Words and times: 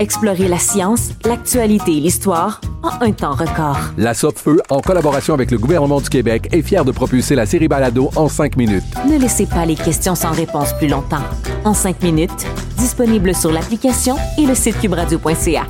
Explorez 0.00 0.48
la 0.48 0.58
science, 0.58 1.10
l'actualité 1.26 1.92
et 1.98 2.00
l'histoire 2.00 2.62
en 2.82 3.04
un 3.04 3.12
temps 3.12 3.34
record. 3.34 3.78
La 3.98 4.14
Feu, 4.14 4.62
en 4.70 4.80
collaboration 4.80 5.34
avec 5.34 5.50
le 5.50 5.58
gouvernement 5.58 6.00
du 6.00 6.08
Québec, 6.08 6.48
est 6.52 6.62
fière 6.62 6.86
de 6.86 6.90
propulser 6.90 7.34
la 7.34 7.44
série 7.44 7.68
Balado 7.68 8.08
en 8.16 8.26
5 8.26 8.56
minutes. 8.56 8.82
Ne 9.06 9.18
laissez 9.18 9.44
pas 9.44 9.66
les 9.66 9.74
questions 9.74 10.14
sans 10.14 10.30
réponse 10.30 10.72
plus 10.78 10.88
longtemps. 10.88 11.22
En 11.66 11.74
5 11.74 12.02
minutes, 12.02 12.46
disponible 12.78 13.34
sur 13.34 13.52
l'application 13.52 14.16
et 14.38 14.46
le 14.46 14.54
site 14.54 14.80
cubradio.ca. 14.80 15.66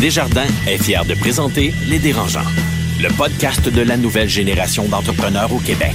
Desjardins 0.00 0.48
est 0.66 0.82
fier 0.82 1.04
de 1.04 1.12
présenter 1.12 1.74
Les 1.90 1.98
Dérangeants, 1.98 2.40
le 3.02 3.14
podcast 3.18 3.68
de 3.68 3.82
la 3.82 3.98
nouvelle 3.98 4.30
génération 4.30 4.88
d'entrepreneurs 4.88 5.52
au 5.52 5.58
Québec. 5.58 5.94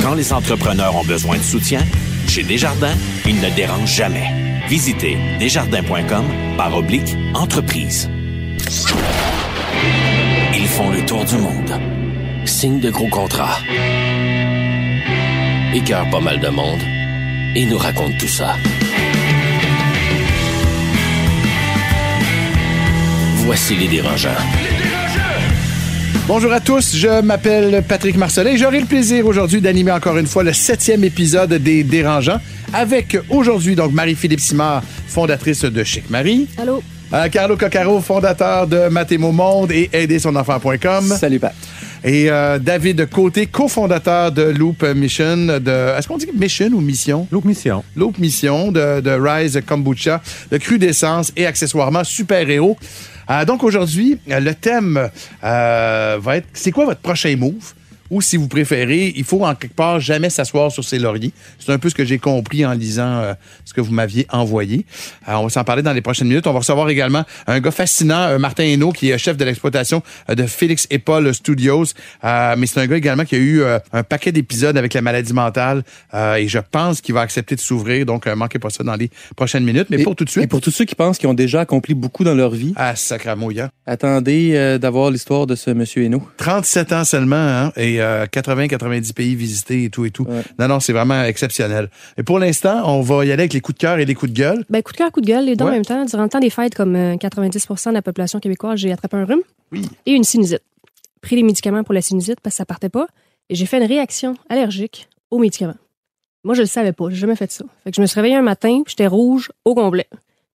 Quand 0.00 0.14
les 0.14 0.32
entrepreneurs 0.32 0.94
ont 0.94 1.04
besoin 1.04 1.36
de 1.36 1.42
soutien, 1.42 1.80
chez 2.28 2.44
Desjardins, 2.44 2.94
ils 3.26 3.40
ne 3.40 3.50
dérangent 3.56 3.92
jamais. 3.92 4.47
Visitez 4.68 5.16
desjardins.com 5.38 6.24
par 6.58 6.76
oblique 6.76 7.16
entreprise. 7.32 8.10
Ils 10.54 10.68
font 10.68 10.90
le 10.90 11.06
tour 11.06 11.24
du 11.24 11.36
monde. 11.38 11.72
Signent 12.44 12.78
de 12.78 12.90
gros 12.90 13.08
contrats. 13.08 13.58
Écœurent 15.74 16.10
pas 16.10 16.20
mal 16.20 16.38
de 16.40 16.48
monde. 16.48 16.80
Et 17.56 17.64
nous 17.64 17.78
racontent 17.78 18.16
tout 18.18 18.28
ça. 18.28 18.56
Voici 23.46 23.74
les 23.74 23.88
dérangeants. 23.88 24.28
Bonjour 26.26 26.52
à 26.52 26.60
tous, 26.60 26.94
je 26.94 27.22
m'appelle 27.22 27.82
Patrick 27.88 28.18
Marcelin 28.18 28.50
et 28.50 28.58
j'aurai 28.58 28.80
le 28.80 28.86
plaisir 28.86 29.26
aujourd'hui 29.26 29.62
d'animer 29.62 29.92
encore 29.92 30.18
une 30.18 30.26
fois 30.26 30.42
le 30.42 30.52
septième 30.52 31.02
épisode 31.04 31.54
des 31.54 31.84
Dérangeants 31.84 32.38
avec 32.72 33.16
aujourd'hui 33.28 33.74
donc 33.74 33.92
Marie-Philippe 33.92 34.40
Simard, 34.40 34.82
fondatrice 35.06 35.62
de 35.62 35.84
Chic 35.84 36.08
Marie. 36.10 36.48
Allô? 36.56 36.82
Euh, 37.12 37.28
Carlo 37.28 37.56
Coccaro, 37.56 38.00
fondateur 38.00 38.66
de 38.66 38.88
Mathémo 38.88 39.32
Monde 39.32 39.72
et 39.72 39.88
aidersonenfant.com. 39.92 41.04
Salut 41.18 41.38
Pat. 41.38 41.54
Et 42.04 42.30
euh, 42.30 42.58
David 42.58 43.08
Côté, 43.08 43.46
cofondateur 43.46 44.30
de 44.30 44.42
Loop 44.42 44.82
Mission, 44.94 45.58
de 45.58 45.96
est-ce 45.98 46.06
qu'on 46.06 46.18
dit 46.18 46.28
Mission 46.34 46.68
ou 46.68 46.80
Mission? 46.80 47.26
Loop 47.32 47.44
Mission. 47.44 47.82
Loop 47.96 48.18
Mission 48.18 48.70
de, 48.70 49.00
de 49.00 49.10
Rise 49.10 49.60
Kombucha, 49.66 50.20
de 50.50 50.58
cru 50.58 50.78
d'essence 50.78 51.32
et 51.36 51.46
accessoirement 51.46 52.04
super-héros. 52.04 52.76
Euh, 53.30 53.44
donc 53.44 53.62
aujourd'hui, 53.62 54.18
le 54.26 54.52
thème 54.52 55.10
euh, 55.44 56.18
va 56.20 56.36
être 56.36 56.46
c'est 56.52 56.70
quoi 56.70 56.84
votre 56.84 57.00
prochain 57.00 57.34
move? 57.36 57.74
Ou 58.10 58.22
si 58.22 58.36
vous 58.36 58.48
préférez, 58.48 59.12
il 59.16 59.24
faut 59.24 59.44
en 59.44 59.54
quelque 59.54 59.74
part 59.74 60.00
jamais 60.00 60.30
s'asseoir 60.30 60.72
sur 60.72 60.84
ses 60.84 60.98
lauriers. 60.98 61.32
C'est 61.58 61.72
un 61.72 61.78
peu 61.78 61.90
ce 61.90 61.94
que 61.94 62.04
j'ai 62.04 62.18
compris 62.18 62.64
en 62.64 62.72
lisant 62.72 63.18
euh, 63.18 63.34
ce 63.64 63.74
que 63.74 63.80
vous 63.80 63.92
m'aviez 63.92 64.26
envoyé. 64.30 64.86
Alors, 65.26 65.42
on 65.42 65.44
va 65.44 65.50
s'en 65.50 65.64
parler 65.64 65.82
dans 65.82 65.92
les 65.92 66.00
prochaines 66.00 66.28
minutes. 66.28 66.46
On 66.46 66.52
va 66.52 66.60
recevoir 66.60 66.88
également 66.88 67.24
un 67.46 67.60
gars 67.60 67.70
fascinant, 67.70 68.28
euh, 68.28 68.38
Martin 68.38 68.64
Hainaut, 68.64 68.92
qui 68.92 69.10
est 69.10 69.18
chef 69.18 69.36
de 69.36 69.44
l'exploitation 69.44 70.02
euh, 70.30 70.34
de 70.34 70.44
Félix 70.44 70.86
et 70.90 70.98
Paul 70.98 71.32
Studios. 71.34 71.86
mais 72.22 72.66
c'est 72.66 72.80
un 72.80 72.86
gars 72.86 72.96
également 72.96 73.24
qui 73.24 73.34
a 73.34 73.38
eu 73.38 73.62
un 73.92 74.02
paquet 74.02 74.32
d'épisodes 74.32 74.76
avec 74.76 74.94
la 74.94 75.02
maladie 75.02 75.32
mentale 75.32 75.82
et 76.14 76.48
je 76.48 76.58
pense 76.58 77.00
qu'il 77.00 77.14
va 77.14 77.20
accepter 77.20 77.54
de 77.54 77.60
s'ouvrir. 77.60 78.06
Donc, 78.06 78.26
manquez 78.26 78.58
pas 78.58 78.70
ça 78.70 78.84
dans 78.84 78.94
les 78.94 79.10
prochaines 79.36 79.64
minutes. 79.64 79.88
Mais 79.90 80.02
pour 80.02 80.16
tout 80.16 80.24
de 80.24 80.30
suite... 80.30 80.44
Et 80.44 80.46
pour 80.46 80.60
tous 80.60 80.70
ceux 80.70 80.84
qui 80.84 80.94
pensent 80.94 81.18
qu'ils 81.18 81.28
ont 81.28 81.34
déjà 81.34 81.60
accompli 81.60 81.94
beaucoup 81.94 82.24
dans 82.24 82.34
leur 82.34 82.50
vie... 82.50 82.72
Ah, 82.76 82.96
sacramouillant. 82.96 83.68
Attendez 83.86 84.78
d'avoir 84.80 85.10
l'histoire 85.10 85.46
de 85.46 85.54
ce 85.54 85.70
monsieur 85.70 86.04
Hainaut. 86.04 86.22
37 86.38 86.92
ans 86.92 87.04
seulement, 87.04 87.36
hein, 87.36 87.72
et 87.76 87.97
80-90 87.98 89.10
euh, 89.10 89.12
pays 89.14 89.34
visités 89.34 89.84
et 89.84 89.90
tout 89.90 90.04
et 90.04 90.10
tout. 90.10 90.26
Non, 90.58 90.68
non, 90.68 90.80
c'est 90.80 90.92
vraiment 90.92 91.22
exceptionnel. 91.22 91.90
Et 92.16 92.22
pour 92.22 92.38
l'instant, 92.38 92.82
on 92.86 93.00
va 93.00 93.24
y 93.24 93.32
aller 93.32 93.42
avec 93.42 93.52
les 93.52 93.60
coups 93.60 93.76
de 93.76 93.80
cœur 93.80 93.98
et 93.98 94.04
les 94.04 94.14
coups 94.14 94.32
de 94.32 94.36
gueule. 94.36 94.64
Ben, 94.70 94.82
coup 94.82 94.92
de 94.92 94.96
cœur, 94.96 95.12
coup 95.12 95.20
de 95.20 95.26
gueule, 95.26 95.44
les 95.44 95.56
deux 95.56 95.64
en 95.64 95.70
même 95.70 95.84
temps. 95.84 96.04
Durant 96.04 96.22
le 96.22 96.28
temps 96.28 96.40
des 96.40 96.50
fêtes, 96.50 96.74
comme 96.74 96.96
90% 96.96 97.88
euh, 97.88 97.90
de 97.90 97.94
la 97.94 98.02
population 98.02 98.40
québécoise, 98.40 98.78
j'ai 98.78 98.92
attrapé 98.92 99.16
un 99.16 99.24
rhume 99.24 99.42
et 100.06 100.12
une 100.12 100.24
sinusite. 100.24 100.62
Pris 101.20 101.36
les 101.36 101.42
médicaments 101.42 101.82
pour 101.82 101.94
la 101.94 102.02
sinusite 102.02 102.40
parce 102.40 102.54
que 102.54 102.58
ça 102.58 102.66
partait 102.66 102.88
pas. 102.88 103.06
Et 103.50 103.54
j'ai 103.54 103.66
fait 103.66 103.78
une 103.78 103.88
réaction 103.88 104.36
allergique 104.48 105.08
aux 105.30 105.38
médicaments. 105.38 105.76
Moi, 106.44 106.54
je 106.54 106.60
le 106.60 106.66
savais 106.66 106.92
pas. 106.92 107.10
J'ai 107.10 107.16
jamais 107.16 107.36
fait 107.36 107.50
ça. 107.50 107.64
Fait 107.84 107.90
que 107.90 107.96
je 107.96 108.00
me 108.00 108.06
suis 108.06 108.14
réveillée 108.14 108.36
un 108.36 108.42
matin, 108.42 108.82
j'étais 108.86 109.06
rouge 109.06 109.50
au 109.64 109.74
complet. 109.74 110.06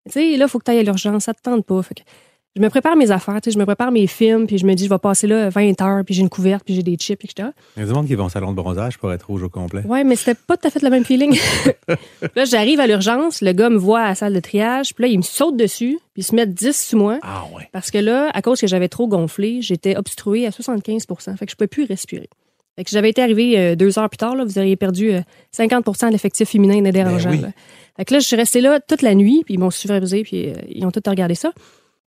Tu 0.05 0.13
sais, 0.13 0.37
là, 0.37 0.45
il 0.45 0.49
faut 0.49 0.59
que 0.59 0.65
tu 0.65 0.71
ailles 0.71 0.79
à 0.79 0.83
l'urgence, 0.83 1.25
ça 1.25 1.33
te 1.33 1.41
tente 1.41 1.65
pas. 1.65 1.81
Fait 1.81 1.95
que 1.95 2.01
je 2.55 2.61
me 2.61 2.69
prépare 2.69 2.95
mes 2.95 3.09
affaires, 3.09 3.41
tu 3.41 3.49
sais, 3.49 3.53
je 3.53 3.59
me 3.59 3.65
prépare 3.65 3.91
mes 3.91 4.05
films, 4.05 4.45
puis 4.45 4.59
je 4.59 4.65
me 4.65 4.75
dis, 4.75 4.85
je 4.85 4.89
vais 4.89 4.99
passer 4.99 5.25
là 5.25 5.49
20 5.49 5.81
heures, 5.81 6.05
puis 6.05 6.13
j'ai 6.13 6.21
une 6.21 6.29
couverte, 6.29 6.63
puis 6.63 6.75
j'ai 6.75 6.83
des 6.83 6.95
chips, 6.95 7.23
etc. 7.23 7.49
Il 7.75 7.79
y 7.79 7.83
a 7.83 7.87
des 7.87 7.93
gens 7.93 8.03
qui 8.03 8.13
vont 8.13 8.25
au 8.25 8.29
salon 8.29 8.51
de 8.51 8.55
bronzage 8.55 8.99
pour 8.99 9.11
être 9.11 9.23
rouge 9.23 9.41
au 9.41 9.49
complet. 9.49 9.81
Ouais, 9.85 10.03
mais 10.03 10.15
c'était 10.15 10.35
pas 10.35 10.55
tout 10.55 10.67
à 10.67 10.71
fait 10.71 10.81
le 10.81 10.89
même 10.91 11.03
feeling. 11.03 11.37
là, 12.35 12.45
j'arrive 12.45 12.79
à 12.79 12.85
l'urgence, 12.85 13.41
le 13.41 13.53
gars 13.53 13.69
me 13.69 13.77
voit 13.77 14.01
à 14.01 14.09
la 14.09 14.15
salle 14.15 14.33
de 14.33 14.39
triage, 14.39 14.93
puis 14.93 15.03
là, 15.03 15.07
il 15.07 15.17
me 15.17 15.23
saute 15.23 15.57
dessus, 15.57 15.99
puis 16.13 16.21
il 16.21 16.23
se 16.23 16.35
met 16.35 16.45
10 16.45 16.89
sous 16.89 16.97
moi. 16.97 17.17
Ah 17.23 17.45
ouais. 17.55 17.67
Parce 17.71 17.89
que 17.89 17.97
là, 17.97 18.29
à 18.33 18.41
cause 18.43 18.61
que 18.61 18.67
j'avais 18.67 18.89
trop 18.89 19.07
gonflé, 19.07 19.61
j'étais 19.61 19.97
obstruée 19.97 20.45
à 20.45 20.51
75% 20.51 21.37
fait 21.37 21.45
que 21.45 21.51
je 21.51 21.55
pouvais 21.55 21.67
plus 21.67 21.85
respirer. 21.85 22.29
Fait 22.75 22.83
que 22.83 22.89
j'avais 22.89 23.09
été 23.09 23.21
arrivé 23.21 23.57
euh, 23.57 23.75
deux 23.75 23.99
heures 23.99 24.09
plus 24.09 24.17
tard, 24.17 24.35
là, 24.35 24.43
vous 24.43 24.57
auriez 24.57 24.75
perdu 24.75 25.11
50% 25.55 26.05
euh, 26.05 26.07
de 26.07 26.11
l'effectif 26.11 26.49
féminin 26.49 26.81
des 26.81 26.91
dérangeants. 26.91 27.29
Ben 27.29 27.53
fait 27.97 28.05
que 28.05 28.13
là, 28.15 28.19
je 28.19 28.25
suis 28.25 28.35
restée 28.35 28.61
là 28.61 28.79
toute 28.79 29.03
la 29.03 29.13
nuit, 29.13 29.43
puis 29.45 29.55
ils 29.55 29.59
m'ont 29.59 29.69
supervisé, 29.69 30.23
puis 30.23 30.49
euh, 30.49 30.53
ils 30.69 30.85
ont 30.85 30.91
tout 30.91 31.01
regardé 31.05 31.35
ça. 31.35 31.51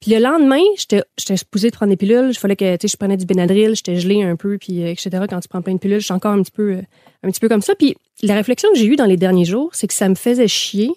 Puis 0.00 0.12
le 0.12 0.20
lendemain, 0.20 0.62
j'étais 0.76 1.02
j'étais 1.16 1.36
supposée 1.36 1.70
de 1.70 1.76
prendre 1.76 1.90
des 1.90 1.96
pilules. 1.96 2.30
Il 2.30 2.38
fallait 2.38 2.56
que 2.56 2.76
tu 2.76 2.86
sais, 2.86 2.92
je 2.92 2.96
prenais 2.96 3.16
du 3.16 3.26
Benadryl, 3.26 3.74
j'étais 3.74 3.96
gelée 3.96 4.22
un 4.22 4.36
peu, 4.36 4.58
puis 4.58 4.82
euh, 4.82 4.90
etc. 4.90 5.10
Quand 5.28 5.40
tu 5.40 5.48
prends 5.48 5.62
plein 5.62 5.74
de 5.74 5.78
pilules, 5.78 6.00
je 6.00 6.04
suis 6.04 6.14
encore 6.14 6.32
un 6.32 6.42
petit 6.42 6.52
peu, 6.52 6.72
euh, 6.72 6.82
un 7.24 7.30
petit 7.30 7.40
peu 7.40 7.48
comme 7.48 7.62
ça. 7.62 7.74
Puis 7.74 7.96
la 8.22 8.34
réflexion 8.34 8.70
que 8.72 8.78
j'ai 8.78 8.86
eue 8.86 8.96
dans 8.96 9.06
les 9.06 9.16
derniers 9.16 9.44
jours, 9.44 9.70
c'est 9.72 9.88
que 9.88 9.94
ça 9.94 10.08
me 10.08 10.14
faisait 10.14 10.48
chier 10.48 10.90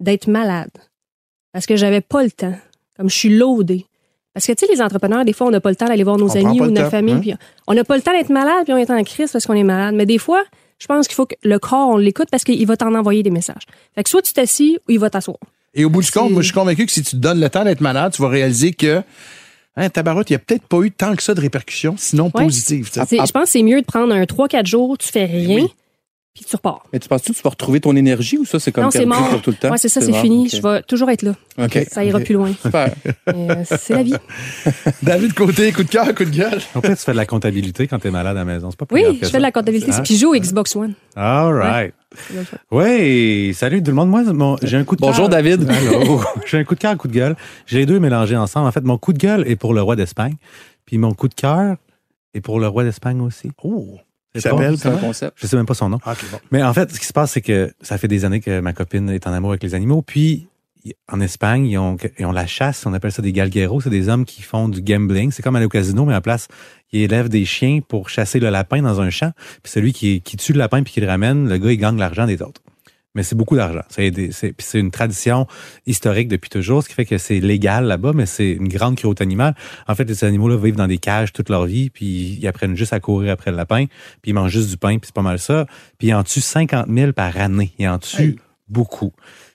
d'être 0.00 0.26
malade. 0.26 0.70
Parce 1.52 1.66
que 1.66 1.76
j'avais 1.76 2.00
pas 2.00 2.22
le 2.22 2.30
temps. 2.30 2.54
Comme 2.96 3.08
je 3.08 3.16
suis 3.16 3.28
loadée. 3.28 3.86
Parce 4.34 4.46
que, 4.46 4.52
tu 4.52 4.66
sais, 4.66 4.72
les 4.72 4.82
entrepreneurs, 4.82 5.24
des 5.24 5.32
fois, 5.32 5.46
on 5.46 5.50
n'a 5.50 5.60
pas 5.60 5.70
le 5.70 5.76
temps 5.76 5.86
d'aller 5.86 6.02
voir 6.02 6.16
nos 6.16 6.36
amis 6.36 6.60
ou 6.60 6.66
notre 6.66 6.90
famille. 6.90 7.14
Hein? 7.14 7.20
Puis 7.20 7.34
on 7.68 7.74
n'a 7.74 7.84
pas 7.84 7.96
le 7.96 8.02
temps 8.02 8.12
d'être 8.12 8.30
malade, 8.30 8.64
puis 8.64 8.72
on 8.72 8.76
est 8.76 8.90
en 8.90 9.02
crise 9.04 9.30
parce 9.30 9.46
qu'on 9.46 9.54
est 9.54 9.62
malade. 9.62 9.94
Mais 9.94 10.06
des 10.06 10.18
fois, 10.18 10.42
je 10.78 10.86
pense 10.86 11.06
qu'il 11.06 11.14
faut 11.14 11.26
que 11.26 11.36
le 11.44 11.58
corps, 11.60 11.88
on 11.88 11.96
l'écoute 11.96 12.28
parce 12.30 12.42
qu'il 12.42 12.66
va 12.66 12.76
t'en 12.76 12.92
envoyer 12.94 13.22
des 13.22 13.30
messages. 13.30 13.62
Fait 13.94 14.02
que 14.02 14.10
soit 14.10 14.22
tu 14.22 14.32
t'assis 14.32 14.78
ou 14.88 14.92
il 14.92 14.98
va 14.98 15.08
t'asseoir. 15.08 15.38
Et 15.74 15.84
au 15.84 15.90
bout 15.90 16.02
du 16.02 16.10
compte, 16.10 16.30
moi, 16.30 16.42
je 16.42 16.46
suis 16.46 16.54
convaincu 16.54 16.86
que 16.86 16.92
si 16.92 17.02
tu 17.02 17.12
te 17.12 17.16
donnes 17.16 17.40
le 17.40 17.50
temps 17.50 17.64
d'être 17.64 17.80
malade, 17.80 18.12
tu 18.12 18.22
vas 18.22 18.28
réaliser 18.28 18.72
que 18.72 19.02
Hein, 19.76 19.90
tabaroute, 19.90 20.30
il 20.30 20.34
n'y 20.34 20.36
a 20.36 20.38
peut-être 20.38 20.66
pas 20.68 20.80
eu 20.82 20.92
tant 20.92 21.16
que 21.16 21.22
ça 21.22 21.34
de 21.34 21.40
répercussions, 21.40 21.96
sinon 21.98 22.30
positives. 22.30 22.88
Je 22.94 23.00
pense 23.16 23.32
que 23.32 23.48
c'est 23.48 23.62
mieux 23.62 23.80
de 23.80 23.86
prendre 23.86 24.14
un 24.14 24.22
3-4 24.22 24.66
jours, 24.66 24.96
tu 24.96 25.08
fais 25.08 25.24
rien, 25.24 25.66
puis 26.32 26.44
tu 26.44 26.54
repars. 26.54 26.84
Mais 26.92 27.00
tu 27.00 27.08
penses-tu 27.08 27.32
que 27.32 27.36
tu 27.38 27.42
vas 27.42 27.50
retrouver 27.50 27.80
ton 27.80 27.96
énergie 27.96 28.38
ou 28.38 28.44
ça, 28.44 28.60
c'est 28.60 28.70
comme 28.70 28.88
perdu 28.90 29.08
pour 29.30 29.42
tout 29.42 29.50
le 29.50 29.56
temps? 29.56 29.72
Oui, 29.72 29.78
c'est 29.78 29.88
ça, 29.88 30.00
c'est 30.00 30.12
fini. 30.12 30.48
Je 30.48 30.62
vais 30.62 30.82
toujours 30.82 31.10
être 31.10 31.22
là. 31.22 31.34
Ça 31.90 32.04
ira 32.04 32.20
plus 32.20 32.34
loin. 32.34 32.52
Euh, 33.28 33.64
c'est 33.64 33.94
la 33.94 34.02
vie. 34.02 34.14
David 35.02 35.32
Côté, 35.32 35.72
coup 35.72 35.82
de 35.82 35.88
cœur, 35.88 36.14
coup 36.14 36.24
de 36.24 36.30
gueule. 36.30 36.60
En 36.74 36.82
fait, 36.82 36.94
tu 36.94 37.02
fais 37.02 37.12
de 37.12 37.16
la 37.16 37.26
comptabilité 37.26 37.86
quand 37.88 37.98
tu 37.98 38.08
es 38.08 38.10
malade 38.10 38.36
à 38.36 38.40
la 38.40 38.44
maison. 38.44 38.70
C'est 38.70 38.78
pas 38.78 38.86
Oui, 38.90 39.18
je 39.20 39.26
fais 39.26 39.38
de 39.38 39.42
la 39.42 39.50
comptabilité. 39.50 39.90
Hein? 39.92 40.02
Puis 40.04 40.16
je 40.16 40.20
joue 40.20 40.34
Xbox 40.34 40.76
One. 40.76 40.94
All 41.16 41.54
right. 41.54 41.94
Oui, 42.70 43.54
salut 43.54 43.82
tout 43.82 43.90
le 43.90 43.96
monde. 43.96 44.10
Moi, 44.10 44.56
j'ai 44.62 44.76
un 44.76 44.84
coup 44.84 44.96
de 44.96 45.00
Bonjour 45.00 45.28
David. 45.28 45.68
j'ai 46.46 46.58
un 46.58 46.64
coup 46.64 46.74
de 46.74 46.80
cœur, 46.80 46.92
un 46.92 46.96
coup 46.96 47.08
de 47.08 47.12
gueule. 47.12 47.36
J'ai 47.66 47.78
les 47.78 47.86
deux 47.86 48.00
mélangés 48.00 48.36
ensemble. 48.36 48.66
En 48.66 48.72
fait, 48.72 48.84
mon 48.84 48.98
coup 48.98 49.12
de 49.12 49.18
gueule 49.18 49.46
est 49.48 49.56
pour 49.56 49.74
le 49.74 49.82
roi 49.82 49.96
d'Espagne, 49.96 50.36
puis 50.86 50.98
mon 50.98 51.12
coup 51.14 51.28
de 51.28 51.34
cœur 51.34 51.76
est 52.34 52.40
pour 52.40 52.60
le 52.60 52.68
roi 52.68 52.84
d'Espagne 52.84 53.20
aussi. 53.20 53.50
Oh. 53.62 53.98
Il 54.34 54.40
s'appelle 54.40 54.76
un 54.84 54.96
concept? 54.96 55.36
Je 55.36 55.46
sais 55.46 55.56
même 55.56 55.66
pas 55.66 55.74
son 55.74 55.88
nom. 55.88 56.00
Ah, 56.04 56.14
Mais 56.50 56.62
en 56.62 56.74
fait, 56.74 56.90
ce 56.90 56.98
qui 56.98 57.06
se 57.06 57.12
passe, 57.12 57.32
c'est 57.32 57.40
que 57.40 57.72
ça 57.80 57.98
fait 57.98 58.08
des 58.08 58.24
années 58.24 58.40
que 58.40 58.58
ma 58.58 58.72
copine 58.72 59.08
est 59.10 59.26
en 59.28 59.32
amour 59.32 59.50
avec 59.50 59.62
les 59.62 59.74
animaux. 59.74 60.02
Puis, 60.02 60.48
en 61.08 61.20
Espagne, 61.20 61.66
ils 61.66 61.78
ont, 61.78 61.96
ils 62.18 62.26
ont 62.26 62.32
la 62.32 62.46
chasse, 62.46 62.84
on 62.86 62.92
appelle 62.92 63.12
ça 63.12 63.22
des 63.22 63.32
galgueros, 63.32 63.80
c'est 63.80 63.90
des 63.90 64.08
hommes 64.08 64.24
qui 64.24 64.42
font 64.42 64.68
du 64.68 64.82
gambling. 64.82 65.30
C'est 65.30 65.42
comme 65.42 65.56
aller 65.56 65.66
au 65.66 65.70
casino, 65.70 66.04
mais 66.04 66.14
en 66.14 66.20
place, 66.20 66.48
ils 66.92 67.02
élèvent 67.02 67.28
des 67.28 67.44
chiens 67.44 67.80
pour 67.86 68.08
chasser 68.08 68.40
le 68.40 68.50
lapin 68.50 68.82
dans 68.82 69.00
un 69.00 69.10
champ. 69.10 69.32
Puis 69.62 69.72
celui 69.72 69.92
qui, 69.92 70.20
qui 70.20 70.36
tue 70.36 70.52
le 70.52 70.58
lapin 70.58 70.82
puis 70.82 70.92
qui 70.92 71.00
le 71.00 71.06
ramène, 71.06 71.48
le 71.48 71.58
gars, 71.58 71.72
il 71.72 71.78
gagne 71.78 71.96
l'argent 71.96 72.26
des 72.26 72.42
autres. 72.42 72.60
Mais 73.14 73.22
c'est 73.22 73.36
beaucoup 73.36 73.54
d'argent. 73.54 73.82
C'est 73.88 74.10
c'est 74.58 74.78
une 74.78 74.90
tradition 74.90 75.46
historique 75.86 76.26
depuis 76.26 76.50
toujours, 76.50 76.82
ce 76.82 76.88
qui 76.88 76.96
fait 76.96 77.04
que 77.04 77.16
c'est 77.16 77.38
légal 77.38 77.84
là-bas, 77.84 78.10
mais 78.12 78.26
c'est 78.26 78.50
une 78.50 78.68
grande 78.68 78.96
cruauté 78.96 79.22
animale. 79.22 79.54
En 79.86 79.94
fait, 79.94 80.12
ces 80.12 80.26
animaux-là 80.26 80.56
vivent 80.56 80.74
dans 80.74 80.88
des 80.88 80.98
cages 80.98 81.32
toute 81.32 81.48
leur 81.48 81.64
vie, 81.64 81.90
puis 81.90 82.38
ils 82.40 82.46
apprennent 82.48 82.76
juste 82.76 82.92
à 82.92 82.98
courir 82.98 83.32
après 83.32 83.52
le 83.52 83.56
lapin, 83.56 83.86
puis 84.20 84.32
ils 84.32 84.34
mangent 84.34 84.50
juste 84.50 84.68
du 84.68 84.76
pain, 84.76 84.98
puis 84.98 85.06
c'est 85.06 85.14
pas 85.14 85.22
mal 85.22 85.38
ça. 85.38 85.66
Puis 85.98 86.08
ils 86.08 86.14
en 86.14 86.24
tuent 86.24 86.40
50 86.40 86.88
000 86.92 87.12
par 87.12 87.36
année. 87.36 87.72
Ils 87.78 87.86
en 87.86 88.00
tuent 88.00 88.36
beaucoup. 88.68 89.12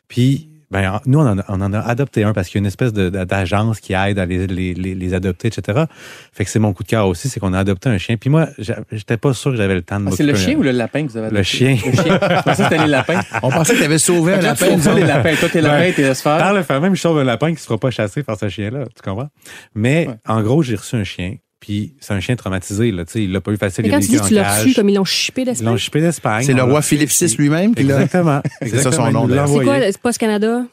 Puis 0.08 0.49
ben, 0.72 0.92
en- 0.92 1.02
nous, 1.06 1.20
on 1.20 1.26
en, 1.28 1.40
a, 1.40 1.46
on 1.50 1.62
en 1.62 1.74
a 1.74 1.80
adopté 1.80 2.24
un 2.24 2.34
parce 2.34 2.48
qu'il 2.48 2.56
y 2.56 2.60
a 2.60 2.62
une 2.62 2.66
espèce 2.68 2.94
d'agence 2.94 3.80
qui 3.80 3.94
aide 3.94 4.20
à 4.20 4.26
les, 4.26 4.46
les, 4.48 4.74
les, 4.74 4.94
les 4.96 5.14
adopter, 5.14 5.48
etc. 5.48 5.86
Fait 6.32 6.46
que 6.46 6.50
c'est 6.52 6.60
mon 6.60 6.74
coup 6.74 6.84
de 6.84 6.88
cœur 6.90 7.08
aussi, 7.08 7.28
c'est 7.30 7.40
qu'on 7.40 7.54
a 7.54 7.60
adopté 7.60 7.90
un 7.90 7.98
chien. 7.98 8.18
Puis 8.18 8.30
moi, 8.30 8.48
j'étais 8.92 9.18
pas 9.18 9.34
sûr 9.34 9.52
que 9.52 9.58
j'avais 9.58 9.74
le 9.76 9.82
temps 9.82 10.00
de 10.00 10.08
Ah, 10.10 10.12
c'est 10.16 10.24
le 10.24 10.36
chien 10.36 10.56
ou 10.58 10.62
le 10.64 10.72
lapin 10.72 11.06
que 11.08 11.12
vous 11.12 11.18
avez 11.18 11.30
Le 11.30 11.38
adopté? 11.38 11.44
chien. 11.58 11.78
Le 11.86 11.92
chien. 11.94 12.20
Je 12.22 12.42
pensais 12.44 12.64
que 12.64 12.70
c'était 12.70 12.78
les 12.78 12.88
lapins. 12.88 13.20
On 13.44 13.50
pensait 13.50 13.74
que 13.74 13.80
tu 13.80 13.86
avais 13.86 13.98
sauvé 13.98 14.34
un 14.34 14.40
tu 14.40 14.46
lapin. 14.46 14.78
ça, 14.80 14.94
les 14.94 15.04
lapins. 15.06 15.36
Toi, 15.36 15.50
t'es 15.50 15.62
lapin, 15.62 15.92
t'es 15.96 16.04
faire. 16.16 16.38
Par 16.38 16.54
le 16.54 16.62
fait 16.64 16.80
même, 16.80 16.96
je 16.96 17.02
sauve 17.02 17.20
un 17.20 17.24
lapin 17.24 17.54
qui 17.54 17.60
se 17.62 17.66
fera 17.66 17.78
pas 17.80 17.90
chasser 17.92 18.24
par 18.24 18.38
ce 18.40 18.48
chien-là. 18.50 18.86
Tu 18.96 19.02
comprends? 19.04 19.30
Mais, 19.76 20.08
en 20.28 20.42
gros, 20.42 20.62
j'ai 20.62 20.76
reçu 20.76 20.96
un 20.96 21.04
chien. 21.04 21.36
Puis, 21.60 21.94
c'est 22.00 22.14
un 22.14 22.20
chien 22.22 22.36
traumatisé, 22.38 22.92
là. 22.92 23.04
Tu 23.06 23.12
sais, 23.12 23.24
il 23.26 23.32
l'a 23.34 23.42
pas 23.42 23.52
eu 23.52 23.58
facile. 23.58 23.84
Mais 23.84 23.90
il 23.90 23.92
quand 23.92 24.00
tu 24.00 24.08
dis 24.08 24.20
tu 24.28 24.34
l'as 24.34 24.60
reçu, 24.62 24.74
comme 24.74 24.88
ils 24.90 24.96
l'ont 24.96 25.04
chippé 25.04 25.42
Ils 25.42 25.46
l'ont 25.46 25.52
d'Espagne. 25.52 25.78
chippé 25.78 26.02
d'Espagne. 26.02 26.44
C'est 26.46 26.54
le 26.54 26.64
roi 26.64 26.76
l'a- 26.76 26.82
Philippe 26.82 27.10
VI 27.10 27.36
lui-même 27.38 27.76
qui 27.76 27.84
l'a. 27.84 27.96
Exactement. 28.02 28.42
C'est 28.62 28.78
ça 28.80 28.92
son 28.94 29.12
nom, 29.12 29.28
d'ailleurs. 29.28 29.48
C'est 29.50 29.64
quoi, 29.64 29.80
c'est 29.82 29.98
Post 29.98 30.18
Canada? 30.20 30.66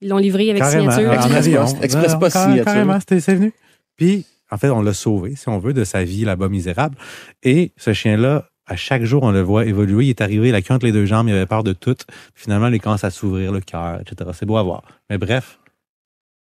Ils 0.00 0.08
l'ont 0.08 0.18
livré 0.18 0.50
avec 0.50 0.60
Carrément, 0.62 0.90
signature. 0.90 1.12
Express. 1.12 1.46
Post. 1.54 1.84
Express 1.84 2.32
signature. 2.32 2.64
Carrément, 2.64 2.98
c'était- 2.98 3.20
c'est 3.20 3.34
venu. 3.36 3.52
Puis, 3.96 4.26
en 4.50 4.56
fait, 4.58 4.68
on 4.70 4.82
l'a 4.82 4.94
sauvé, 4.94 5.36
si 5.36 5.48
on 5.48 5.58
veut, 5.58 5.72
de 5.74 5.84
sa 5.84 6.02
vie 6.02 6.24
là-bas 6.24 6.48
misérable. 6.48 6.96
Et 7.44 7.70
ce 7.76 7.92
chien-là, 7.92 8.48
à 8.66 8.74
chaque 8.74 9.04
jour, 9.04 9.22
on 9.22 9.30
le 9.30 9.40
voit 9.42 9.64
évoluer. 9.66 10.06
Il 10.06 10.10
est 10.10 10.20
arrivé, 10.20 10.48
il 10.48 10.54
a 10.56 10.60
queue 10.62 10.74
entre 10.74 10.86
les 10.86 10.92
deux 10.92 11.06
jambes, 11.06 11.28
il 11.28 11.34
avait 11.34 11.46
peur 11.46 11.62
de 11.62 11.72
tout. 11.72 11.94
Finalement, 12.34 12.66
il 12.66 12.80
commence 12.80 13.04
à 13.04 13.10
s'ouvrir 13.10 13.52
le 13.52 13.60
cœur, 13.60 14.00
etc. 14.00 14.30
C'est 14.34 14.46
beau 14.46 14.56
à 14.56 14.62
voir. 14.64 14.82
Mais 15.08 15.18
bref, 15.18 15.58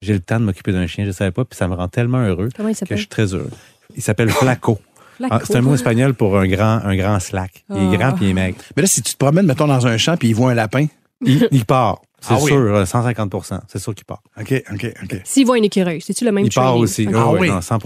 j'ai 0.02 0.14
le 0.14 0.20
temps 0.22 0.40
de 0.40 0.46
m'occuper 0.46 0.72
d'un 0.72 0.88
chien, 0.88 1.06
je 1.06 1.12
savais 1.12 1.32
pas, 1.32 1.46
puis 1.46 1.56
ça 1.56 1.68
me 1.68 1.76
rend 1.76 1.88
tellement 1.88 2.20
heureux 2.26 2.50
Comment 2.58 2.70
il 2.70 2.72
que 2.72 2.78
je 2.78 2.80
s'appelle? 2.80 2.98
suis 2.98 3.08
très 3.08 3.34
heureux. 3.36 3.52
Il 3.96 4.02
s'appelle 4.02 4.30
Flaco. 4.30 4.80
Flaco. 5.18 5.34
Ah, 5.36 5.40
C'est 5.46 5.56
un 5.58 5.62
mot 5.62 5.76
espagnol 5.76 6.14
pour 6.14 6.38
un 6.38 6.48
grand, 6.48 6.80
un 6.84 6.96
grand 6.96 7.20
slack. 7.20 7.64
Il 7.70 7.76
est 7.78 7.96
Ah. 7.96 7.98
grand 7.98 8.12
puis 8.14 8.26
il 8.26 8.30
est 8.32 8.34
maigre. 8.34 8.58
Mais 8.76 8.82
là, 8.84 8.88
si 8.88 9.02
tu 9.02 9.14
te 9.14 9.18
promènes, 9.18 9.46
mettons, 9.46 9.68
dans 9.68 9.86
un 9.88 9.98
champ 9.98 10.18
puis 10.18 10.30
il 10.30 10.34
voit 10.36 10.52
un 10.52 10.56
lapin. 10.56 10.88
Il, 11.24 11.48
il 11.52 11.66
part. 11.66 12.02
C'est 12.20 12.34
Ah 12.36 12.38
oui. 12.42 12.48
sûr, 12.52 12.58
euh, 12.58 12.86
150% 12.86 13.62
C'est 13.68 13.80
sûr 13.80 13.94
qu'il 13.96 14.06
part. 14.06 14.22
OK, 14.40 14.64
OK, 14.74 14.94
OK. 15.04 15.22
S'il 15.24 15.46
voit 15.46 15.58
une 15.58 15.64
écureuil, 15.66 16.02
c'est-tu 16.02 16.24
le 16.26 16.32
même 16.32 16.46
Il 16.46 16.52
part 16.54 16.76
aussi. 16.78 17.08
Ok. 17.08 17.14
Ah 17.16 17.24
Ah 17.28 17.32
oui, 17.34 17.50
non, 17.50 17.62
100 17.62 17.78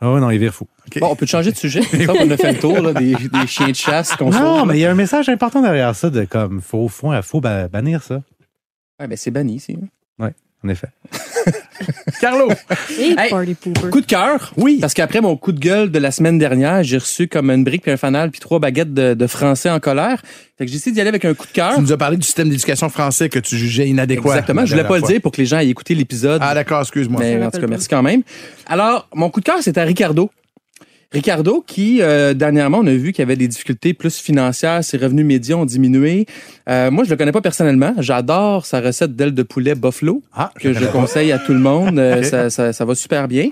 Ah 0.00 0.12
oui, 0.12 0.20
non, 0.20 0.30
il 0.30 0.38
vire 0.38 0.54
fou. 0.54 0.66
Bon, 1.00 1.08
on 1.10 1.16
peut 1.16 1.26
te 1.26 1.30
changer 1.30 1.50
de 1.52 1.56
sujet. 1.56 1.82
Ça, 2.06 2.12
on 2.18 2.30
a 2.30 2.36
fait 2.36 2.52
le 2.52 2.58
tour 2.58 2.80
là, 2.80 2.92
des, 2.94 3.14
des 3.14 3.46
chiens 3.46 3.68
de 3.68 3.74
chasse 3.74 4.16
qu'on 4.16 4.30
Non, 4.30 4.58
sauve. 4.60 4.68
mais 4.68 4.78
il 4.78 4.80
y 4.80 4.84
a 4.86 4.90
un 4.90 4.94
message 4.94 5.28
important 5.28 5.60
derrière 5.62 5.94
ça 5.94 6.08
de 6.10 6.24
comme, 6.24 6.60
faut, 6.62 6.88
faut, 6.88 7.10
faut 7.22 7.40
ba- 7.40 7.68
bannir 7.68 8.02
ça. 8.02 8.22
Ouais, 9.00 9.06
ben, 9.06 9.16
c'est 9.16 9.30
banni 9.30 9.56
ici. 9.56 9.76
En 10.64 10.68
effet. 10.68 10.88
Carlo! 12.20 12.48
Hey, 12.98 13.14
party 13.30 13.54
pooper. 13.54 13.90
Coup 13.90 14.00
de 14.00 14.06
cœur? 14.06 14.52
Oui. 14.56 14.78
Parce 14.80 14.92
qu'après 14.92 15.20
mon 15.20 15.36
coup 15.36 15.52
de 15.52 15.60
gueule 15.60 15.90
de 15.92 15.98
la 16.00 16.10
semaine 16.10 16.36
dernière, 16.36 16.82
j'ai 16.82 16.98
reçu 16.98 17.28
comme 17.28 17.50
une 17.50 17.62
brique 17.62 17.82
puis 17.82 17.92
un 17.92 17.96
fanal 17.96 18.32
puis 18.32 18.40
trois 18.40 18.58
baguettes 18.58 18.92
de, 18.92 19.14
de 19.14 19.26
français 19.28 19.70
en 19.70 19.78
colère. 19.78 20.20
Fait 20.58 20.64
que 20.66 20.70
j'ai 20.72 20.76
essayé 20.78 20.92
d'y 20.92 21.00
aller 21.00 21.10
avec 21.10 21.24
un 21.24 21.34
coup 21.34 21.46
de 21.46 21.52
cœur. 21.52 21.76
Tu 21.76 21.80
nous 21.80 21.92
as 21.92 21.96
parlé 21.96 22.16
du 22.16 22.24
système 22.24 22.48
d'éducation 22.48 22.88
français 22.88 23.28
que 23.28 23.38
tu 23.38 23.56
jugeais 23.56 23.86
inadéquat. 23.88 24.30
Exactement. 24.30 24.66
Je 24.66 24.72
voulais 24.72 24.82
pas 24.82 24.88
dernière 24.88 24.96
le 24.96 25.00
fois. 25.02 25.12
dire 25.12 25.20
pour 25.20 25.30
que 25.30 25.40
les 25.40 25.46
gens 25.46 25.60
aient 25.60 25.68
écouté 25.68 25.94
l'épisode. 25.94 26.40
Ah, 26.44 26.54
d'accord, 26.54 26.80
excuse-moi. 26.80 27.20
Mais 27.20 27.44
en 27.44 27.50
tout 27.52 27.60
cas, 27.60 27.66
merci 27.68 27.86
quand 27.86 28.02
même. 28.02 28.22
Alors, 28.66 29.08
mon 29.14 29.30
coup 29.30 29.38
de 29.38 29.44
cœur, 29.44 29.58
c'est 29.60 29.78
à 29.78 29.84
Ricardo. 29.84 30.30
Ricardo, 31.10 31.64
qui 31.66 32.02
euh, 32.02 32.34
dernièrement, 32.34 32.78
on 32.82 32.86
a 32.86 32.92
vu 32.94 33.12
qu'il 33.12 33.22
avait 33.22 33.36
des 33.36 33.48
difficultés 33.48 33.94
plus 33.94 34.18
financières, 34.18 34.84
ses 34.84 34.98
revenus 34.98 35.24
médias 35.24 35.56
ont 35.56 35.64
diminué. 35.64 36.26
Euh, 36.68 36.90
moi, 36.90 37.04
je 37.04 37.10
le 37.10 37.16
connais 37.16 37.32
pas 37.32 37.40
personnellement. 37.40 37.94
J'adore 37.98 38.66
sa 38.66 38.80
recette 38.82 39.16
d'aile 39.16 39.32
de 39.32 39.42
poulet 39.42 39.74
Buffalo, 39.74 40.22
Ah, 40.34 40.52
que 40.60 40.72
je 40.74 40.84
conseille 40.86 41.32
à 41.32 41.38
tout 41.38 41.52
le 41.54 41.60
monde. 41.60 41.98
Euh, 41.98 42.22
ça, 42.22 42.50
ça, 42.50 42.72
ça 42.74 42.84
va 42.84 42.94
super 42.94 43.26
bien. 43.26 43.48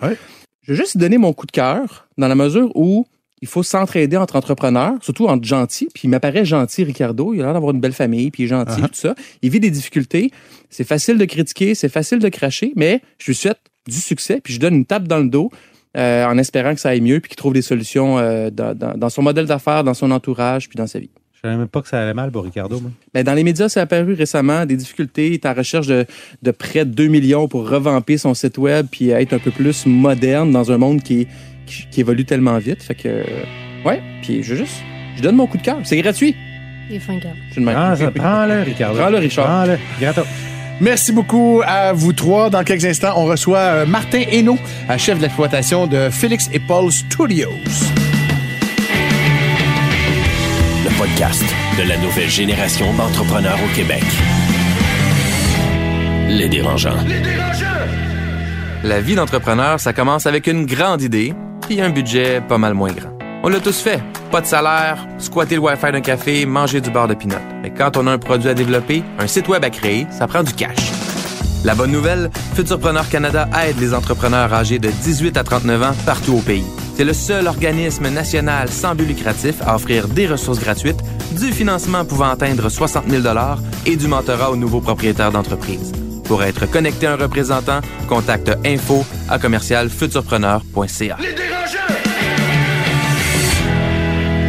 Je 0.62 0.73
vais 0.73 0.76
juste 0.76 0.99
donner 0.99 1.17
mon 1.17 1.32
coup 1.32 1.47
de 1.47 1.53
cœur 1.53 2.08
dans 2.19 2.29
la 2.29 2.35
mesure 2.35 2.70
où 2.75 3.06
il 3.41 3.49
faut 3.49 3.62
s'entraider 3.62 4.17
entre 4.19 4.37
entrepreneurs, 4.37 4.93
surtout 5.00 5.26
entre 5.26 5.44
gentils. 5.47 5.88
Puis 5.94 6.02
il 6.05 6.11
m'apparaît 6.11 6.44
gentil, 6.44 6.85
Ricardo. 6.85 7.32
Il 7.32 7.41
a 7.41 7.44
l'air 7.44 7.52
d'avoir 7.55 7.73
une 7.73 7.81
belle 7.81 7.93
famille, 7.93 8.31
puis 8.31 8.43
il 8.43 8.47
est 8.47 8.49
gentil, 8.50 8.81
Uh-huh. 8.82 8.88
tout 8.88 8.94
ça. 8.94 9.14
Il 9.43 9.50
vit 9.50 9.61
des 9.61 9.70
difficultés. 9.70 10.31
C'est 10.69 10.85
facile 10.87 11.17
de 11.17 11.25
critiquer, 11.25 11.75
c'est 11.75 11.88
facile 11.88 12.19
de 12.19 12.29
cracher, 12.29 12.73
mais 12.76 13.00
je 13.19 13.26
lui 13.26 13.35
souhaite 13.35 13.61
du 13.88 13.97
succès, 13.97 14.41
puis 14.43 14.52
je 14.52 14.59
donne 14.61 14.75
une 14.75 14.85
tape 14.85 15.06
dans 15.09 15.19
le 15.19 15.29
dos 15.29 15.50
euh, 15.97 16.27
en 16.27 16.37
espérant 16.39 16.75
que 16.75 16.81
ça 16.81 16.91
aille 16.91 17.01
mieux, 17.01 17.21
puis 17.21 17.29
qu'il 17.31 17.37
trouve 17.37 17.53
des 17.55 17.63
solutions 17.63 18.19
euh, 18.19 18.51
dans, 18.51 18.75
dans- 18.77 18.97
dans 18.97 19.09
son 19.11 19.23
modèle 19.23 19.47
d'affaires, 19.47 19.85
dans 19.85 19.95
son 19.95 20.11
entourage, 20.11 20.69
puis 20.69 20.77
dans 20.77 20.87
sa 20.87 20.99
vie. 20.99 21.11
Je 21.35 21.41
savais 21.49 21.57
même 21.57 21.69
pas 21.69 21.83
que 21.83 21.89
ça 21.89 22.03
allait 22.03 22.15
mal 22.15 22.31
pour 22.31 22.45
Ricardo, 22.45 22.81
moi. 22.81 22.91
Ben, 23.15 23.23
dans 23.23 23.35
les 23.35 23.45
médias, 23.45 23.69
c'est 23.69 23.81
apparu 23.81 24.15
récemment 24.15 24.65
des 24.67 24.77
difficultés. 24.77 25.29
Il 25.29 25.35
est 25.35 25.47
en 25.47 25.53
recherche 25.55 25.87
de, 25.87 26.07
de 26.43 26.51
près 26.51 26.85
de 26.85 26.91
2 26.91 27.07
millions 27.09 27.47
pour 27.47 27.69
revamper 27.69 28.17
son 28.19 28.33
site 28.35 28.57
web 28.59 28.87
puis 28.91 29.11
être 29.11 29.35
un 29.35 29.39
peu 29.39 29.51
plus 29.51 29.85
moderne 29.87 30.51
dans 30.51 30.73
un 30.73 30.79
monde 30.79 31.03
qui, 31.03 31.29
qui, 31.67 31.87
qui 31.91 32.01
évolue 32.01 32.25
tellement 32.25 32.57
vite. 32.59 32.83
Fait 32.83 32.95
que, 32.95 33.09
euh, 33.09 33.23
ouais, 33.85 34.01
puis 34.23 34.43
je 34.43 34.55
juste, 34.55 34.83
je 35.17 35.23
donne 35.23 35.37
mon 35.37 35.47
coup 35.47 35.59
de 35.59 35.63
cœur. 35.63 35.79
C'est 35.85 35.99
gratuit. 36.01 36.35
Il 36.89 36.97
est 36.97 37.01
fin, 37.01 37.15
mets. 37.15 37.73
Ah, 37.77 37.95
ça, 37.97 38.11
prends-le, 38.11 38.63
Ricardo. 38.63 38.99
Prends-le, 38.99 39.19
Richard. 39.19 39.47
Prends-le. 39.47 39.79
Gratos. 40.01 40.25
Merci 40.81 41.12
beaucoup 41.12 41.62
à 41.64 41.93
vous 41.93 42.12
trois. 42.12 42.50
Dans 42.50 42.62
quelques 42.62 42.84
instants, 42.84 43.14
on 43.17 43.25
reçoit 43.25 43.58
euh, 43.58 43.87
Martin 43.87 44.23
Hainaut, 44.31 44.58
euh, 44.90 44.99
chef 44.99 45.19
d'exploitation 45.19 45.87
de 45.87 46.11
Félix 46.11 46.50
et 46.52 46.58
Paul 46.58 46.93
Studios. 46.93 47.55
Le 50.84 50.99
podcast 50.99 51.44
de 51.78 51.88
la 51.88 51.96
nouvelle 51.96 52.28
génération 52.28 52.93
d'entrepreneurs 52.94 53.58
au 53.64 53.75
Québec. 53.75 54.05
Les 56.28 56.49
dérangeants. 56.49 56.99
La 58.84 59.00
vie 59.00 59.14
d'entrepreneur, 59.14 59.81
ça 59.81 59.93
commence 59.94 60.26
avec 60.26 60.46
une 60.46 60.67
grande 60.67 61.00
idée 61.00 61.32
puis 61.62 61.81
un 61.81 61.90
budget 61.90 62.40
pas 62.40 62.58
mal 62.58 62.75
moins 62.75 62.93
grand. 62.93 63.11
On 63.43 63.49
l'a 63.49 63.61
tous 63.61 63.81
fait. 63.81 64.00
Pas 64.37 64.43
de 64.43 64.47
salaire, 64.47 64.99
squatter 65.19 65.55
le 65.55 65.62
Wi-Fi 65.62 65.93
d'un 65.93 66.03
café, 66.03 66.44
manger 66.44 66.83
du 66.83 66.91
beurre 66.91 67.09
de 67.09 67.15
pinot. 67.15 67.37
Mais 67.62 67.71
quand 67.71 67.97
on 67.97 68.06
a 68.06 68.12
un 68.12 68.19
produit 68.19 68.50
à 68.50 68.53
développer, 68.53 69.03
un 69.19 69.27
site 69.27 69.49
web 69.49 69.65
à 69.65 69.71
créer, 69.71 70.06
ça 70.11 70.27
prend 70.27 70.43
du 70.43 70.53
cash. 70.53 70.93
La 71.65 71.75
bonne 71.75 71.91
nouvelle, 71.91 72.31
Futurpreneur 72.55 73.09
Canada 73.09 73.49
aide 73.67 73.81
les 73.81 73.94
entrepreneurs 73.94 74.53
âgés 74.53 74.79
de 74.79 74.91
18 74.91 75.38
à 75.38 75.43
39 75.43 75.83
ans 75.83 75.94
partout 76.05 76.35
au 76.35 76.41
pays. 76.41 76.67
C'est 76.99 77.05
le 77.05 77.15
seul 77.15 77.47
organisme 77.47 78.11
national 78.11 78.69
sans 78.69 78.95
but 78.95 79.07
lucratif 79.07 79.55
à 79.66 79.75
offrir 79.75 80.07
des 80.07 80.26
ressources 80.26 80.61
gratuites, 80.61 81.00
du 81.40 81.50
financement 81.50 82.05
pouvant 82.05 82.28
atteindre 82.28 82.69
60 82.69 83.09
000 83.09 83.25
et 83.87 83.97
du 83.97 84.07
mentorat 84.07 84.50
aux 84.50 84.57
nouveaux 84.57 84.83
propriétaires 84.83 85.33
d'entreprise. 85.33 85.93
Pour 86.25 86.43
être 86.43 86.71
connecté 86.71 87.07
à 87.07 87.14
un 87.14 87.16
représentant, 87.16 87.81
contacte 88.07 88.50
info 88.66 89.02
à 89.31 89.38
commercialfuturpreneur.ca. 89.38 91.16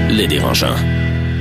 Les 0.10 0.26
dérangeants. 0.26 0.76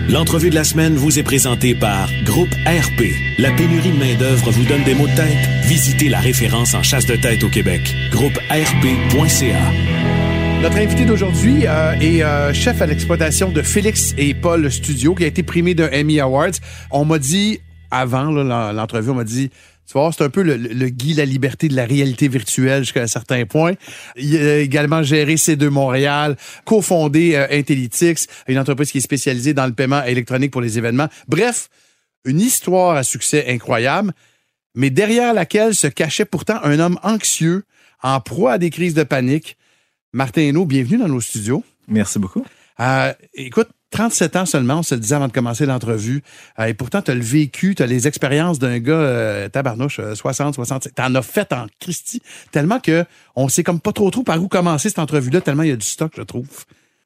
L'entrevue 0.08 0.50
de 0.50 0.56
la 0.56 0.64
semaine 0.64 0.94
vous 0.94 1.18
est 1.18 1.22
présentée 1.22 1.74
par 1.74 2.08
Groupe 2.24 2.52
RP. 2.66 3.12
La 3.38 3.52
pénurie 3.52 3.92
de 3.92 3.98
main-d'œuvre 3.98 4.50
vous 4.50 4.64
donne 4.64 4.82
des 4.82 4.94
maux 4.94 5.06
de 5.06 5.14
tête? 5.14 5.48
Visitez 5.64 6.08
la 6.08 6.18
référence 6.18 6.74
en 6.74 6.82
chasse 6.82 7.06
de 7.06 7.14
tête 7.14 7.44
au 7.44 7.48
Québec. 7.48 7.94
Groupe 8.10 8.36
RP.ca. 8.50 9.72
Notre 10.62 10.78
invité 10.78 11.04
d'aujourd'hui 11.04 11.66
euh, 11.66 11.92
est 12.00 12.22
euh, 12.22 12.52
chef 12.52 12.82
à 12.82 12.86
l'exploitation 12.86 13.50
de 13.50 13.62
Félix 13.62 14.14
et 14.18 14.34
Paul 14.34 14.70
Studio, 14.70 15.14
qui 15.14 15.24
a 15.24 15.28
été 15.28 15.44
primé 15.44 15.74
d'un 15.74 15.88
Emmy 15.92 16.18
Awards. 16.18 16.58
On 16.90 17.04
m'a 17.04 17.18
dit, 17.18 17.60
avant 17.90 18.30
l'entrevue, 18.32 19.10
on 19.10 19.14
m'a 19.14 19.24
dit, 19.24 19.50
tu 19.86 19.94
vas 19.94 20.00
voir, 20.00 20.14
c'est 20.14 20.24
un 20.24 20.30
peu 20.30 20.42
le, 20.42 20.56
le 20.56 20.88
Guy 20.88 21.14
La 21.14 21.24
Liberté 21.24 21.68
de 21.68 21.76
la 21.76 21.84
réalité 21.84 22.26
virtuelle 22.26 22.82
jusqu'à 22.82 23.02
un 23.02 23.06
certain 23.06 23.46
point. 23.46 23.74
Il 24.16 24.36
a 24.36 24.58
également 24.58 25.02
géré 25.02 25.36
C2 25.36 25.68
Montréal, 25.68 26.36
cofondé 26.64 27.36
euh, 27.36 27.62
une 28.48 28.58
entreprise 28.58 28.90
qui 28.90 28.98
est 28.98 29.00
spécialisée 29.00 29.54
dans 29.54 29.66
le 29.66 29.72
paiement 29.72 30.02
électronique 30.02 30.50
pour 30.50 30.60
les 30.60 30.76
événements. 30.76 31.08
Bref, 31.28 31.68
une 32.24 32.40
histoire 32.40 32.96
à 32.96 33.04
succès 33.04 33.46
incroyable, 33.48 34.12
mais 34.74 34.90
derrière 34.90 35.32
laquelle 35.32 35.74
se 35.74 35.86
cachait 35.86 36.24
pourtant 36.24 36.58
un 36.64 36.80
homme 36.80 36.98
anxieux, 37.02 37.64
en 38.02 38.20
proie 38.20 38.52
à 38.52 38.58
des 38.58 38.70
crises 38.70 38.94
de 38.94 39.04
panique. 39.04 39.56
Martin 40.12 40.42
Hainaut, 40.42 40.66
bienvenue 40.66 40.98
dans 40.98 41.08
nos 41.08 41.20
studios. 41.20 41.64
Merci 41.88 42.18
beaucoup. 42.18 42.44
Euh, 42.80 43.12
écoute, 43.34 43.68
37 43.90 44.36
ans 44.36 44.46
seulement, 44.46 44.78
on 44.80 44.82
se 44.82 44.94
disait 44.94 45.14
avant 45.14 45.28
de 45.28 45.32
commencer 45.32 45.66
l'entrevue. 45.66 46.22
Euh, 46.58 46.66
et 46.66 46.74
pourtant, 46.74 47.02
tu 47.02 47.10
as 47.10 47.14
le 47.14 47.20
vécu, 47.20 47.74
tu 47.74 47.82
as 47.82 47.86
les 47.86 48.06
expériences 48.08 48.58
d'un 48.58 48.78
gars, 48.78 48.92
euh, 48.94 49.48
tabarnouche, 49.48 50.00
euh, 50.00 50.14
60, 50.14 50.54
65. 50.54 50.92
Tu 50.94 51.02
en 51.02 51.14
as 51.14 51.22
fait 51.22 51.52
en 51.52 51.66
Christie. 51.80 52.22
Tellement 52.52 52.80
que 52.80 53.04
on 53.36 53.48
sait 53.48 53.62
comme 53.62 53.80
pas 53.80 53.92
trop 53.92 54.10
trop 54.10 54.22
par 54.22 54.42
où 54.42 54.48
commencer 54.48 54.88
cette 54.88 54.98
entrevue-là, 54.98 55.40
tellement 55.40 55.62
il 55.62 55.70
y 55.70 55.72
a 55.72 55.76
du 55.76 55.86
stock, 55.86 56.12
je 56.16 56.22
trouve. 56.22 56.48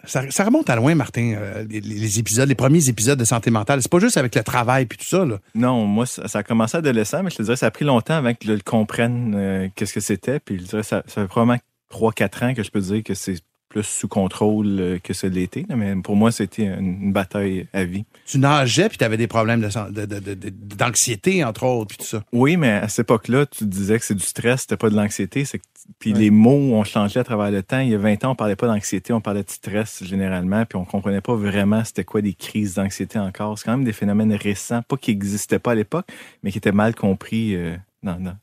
Ça, 0.05 0.45
remonte 0.45 0.71
à 0.71 0.77
loin, 0.77 0.95
Martin, 0.95 1.35
euh, 1.37 1.65
les, 1.69 2.19
épisodes, 2.19 2.49
les 2.49 2.55
premiers 2.55 2.89
épisodes 2.89 3.19
de 3.19 3.25
santé 3.25 3.51
mentale. 3.51 3.83
C'est 3.83 3.91
pas 3.91 3.99
juste 3.99 4.17
avec 4.17 4.35
le 4.35 4.43
travail 4.43 4.87
puis 4.87 4.97
tout 4.97 5.05
ça, 5.05 5.25
là. 5.25 5.39
Non, 5.55 5.85
moi, 5.85 6.07
ça, 6.07 6.23
a 6.33 6.43
commencé 6.43 6.79
adolescent, 6.79 7.23
mais 7.23 7.31
je 7.31 7.37
te 7.37 7.43
dirais, 7.43 7.57
ça 7.57 7.67
a 7.67 7.71
pris 7.71 7.85
longtemps 7.85 8.15
avant 8.15 8.33
que 8.33 8.47
je 8.47 8.55
comprenne 8.63 9.35
euh, 9.37 9.69
qu'est-ce 9.75 9.93
que 9.93 10.01
c'était. 10.01 10.41
Puis 10.41 10.59
je 10.59 10.65
dirais, 10.65 10.83
ça, 10.83 11.03
ça 11.07 11.23
fait 11.23 11.29
probablement 11.29 11.59
3-4 11.93 12.45
ans 12.47 12.55
que 12.55 12.63
je 12.63 12.71
peux 12.71 12.81
dire 12.81 13.03
que 13.03 13.15
c'est 13.15 13.37
plus 13.71 13.85
sous 13.85 14.09
contrôle 14.09 14.67
euh, 14.81 14.99
que 14.99 15.15
ce 15.15 15.27
l'était. 15.27 15.65
là, 15.69 15.77
Mais 15.77 15.95
pour 15.97 16.17
moi, 16.17 16.31
c'était 16.33 16.65
une, 16.65 17.13
bataille 17.13 17.67
à 17.73 17.85
vie. 17.85 18.05
Tu 18.27 18.39
nageais 18.39 18.89
puis 18.91 18.99
tu 18.99 19.05
avais 19.05 19.17
des 19.17 19.29
problèmes 19.29 19.61
de- 19.63 20.05
de- 20.05 20.35
de- 20.35 20.51
d'anxiété, 20.77 21.43
entre 21.45 21.65
autres, 21.65 21.89
puis 21.89 21.99
tout 21.99 22.05
ça. 22.05 22.23
Oui, 22.33 22.57
mais 22.57 22.73
à 22.73 22.89
cette 22.89 23.07
époque-là, 23.07 23.47
tu 23.47 23.65
disais 23.65 23.99
que 23.99 24.05
c'est 24.05 24.15
du 24.15 24.25
stress, 24.25 24.63
c'était 24.63 24.77
pas 24.77 24.91
de 24.91 24.97
l'anxiété. 24.97 25.45
c'est 25.45 25.63
Puis 25.99 26.13
les 26.13 26.31
mots 26.31 26.75
ont 26.75 26.85
changé 26.85 27.19
à 27.21 27.25
travers 27.25 27.51
le 27.51 27.63
temps. 27.63 27.79
Il 27.81 27.89
y 27.91 27.95
a 27.95 27.99
20 27.99 28.25
ans, 28.25 28.33
on 28.33 28.35
parlait 28.35 28.57
pas 28.57 28.67
d'anxiété, 28.67 29.13
on 29.13 29.21
parlait 29.21 29.43
de 29.45 29.51
stress 29.51 30.03
généralement, 30.05 30.65
puis 30.67 30.77
on 30.77 30.85
comprenait 30.85 31.21
pas 31.21 31.35
vraiment 31.35 31.83
c'était 31.85 32.05
quoi 32.05 32.21
des 32.23 32.35
crises 32.35 32.75
d'anxiété 32.75 33.19
encore. 33.19 33.59
C'est 33.59 33.65
quand 33.67 33.77
même 33.77 33.85
des 33.85 33.93
phénomènes 33.93 34.35
récents, 34.35 34.83
pas 34.83 34.97
qui 34.97 35.13
n'existaient 35.13 35.59
pas 35.61 35.73
à 35.73 35.75
l'époque, 35.77 36.07
mais 36.43 36.51
qui 36.53 36.59
étaient 36.59 36.73
mal 36.73 36.95
compris 36.95 37.55
euh, 37.55 37.77
dans, 38.03 38.19
dans- 38.21 38.37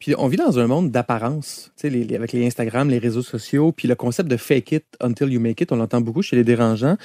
Puis 0.00 0.14
on 0.16 0.28
vit 0.28 0.36
dans 0.36 0.58
un 0.58 0.66
monde 0.66 0.90
d'apparence, 0.90 1.72
les- 1.82 2.14
avec 2.14 2.32
les 2.32 2.46
Instagram, 2.46 2.88
les 2.88 2.98
réseaux 2.98 3.22
sociaux, 3.22 3.72
puis 3.72 3.88
le 3.88 3.94
concept 3.94 4.28
de 4.28 4.36
fake 4.36 4.72
it 4.72 4.84
until 5.00 5.28
you 5.28 5.40
make 5.40 5.60
it, 5.60 5.72
on 5.72 5.76
l'entend 5.76 6.00
beaucoup 6.00 6.22
chez 6.22 6.36
les 6.36 6.44
dérangeants. 6.44 6.96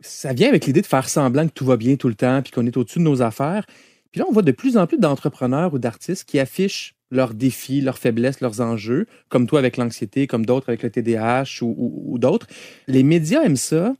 Ça 0.00 0.32
vient 0.32 0.48
avec 0.48 0.66
l'idée 0.66 0.82
de 0.82 0.86
faire 0.86 1.08
semblant 1.08 1.46
que 1.46 1.52
tout 1.52 1.64
va 1.64 1.76
bien 1.76 1.96
tout 1.96 2.08
le 2.08 2.14
temps, 2.14 2.42
puis 2.42 2.52
qu'on 2.52 2.66
est 2.66 2.76
au-dessus 2.76 2.98
de 2.98 3.04
nos 3.04 3.22
affaires. 3.22 3.66
Puis 4.12 4.20
là, 4.20 4.26
on 4.28 4.32
voit 4.32 4.42
de 4.42 4.52
plus 4.52 4.76
en 4.76 4.86
plus 4.86 4.98
d'entrepreneurs 4.98 5.74
ou 5.74 5.78
d'artistes 5.78 6.24
qui 6.24 6.38
affichent 6.38 6.94
leurs 7.10 7.34
défis, 7.34 7.80
leurs 7.80 7.98
faiblesses, 7.98 8.40
leurs 8.40 8.60
enjeux, 8.60 9.06
comme 9.28 9.46
toi 9.46 9.58
avec 9.58 9.76
l'anxiété, 9.76 10.26
comme 10.26 10.44
d'autres 10.46 10.68
avec 10.68 10.82
le 10.82 10.90
TDAH 10.90 11.62
ou, 11.62 12.16
d'autres. 12.18 12.46
Les 12.88 13.02
médias 13.02 13.42
aiment 13.42 13.56
ça, 13.56 13.94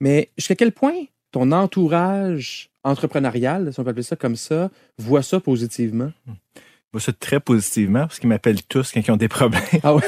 mais 0.00 0.30
jusqu'à 0.36 0.54
quel 0.54 0.72
point 0.72 0.94
ton 1.30 1.52
entourage 1.52 2.70
entrepreneurial, 2.84 3.72
si 3.72 3.80
on 3.80 3.84
peut 3.84 3.90
appeler 3.90 4.02
ça 4.02 4.16
comme 4.16 4.36
ça, 4.36 4.70
voit 4.98 5.22
ça 5.22 5.40
positivement? 5.40 6.12
Je 6.26 6.32
vois 6.92 7.00
ça 7.00 7.12
très 7.12 7.38
positivement 7.40 8.00
parce 8.00 8.18
qu'ils 8.18 8.28
m'appellent 8.28 8.62
tous 8.64 8.92
quand 8.92 9.00
ils 9.06 9.10
ont 9.10 9.16
des 9.16 9.28
problèmes. 9.28 9.62
Ah 9.82 9.94
ouais? 9.94 10.02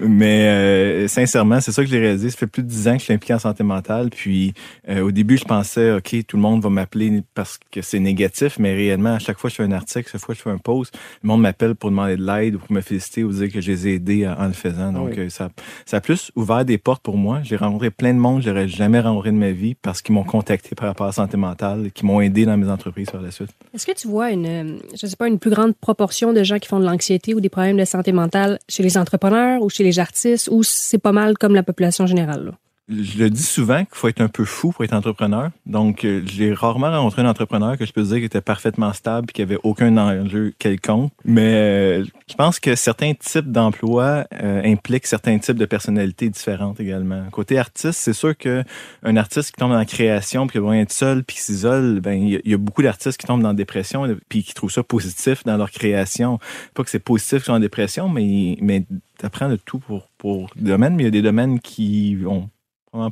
Mais 0.00 0.48
euh, 0.48 1.08
sincèrement, 1.08 1.60
c'est 1.60 1.72
ça 1.72 1.82
que 1.82 1.88
j'ai 1.88 1.98
réalisé. 1.98 2.30
Ça 2.30 2.36
fait 2.36 2.46
plus 2.46 2.62
de 2.62 2.68
dix 2.68 2.88
ans 2.88 2.92
que 2.94 2.98
je 2.98 3.04
suis 3.04 3.12
impliqué 3.14 3.34
en 3.34 3.38
santé 3.38 3.62
mentale. 3.62 4.10
Puis 4.10 4.52
euh, 4.88 5.00
au 5.02 5.10
début, 5.10 5.36
je 5.38 5.44
pensais, 5.44 5.92
OK, 5.92 6.14
tout 6.26 6.36
le 6.36 6.42
monde 6.42 6.62
va 6.62 6.70
m'appeler 6.70 7.22
parce 7.34 7.58
que 7.70 7.82
c'est 7.82 7.98
négatif, 8.00 8.58
mais 8.58 8.74
réellement, 8.74 9.14
à 9.14 9.18
chaque 9.18 9.38
fois 9.38 9.48
que 9.48 9.52
je 9.56 9.62
fais 9.62 9.68
un 9.68 9.72
article, 9.72 10.08
chaque 10.10 10.20
fois 10.20 10.34
que 10.34 10.38
je 10.38 10.42
fais 10.42 10.50
un 10.50 10.58
post, 10.58 10.96
le 11.22 11.28
monde 11.28 11.40
m'appelle 11.42 11.74
pour 11.74 11.90
demander 11.90 12.16
de 12.16 12.24
l'aide 12.26 12.56
ou 12.56 12.58
pour 12.58 12.72
me 12.72 12.80
féliciter 12.80 13.24
ou 13.24 13.32
dire 13.32 13.50
que 13.52 13.60
je 13.60 13.70
les 13.70 13.88
ai 13.88 13.94
aidés 13.94 14.26
en, 14.26 14.34
en 14.34 14.46
le 14.46 14.52
faisant. 14.52 14.92
Donc, 14.92 15.10
oui. 15.12 15.18
euh, 15.20 15.28
ça, 15.28 15.50
ça 15.86 15.98
a 15.98 16.00
plus 16.00 16.30
ouvert 16.36 16.64
des 16.64 16.78
portes 16.78 17.02
pour 17.02 17.16
moi. 17.16 17.40
J'ai 17.42 17.56
rencontré 17.56 17.90
plein 17.90 18.12
de 18.14 18.18
monde 18.18 18.40
que 18.40 18.46
j'aurais 18.46 18.68
jamais 18.68 19.00
rencontré 19.00 19.30
de 19.30 19.36
ma 19.36 19.50
vie 19.52 19.74
parce 19.74 20.02
qu'ils 20.02 20.14
m'ont 20.14 20.24
contacté 20.24 20.74
par 20.74 20.88
rapport 20.88 21.06
à 21.06 21.10
la 21.10 21.14
santé 21.14 21.36
mentale, 21.36 21.90
qui 21.92 22.04
m'ont 22.04 22.20
aidé 22.20 22.44
dans 22.44 22.56
mes 22.56 22.68
entreprises 22.68 23.10
par 23.10 23.22
la 23.22 23.30
suite. 23.30 23.50
Est-ce 23.74 23.86
que 23.86 23.92
tu 23.92 24.08
vois 24.08 24.30
une, 24.30 24.80
je 25.00 25.06
sais 25.06 25.16
pas, 25.16 25.28
une 25.28 25.38
plus 25.38 25.50
grande 25.50 25.59
proportion 25.68 26.32
de 26.32 26.42
gens 26.42 26.58
qui 26.58 26.68
font 26.68 26.80
de 26.80 26.84
l'anxiété 26.84 27.34
ou 27.34 27.40
des 27.40 27.48
problèmes 27.48 27.76
de 27.76 27.84
santé 27.84 28.12
mentale 28.12 28.58
chez 28.68 28.82
les 28.82 28.96
entrepreneurs 28.96 29.62
ou 29.62 29.68
chez 29.68 29.84
les 29.84 29.98
artistes 29.98 30.48
ou 30.50 30.62
c'est 30.62 30.98
pas 30.98 31.12
mal 31.12 31.36
comme 31.38 31.54
la 31.54 31.62
population 31.62 32.06
générale? 32.06 32.52
Je 32.90 33.18
le 33.18 33.30
dis 33.30 33.42
souvent 33.42 33.78
qu'il 33.84 33.94
faut 33.94 34.08
être 34.08 34.20
un 34.20 34.28
peu 34.28 34.44
fou 34.44 34.72
pour 34.72 34.84
être 34.84 34.92
entrepreneur. 34.92 35.50
Donc, 35.66 36.04
euh, 36.04 36.22
j'ai 36.26 36.52
rarement 36.52 36.90
rencontré 36.90 37.22
un 37.22 37.28
entrepreneur 37.28 37.78
que 37.78 37.86
je 37.86 37.92
peux 37.92 38.02
dire 38.02 38.18
qui 38.18 38.24
était 38.24 38.40
parfaitement 38.40 38.92
stable 38.92 39.28
et 39.30 39.32
qui 39.32 39.42
avait 39.42 39.58
aucun 39.62 39.96
enjeu 39.96 40.52
quelconque. 40.58 41.12
Mais 41.24 41.54
euh, 41.54 42.04
je 42.28 42.34
pense 42.34 42.58
que 42.60 42.74
certains 42.74 43.14
types 43.14 43.50
d'emplois 43.50 44.24
euh, 44.42 44.62
impliquent 44.64 45.06
certains 45.06 45.38
types 45.38 45.56
de 45.56 45.66
personnalités 45.66 46.28
différentes 46.28 46.80
également. 46.80 47.24
Côté 47.30 47.58
artiste, 47.58 48.00
c'est 48.00 48.12
sûr 48.12 48.36
que 48.36 48.64
un 49.02 49.16
artiste 49.16 49.52
qui 49.52 49.56
tombe 49.56 49.70
dans 49.70 49.78
la 49.78 49.84
création 49.84 50.46
puis 50.46 50.58
qui 50.58 50.64
va 50.64 50.76
être 50.76 50.92
seul 50.92 51.22
puis 51.24 51.36
s'isole, 51.36 52.00
ben 52.00 52.14
il 52.14 52.40
y 52.44 52.54
a- 52.54 52.58
beaucoup 52.58 52.82
d'artistes 52.82 53.18
qui 53.18 53.26
tombent 53.26 53.42
dans 53.42 53.48
la 53.48 53.54
dépression 53.54 54.06
puis 54.28 54.42
qui 54.42 54.54
trouvent 54.54 54.70
ça 54.72 54.82
positif 54.82 55.44
dans 55.44 55.56
leur 55.56 55.70
création. 55.70 56.38
Pas 56.74 56.82
que 56.84 56.90
c'est 56.90 56.98
positif 56.98 57.38
qu'ils 57.38 57.44
sont 57.46 57.52
en 57.52 57.60
dépression, 57.60 58.08
mais 58.08 58.56
mais 58.60 58.84
t'apprends 59.18 59.48
de 59.48 59.56
tout 59.56 59.78
pour 59.78 60.08
pour 60.18 60.50
domaine, 60.56 60.94
mais 60.96 61.04
il 61.04 61.06
y 61.06 61.08
a 61.08 61.12
des 61.12 61.22
domaines 61.22 61.60
qui 61.60 62.18
ont 62.26 62.48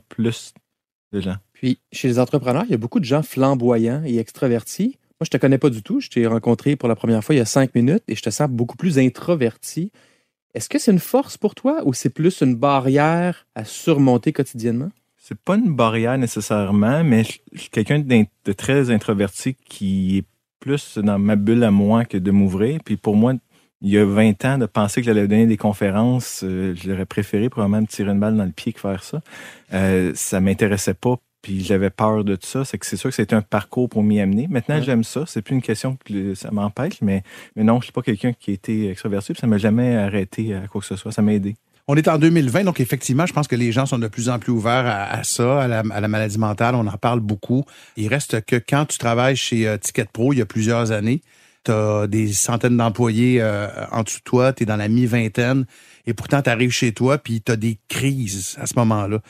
plus 0.09 0.55
de 1.13 1.21
gens. 1.21 1.37
Puis, 1.53 1.79
chez 1.93 2.09
les 2.09 2.19
entrepreneurs, 2.19 2.65
il 2.65 2.71
y 2.71 2.75
a 2.75 2.79
beaucoup 2.79 3.01
de 3.01 3.05
gens 3.05 3.23
flamboyants 3.23 4.03
et 4.05 4.19
extravertis. 4.19 4.99
Moi, 5.21 5.25
je 5.25 5.31
te 5.31 5.37
connais 5.37 5.59
pas 5.59 5.71
du 5.71 5.83
tout. 5.83 6.01
Je 6.01 6.09
t'ai 6.09 6.27
rencontré 6.27 6.77
pour 6.77 6.89
la 6.89 6.95
première 6.95 7.25
fois 7.25 7.35
il 7.35 7.39
y 7.39 7.41
a 7.41 7.47
cinq 7.47 7.75
minutes 7.75 8.05
et 8.07 8.15
je 8.15 8.23
te 8.23 8.31
sens 8.31 8.49
beaucoup 8.49 8.77
plus 8.77 8.99
introverti. 8.99 9.91
Est-ce 10.55 10.69
que 10.69 10.79
c'est 10.79 10.93
une 10.93 10.99
force 10.99 11.37
pour 11.37 11.55
toi 11.55 11.83
ou 11.85 11.93
c'est 11.93 12.11
plus 12.11 12.41
une 12.41 12.55
barrière 12.55 13.47
à 13.55 13.65
surmonter 13.65 14.33
quotidiennement? 14.33 14.91
C'est 15.17 15.39
pas 15.39 15.57
une 15.57 15.75
barrière 15.75 16.17
nécessairement, 16.17 17.05
mais 17.05 17.25
je 17.53 17.61
suis 17.61 17.71
quelqu'un 17.71 17.99
de 17.99 18.53
très 18.53 18.91
introverti 18.91 19.57
qui 19.69 20.19
est 20.19 20.25
plus 20.61 20.99
dans 20.99 21.19
ma 21.19 21.37
bulle 21.37 21.65
à 21.65 21.71
moi 21.71 22.05
que 22.05 22.17
de 22.17 22.31
m'ouvrir. 22.31 22.81
Puis 22.85 22.97
pour 22.97 23.17
moi, 23.17 23.35
il 23.81 23.91
y 23.91 23.99
a 23.99 24.05
20 24.05 24.45
ans, 24.45 24.59
de 24.59 24.67
penser 24.67 25.01
que 25.01 25.07
j'allais 25.07 25.29
donner 25.29 25.47
des 25.47 25.57
conférences, 25.57 26.43
euh, 26.45 26.75
j'aurais 26.75 27.07
préféré 27.07 27.49
probablement 27.49 27.83
me 27.83 27.87
tirer 27.87 28.11
une 28.11 28.21
balle 28.21 28.37
dans 28.37 28.45
le 28.45 28.51
pied 28.51 28.73
que 28.73 28.81
faire 28.81 29.03
ça. 29.05 29.21
Euh, 29.73 30.13
ça 30.15 30.41
m'intéressait 30.41 30.95
pas, 30.95 31.17
puis 31.43 31.63
j'avais 31.63 31.91
peur 31.91 32.25
de 32.25 32.35
tout 32.35 32.47
ça. 32.47 32.65
C'est 32.65 32.79
que 32.79 32.87
c'est 32.87 32.97
sûr 32.97 33.11
que 33.11 33.15
c'était 33.17 33.37
un 33.37 33.43
parcours 33.43 33.89
pour 33.89 34.03
m'y 34.03 34.21
amener. 34.21 34.49
Maintenant, 34.49 34.77
Ouais. 34.77 34.83
j'aime 34.83 35.05
ça. 35.05 35.25
C'est 35.27 35.43
plus 35.43 35.55
une 35.55 35.63
question 35.63 35.97
que 36.05 36.35
ça 36.35 36.51
m'empêche, 36.51 37.01
mais, 37.03 37.23
mais 37.55 37.63
non, 37.65 37.79
je 37.81 37.85
suis 37.85 37.93
pas 37.93 38.03
quelqu'un 38.03 38.33
qui 38.33 38.51
a 38.51 38.55
été 38.55 38.91
extraverti, 38.91 39.33
puis 39.33 39.41
ça 39.41 39.47
m'a 39.47 39.59
jamais 39.59 39.95
arrêté 39.97 40.55
à 40.55 40.67
quoi 40.67 40.81
que 40.81 40.87
ce 40.87 40.97
soit. 40.97 41.13
Ça 41.13 41.23
m'a 41.23 41.33
aidé. 41.35 41.55
On 41.91 41.95
est 41.97 42.07
en 42.09 42.19
2020, 42.19 42.65
donc 42.65 42.81
effectivement, 42.81 43.25
je 43.25 43.33
pense 43.33 43.49
que 43.49 43.57
les 43.57 43.73
gens 43.73 43.87
sont 43.87 43.99
de 43.99 44.09
plus 44.09 44.29
en 44.29 44.39
plus 44.39 44.53
ouverts 44.53 44.85
à, 44.87 45.05
à 45.05 45.23
ça, 45.25 45.63
à 45.63 45.69
la, 45.69 45.83
à 45.91 46.01
la 46.01 46.09
maladie 46.09 46.37
mentale. 46.37 46.75
On 46.75 46.87
en 46.87 46.97
parle 46.99 47.21
beaucoup. 47.21 47.65
Il 47.97 48.09
reste 48.09 48.45
que 48.45 48.57
quand 48.57 48.85
tu 48.85 48.99
travailles 48.99 49.37
chez 49.37 49.67
euh, 49.67 49.79
Ticket 49.79 50.05
Pro 50.13 50.35
il 50.35 50.39
y 50.41 50.43
a 50.43 50.47
plusieurs 50.47 50.93
années, 50.93 51.23
tu 51.65 51.71
as 51.71 52.07
des 52.07 52.33
centaines 52.33 52.77
d'employés 52.77 53.41
euh, 53.41 53.69
en 53.91 54.03
dessous 54.03 54.19
de 54.19 54.25
toi, 54.25 54.53
tu 54.53 54.63
es 54.63 54.67
dans 54.67 54.77
la 54.77 54.89
mi-vingtaine, 54.89 55.67
et 56.07 56.15
pourtant 56.15 56.43
tu 56.43 56.51
arrives 56.51 56.71
chez 56.71 56.93
toi, 56.93 57.19
puis 57.19 57.43
tu 57.43 57.53
as 57.53 57.57
des 57.57 57.79
crises 57.89 58.57
à 58.61 58.67
ce 58.67 58.75
moment-là. 58.77 59.21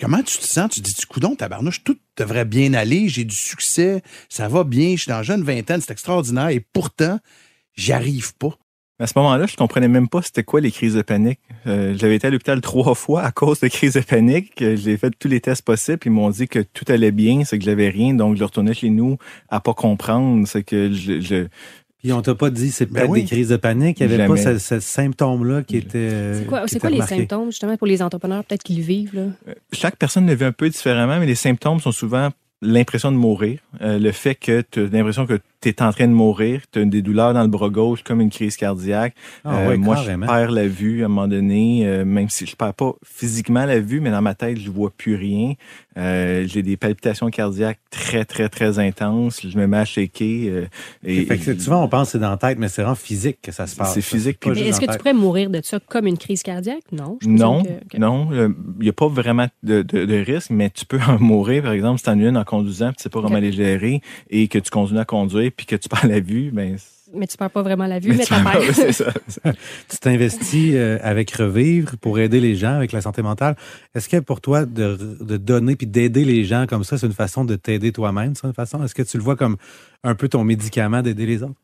Comment 0.00 0.22
tu 0.22 0.38
te 0.38 0.44
sens? 0.44 0.70
Tu 0.70 0.82
te 0.82 0.88
dis, 0.88 1.06
coudon, 1.06 1.36
tabarnouche, 1.36 1.84
tout 1.84 1.98
devrait 2.16 2.44
bien 2.44 2.74
aller, 2.74 3.08
j'ai 3.08 3.24
du 3.24 3.36
succès, 3.36 4.02
ça 4.28 4.48
va 4.48 4.64
bien, 4.64 4.92
je 4.96 5.02
suis 5.02 5.08
dans 5.08 5.18
la 5.18 5.22
jeune 5.22 5.44
vingtaine, 5.44 5.80
c'est 5.80 5.92
extraordinaire, 5.92 6.48
et 6.48 6.60
pourtant, 6.60 7.20
j'y 7.74 7.92
arrive 7.92 8.34
pas. 8.34 8.58
À 8.98 9.06
ce 9.06 9.14
moment-là, 9.16 9.46
je 9.46 9.56
comprenais 9.56 9.88
même 9.88 10.08
pas 10.08 10.22
c'était 10.22 10.44
quoi 10.44 10.60
les 10.60 10.70
crises 10.70 10.94
de 10.94 11.02
panique. 11.02 11.40
Euh, 11.66 11.94
J'avais 11.98 12.16
été 12.16 12.26
à 12.28 12.30
l'hôpital 12.30 12.60
trois 12.60 12.94
fois 12.94 13.22
à 13.22 13.32
cause 13.32 13.58
de 13.60 13.68
crises 13.68 13.94
de 13.94 14.00
panique. 14.00 14.60
Euh, 14.62 14.76
J'ai 14.76 14.96
fait 14.96 15.10
tous 15.18 15.28
les 15.28 15.40
tests 15.40 15.62
possibles. 15.64 15.98
Ils 16.04 16.12
m'ont 16.12 16.30
dit 16.30 16.46
que 16.46 16.60
tout 16.60 16.84
allait 16.88 17.10
bien, 17.10 17.42
c'est 17.44 17.58
que 17.58 17.64
j'avais 17.64 17.88
rien. 17.88 18.14
Donc, 18.14 18.36
je 18.36 18.44
retournais 18.44 18.74
chez 18.74 18.90
nous 18.90 19.16
à 19.48 19.60
pas 19.60 19.74
comprendre. 19.74 20.46
C'est 20.46 20.62
que 20.62 20.92
je, 20.92 21.20
je- 21.20 21.46
Puis 21.98 22.12
on 22.12 22.22
t'a 22.22 22.34
pas 22.36 22.50
dit 22.50 22.70
c'est 22.70 22.86
Ben 22.86 23.00
peut-être 23.00 23.10
oui. 23.10 23.20
des 23.22 23.26
crises 23.28 23.48
de 23.48 23.56
panique. 23.56 23.98
Il 23.98 24.06
n'y 24.06 24.14
avait 24.14 24.26
pas 24.28 24.36
ce, 24.36 24.58
ce 24.58 24.78
symptôme-là 24.78 25.62
qui 25.62 25.78
était. 25.78 25.98
euh, 25.98 26.38
C'est 26.40 26.46
quoi, 26.46 26.62
c'est 26.68 26.78
quoi 26.78 26.90
les 26.90 27.02
symptômes, 27.02 27.46
justement, 27.50 27.76
pour 27.76 27.86
les 27.88 28.02
entrepreneurs, 28.02 28.44
peut-être 28.44 28.62
qu'ils 28.62 28.76
le 28.78 28.84
vivent? 28.84 29.14
Là? 29.14 29.54
chaque 29.72 29.96
personne 29.96 30.26
le 30.26 30.34
vit 30.34 30.44
un 30.44 30.52
peu 30.52 30.68
différemment, 30.68 31.18
mais 31.18 31.26
les 31.26 31.34
symptômes 31.34 31.80
sont 31.80 31.92
souvent 31.92 32.28
l'impression 32.62 33.10
de 33.12 33.16
mourir, 33.16 33.58
euh, 33.80 33.98
le 33.98 34.12
fait 34.12 34.34
que 34.34 34.62
tu 34.70 34.80
as 34.80 34.86
l'impression 34.86 35.26
que 35.26 35.38
tu 35.60 35.68
es 35.68 35.82
en 35.82 35.92
train 35.92 36.08
de 36.08 36.12
mourir, 36.12 36.60
tu 36.72 36.80
as 36.80 36.84
des 36.84 37.02
douleurs 37.02 37.34
dans 37.34 37.42
le 37.42 37.48
bras 37.48 37.68
gauche 37.68 38.02
comme 38.02 38.20
une 38.20 38.30
crise 38.30 38.56
cardiaque. 38.56 39.14
Ah 39.44 39.58
Euh, 39.68 39.76
moi, 39.76 39.94
carrément. 39.96 40.26
je 40.26 40.32
perds 40.32 40.50
la 40.50 40.66
vue 40.66 41.02
à 41.02 41.06
un 41.06 41.08
moment 41.08 41.28
donné, 41.28 41.82
euh, 41.86 42.04
même 42.04 42.28
si 42.28 42.46
je 42.46 42.56
perds 42.56 42.74
pas 42.74 42.94
physiquement 43.04 43.64
la 43.64 43.78
vue, 43.78 44.00
mais 44.00 44.10
dans 44.10 44.22
ma 44.22 44.34
tête, 44.34 44.58
je 44.58 44.70
vois 44.70 44.90
plus 44.90 45.14
rien. 45.14 45.54
Euh, 45.98 46.44
J'ai 46.48 46.62
des 46.62 46.76
palpitations 46.76 47.30
cardiaques 47.30 47.78
très, 47.90 48.24
très, 48.24 48.48
très 48.48 48.78
intenses. 48.78 49.40
Je 49.46 49.56
me 49.58 49.66
mets 49.66 49.76
à 49.78 49.84
shaker. 49.84 50.48
euh, 50.48 50.64
et, 51.04 51.26
Fait 51.26 51.38
que 51.38 51.58
souvent, 51.58 51.84
on 51.84 51.88
pense 51.88 52.08
que 52.08 52.12
c'est 52.12 52.18
dans 52.18 52.30
la 52.30 52.36
tête, 52.38 52.58
mais 52.58 52.68
c'est 52.68 52.82
vraiment 52.82 52.94
physique 52.96 53.38
que 53.42 53.52
ça 53.52 53.66
se 53.66 53.76
passe. 53.76 53.94
C'est 53.94 54.00
physique, 54.02 54.38
Mais 54.46 54.58
est-ce 54.62 54.80
que 54.80 54.90
tu 54.90 54.98
pourrais 54.98 55.12
mourir 55.12 55.50
de 55.50 55.60
ça 55.62 55.78
comme 55.80 56.06
une 56.06 56.18
crise 56.18 56.42
cardiaque? 56.42 56.82
Non. 56.92 57.18
je 57.22 57.28
Non, 57.28 57.62
que- 57.62 57.68
que- 57.90 57.98
non, 57.98 58.28
il 58.32 58.82
n'y 58.82 58.88
a 58.88 58.92
pas 58.92 59.08
vraiment 59.08 59.46
de, 59.62 59.82
de, 59.82 60.04
de 60.06 60.14
risque, 60.16 60.50
mais 60.50 60.70
tu 60.70 60.86
peux 60.86 60.98
en 61.06 61.18
mourir, 61.20 61.62
par 61.62 61.72
exemple, 61.72 61.98
si 61.98 62.04
tu 62.04 62.10
en 62.10 62.18
as 62.18 62.28
une 62.28 62.36
en 62.36 62.44
conduisant, 62.56 62.88
puis 62.88 62.96
tu 62.98 63.02
sais 63.04 63.08
pas 63.10 63.20
comment 63.22 63.38
les 63.38 63.52
gérer, 63.52 64.00
et 64.30 64.48
que 64.48 64.58
tu 64.58 64.70
continues 64.70 65.00
à 65.00 65.04
conduire, 65.04 65.50
puis 65.56 65.66
que 65.66 65.76
tu 65.76 65.88
perds 65.88 66.06
la 66.06 66.20
vue, 66.20 66.50
ben, 66.52 66.76
Mais 67.14 67.26
tu 67.26 67.36
perds 67.36 67.50
pas 67.50 67.62
vraiment 67.62 67.86
la 67.86 67.98
vue, 67.98 68.10
Mais 68.10 68.16
mais, 68.18 68.24
tu 68.24 68.28
t'as 68.30 68.42
perds- 68.42 68.52
peur. 68.60 68.74
c'est 68.74 68.92
ça. 68.92 69.12
tu 69.88 69.96
t'investis 69.98 70.72
euh, 70.74 70.98
avec 71.02 71.30
Revivre 71.32 71.96
pour 71.98 72.18
aider 72.18 72.40
les 72.40 72.54
gens 72.56 72.74
avec 72.74 72.92
la 72.92 73.00
santé 73.00 73.20
mentale. 73.22 73.56
Est-ce 73.94 74.08
que 74.08 74.18
pour 74.18 74.40
toi, 74.40 74.64
de, 74.64 74.96
de 75.20 75.36
donner 75.36 75.76
puis 75.76 75.86
d'aider 75.86 76.24
les 76.24 76.44
gens 76.44 76.66
comme 76.66 76.84
ça, 76.84 76.96
c'est 76.98 77.06
une 77.06 77.12
façon 77.12 77.44
de 77.44 77.56
t'aider 77.56 77.92
toi-même, 77.92 78.34
c'est 78.34 78.46
une 78.46 78.54
façon? 78.54 78.82
Est-ce 78.84 78.94
que 78.94 79.02
tu 79.02 79.16
le 79.18 79.22
vois 79.22 79.36
comme 79.36 79.56
un 80.04 80.14
peu 80.14 80.28
ton 80.28 80.44
médicament 80.44 81.02
d'aider 81.02 81.26
les 81.26 81.42
autres? 81.42 81.54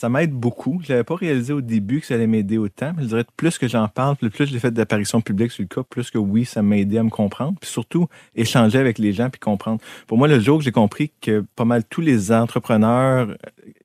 Ça 0.00 0.08
m'aide 0.08 0.30
beaucoup. 0.32 0.80
Je 0.82 0.94
l'avais 0.94 1.04
pas 1.04 1.14
réalisé 1.14 1.52
au 1.52 1.60
début 1.60 2.00
que 2.00 2.06
ça 2.06 2.14
allait 2.14 2.26
m'aider 2.26 2.56
autant, 2.56 2.94
mais 2.96 3.02
je 3.02 3.08
dirais 3.08 3.24
que 3.24 3.32
plus 3.36 3.58
que 3.58 3.68
j'en 3.68 3.86
parle, 3.86 4.16
plus 4.16 4.30
plus 4.30 4.46
j'ai 4.46 4.58
fait 4.58 4.70
d'apparitions 4.70 5.20
publiques 5.20 5.52
sur 5.52 5.60
le 5.62 5.68
cas, 5.68 5.82
plus 5.82 6.10
que 6.10 6.16
oui, 6.16 6.46
ça 6.46 6.62
m'a 6.62 6.78
aidé 6.78 6.96
à 6.96 7.02
me 7.02 7.10
comprendre, 7.10 7.58
puis 7.60 7.68
surtout 7.68 8.08
échanger 8.34 8.78
avec 8.78 8.96
les 8.98 9.12
gens 9.12 9.28
puis 9.28 9.38
comprendre. 9.38 9.78
Pour 10.06 10.16
moi, 10.16 10.26
le 10.26 10.40
jour 10.40 10.56
que 10.56 10.64
j'ai 10.64 10.72
compris 10.72 11.12
que 11.20 11.44
pas 11.54 11.66
mal 11.66 11.84
tous 11.84 12.00
les 12.00 12.32
entrepreneurs 12.32 13.36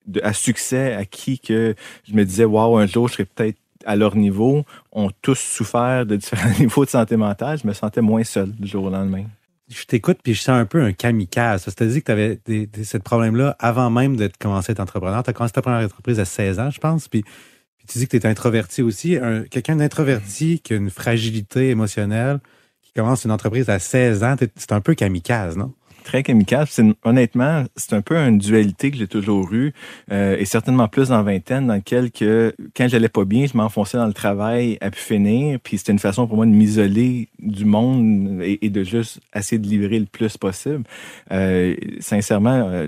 de- 0.08 0.22
à 0.24 0.32
succès 0.32 0.94
à 0.94 1.04
qui 1.04 1.38
que 1.38 1.76
je 2.08 2.14
me 2.14 2.24
disais 2.24 2.46
waouh 2.46 2.78
un 2.78 2.88
jour 2.88 3.10
je 3.10 3.16
serais 3.16 3.26
peut-être 3.26 3.58
à 3.86 3.98
leur 3.98 4.16
niveau, 4.16 4.64
ont 4.94 5.12
tous 5.22 5.38
souffert 5.38 6.06
de 6.06 6.16
différents 6.16 6.50
niveaux 6.62 6.86
de 6.86 6.90
santé 6.92 7.18
mentale, 7.18 7.60
je 7.62 7.68
me 7.68 7.74
sentais 7.74 8.00
moins 8.00 8.24
seul 8.24 8.54
du 8.54 8.70
jour 8.70 8.86
au 8.86 8.90
lendemain. 8.90 9.26
Je 9.70 9.84
t'écoute 9.86 10.20
puis 10.24 10.34
je 10.36 10.42
sens 10.42 10.50
un 10.60 10.66
peu 10.66 10.82
un 10.82 10.94
kamikaze. 10.94 11.64
C'est-à-dire 11.64 12.00
que 12.02 12.06
tu 12.06 12.12
avais 12.12 12.40
des, 12.46 12.70
ce 12.84 12.98
problème-là 12.98 13.56
avant 13.60 13.90
même 13.90 14.16
de 14.16 14.30
commencer 14.40 14.72
à 14.72 14.74
être 14.74 14.80
entrepreneur. 14.80 15.24
Tu 15.24 15.30
as 15.32 15.34
commencé 15.34 15.54
ta 15.54 15.62
première 15.62 15.84
entreprise 15.84 16.20
à 16.20 16.26
16 16.26 16.60
ans, 16.60 16.70
je 16.70 16.80
pense. 16.80 17.08
Puis, 17.08 17.24
puis 17.24 17.88
tu 17.88 17.98
dis 17.98 18.08
que 18.08 18.16
tu 18.16 18.18
es 18.18 18.30
introverti 18.30 18.82
aussi. 18.84 19.16
Un- 19.18 19.44
Quelqu'un 19.44 19.78
d'introverti 19.78 20.60
qui 20.60 20.74
a 20.74 20.76
une 20.76 20.92
fragilité 20.92 21.70
émotionnelle, 21.70 22.40
qui 22.84 22.92
commence 22.94 23.26
une 23.26 23.32
entreprise 23.32 23.70
à 23.70 23.80
16 23.80 24.24
ans, 24.24 24.36
c'est 24.56 24.72
un 24.72 24.82
peu 24.82 24.94
kamikaze, 24.94 25.58
non? 25.58 25.74
Très 26.06 26.22
kamikaze. 26.22 26.70
C'est 26.70 26.86
honnêtement, 27.04 27.64
c'est 27.76 27.94
un 27.94 28.02
peu 28.02 28.16
une 28.16 28.38
dualité 28.38 28.92
que 28.92 28.98
j'ai 28.98 29.08
toujours 29.08 29.52
eue, 29.54 29.74
euh, 30.12 30.38
et 30.38 30.46
certainement 30.46 30.88
plus 30.88 31.10
dans 31.10 31.18
la 31.18 31.24
vingtaine, 31.24 31.66
dans 31.66 31.74
lequel 31.76 32.12
que 32.12 32.54
quand 32.78 32.88
j'allais 32.88 33.10
pas 33.10 33.26
bien, 33.26 33.48
je 33.48 33.58
m'enfonçais 33.58 33.98
dans 33.98 34.06
le 34.06 34.14
travail 34.14 34.78
à 34.82 34.92
pu 34.92 35.00
finir, 35.00 35.60
puis 35.64 35.80
c'était 35.80 35.94
une 35.94 36.00
façon 36.00 36.28
pour 36.28 36.36
moi 36.38 36.46
de 36.46 36.52
m'isoler 36.52 37.28
du 37.40 37.66
monde 37.66 38.40
et, 38.44 38.64
et 38.64 38.70
de 38.70 38.84
juste 38.84 39.20
essayer 39.36 39.58
de 39.58 39.68
livrer 39.68 39.98
le 40.00 40.06
plus 40.06 40.38
possible. 40.38 40.84
Euh, 41.32 41.76
sincèrement, 42.00 42.70
euh, 42.70 42.88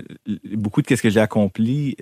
beaucoup 0.54 0.80
de 0.80 0.86
ce 0.94 1.02
que 1.02 1.10
j'ai 1.10 1.20
accompli 1.20 1.96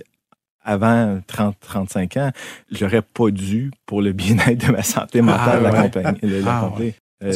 avant 0.63 1.21
30-35 1.29 2.19
ans, 2.19 2.31
j'aurais 2.71 3.01
pas 3.03 3.31
dû 3.31 3.71
pour 3.87 4.03
le 4.03 4.13
bien-être 4.13 4.67
de 4.67 4.73
ma 4.73 4.83
santé 4.83 5.23
mentale 5.23 5.49
Ah, 5.49 5.57
ouais. 5.63 5.73
l'accompagner. 5.73 6.19
le- 6.23 6.43
Ah, 6.47 6.61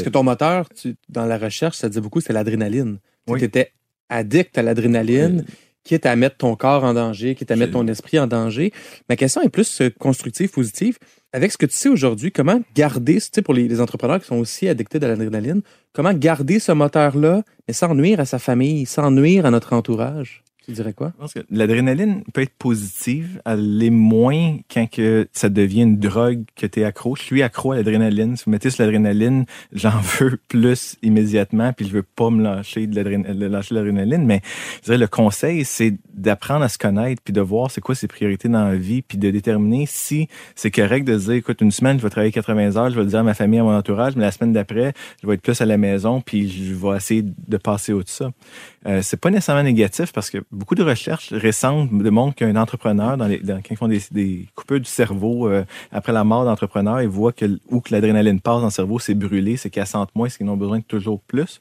que 0.03 0.11
ton 0.11 0.23
moteur, 0.23 0.69
tu- 0.69 0.97
dans 1.09 1.25
la 1.25 1.39
recherche, 1.39 1.77
ça 1.79 1.89
disait 1.89 2.03
beaucoup, 2.03 2.21
c'est 2.21 2.35
l'adrénaline. 2.35 2.99
Oui. 3.29 3.39
Tu 3.39 3.45
étais 3.45 3.73
addict 4.09 4.57
à 4.59 4.63
l'adrénaline, 4.63 5.45
quitte 5.85 6.07
à 6.07 6.17
mettre 6.17 6.39
ton 6.39 6.57
corps 6.57 6.85
en 6.85 6.95
danger, 6.95 7.35
quitte 7.35 7.51
à 7.51 7.57
mettre 7.57 7.73
ton 7.73 7.87
esprit 7.87 8.19
en 8.19 8.27
danger. 8.27 8.73
Ma 9.09 9.17
question 9.17 9.41
est 9.43 9.49
plus 9.49 9.81
euh, 9.81 9.91
constructive, 9.99 10.51
positive. 10.51 10.99
Avec 11.33 11.53
ce 11.53 11.59
que 11.59 11.67
tu 11.67 11.75
sais 11.75 11.89
aujourd'hui, 11.89 12.33
comment 12.33 12.61
garder, 12.75 13.15
tu 13.21 13.29
sais, 13.33 13.43
pour 13.43 13.55
les, 13.55 13.69
les 13.69 13.81
entrepreneurs 13.81 14.21
qui 14.21 14.27
sont 14.27 14.39
aussi 14.39 14.69
addictés 14.69 14.99
à 15.03 15.09
l'adrénaline, 15.09 15.63
comment 15.93 16.13
garder 16.13 16.59
ce 16.59 16.73
moteur-là, 16.73 17.45
mais 17.69 17.75
sans 17.75 17.95
nuire 17.95 18.19
à 18.19 18.25
sa 18.25 18.39
famille, 18.39 18.85
sans 18.85 19.11
nuire 19.11 19.47
à 19.47 19.51
notre 19.51 19.73
entourage? 19.73 20.43
Tu 20.71 20.75
dirais 20.75 20.93
quoi? 20.93 21.13
L'adrénaline 21.51 22.23
peut 22.33 22.43
être 22.43 22.55
positive, 22.57 23.43
elle 23.45 23.79
l'est 23.79 23.91
moins 23.91 24.59
quand 24.73 24.89
que 24.89 25.27
ça 25.33 25.49
devient 25.49 25.83
une 25.83 25.99
drogue 25.99 26.45
que 26.55 26.65
tu 26.65 26.81
es 26.81 26.85
accro. 26.85 27.17
Je 27.17 27.23
suis 27.23 27.43
accro 27.43 27.73
à 27.73 27.77
l'adrénaline. 27.77 28.37
Si 28.37 28.45
vous 28.45 28.53
mettez 28.53 28.71
sur 28.71 28.85
l'adrénaline, 28.85 29.47
j'en 29.73 29.99
veux 30.21 30.39
plus 30.47 30.97
immédiatement, 31.03 31.73
puis 31.73 31.89
je 31.89 31.93
veux 31.93 32.05
pas 32.05 32.31
me 32.31 32.41
lâcher 32.45 32.87
de 32.87 32.95
l'adrénaline. 32.95 34.25
Mais 34.25 34.43
je 34.79 34.85
dirais 34.85 34.99
le 34.99 35.09
conseil, 35.09 35.65
c'est 35.65 35.97
d'apprendre 36.15 36.63
à 36.65 36.69
se 36.69 36.79
connaître, 36.79 37.21
puis 37.25 37.33
de 37.33 37.41
voir 37.41 37.73
c'est 37.73 37.81
quoi 37.81 37.97
ses 37.97 38.07
priorités 38.07 38.49
dans 38.49 38.65
la 38.65 38.77
vie, 38.77 39.03
puis 39.03 39.19
de 39.19 39.29
déterminer 39.29 39.87
si 39.89 40.29
c'est 40.55 40.71
correct 40.71 41.03
de 41.05 41.17
dire, 41.17 41.33
écoute, 41.33 41.63
une 41.63 41.73
semaine, 41.73 41.99
je 41.99 42.05
vais 42.05 42.11
travailler 42.11 42.31
80 42.31 42.77
heures, 42.77 42.91
je 42.91 42.95
vais 42.95 43.03
le 43.03 43.11
dire 43.11 43.19
à 43.19 43.25
ma 43.25 43.35
famille, 43.35 43.59
à 43.59 43.65
mon 43.65 43.77
entourage, 43.77 44.15
mais 44.15 44.23
la 44.23 44.31
semaine 44.31 44.53
d'après, 44.53 44.93
je 45.21 45.27
vais 45.27 45.35
être 45.35 45.43
plus 45.43 45.61
à 45.61 45.67
la 45.67 45.79
maison, 45.79 46.21
puis 46.21 46.49
je 46.49 46.75
vais 46.75 46.97
essayer 46.97 47.25
de 47.25 47.57
passer 47.57 47.93
au 47.93 48.05
de 48.05 48.09
ça. 48.09 48.31
Euh, 48.87 49.01
c'est 49.03 49.19
pas 49.19 49.31
nécessairement 49.31 49.65
négatif 49.65 50.13
parce 50.13 50.31
que 50.31 50.39
beaucoup 50.61 50.75
de 50.75 50.83
recherches 50.85 51.33
récentes 51.33 51.91
démontrent 51.93 52.37
qu'un 52.37 52.55
entrepreneur, 52.55 53.17
dans 53.17 53.27
les, 53.27 53.41
quand 53.41 53.71
ils 53.71 53.77
font 53.77 53.89
des, 53.89 54.03
des 54.11 54.47
coupures 54.55 54.79
du 54.79 54.89
cerveau 54.89 55.49
euh, 55.49 55.65
après 55.91 56.13
la 56.13 56.23
mort 56.23 56.45
d'entrepreneur, 56.45 57.01
ils 57.01 57.09
voient 57.09 57.33
que 57.33 57.59
où 57.71 57.81
que 57.81 57.93
l'adrénaline 57.93 58.41
passe 58.41 58.61
dans 58.61 58.67
le 58.67 58.71
cerveau, 58.71 58.99
c'est 58.99 59.15
brûlé, 59.15 59.57
c'est 59.57 59.71
qu'ils 59.71 59.87
sentent 59.87 60.15
moins, 60.15 60.29
c'est 60.29 60.39
qu'ils 60.39 60.49
ont 60.49 60.57
besoin 60.57 60.79
de 60.79 60.85
toujours 60.85 61.21
plus. 61.23 61.61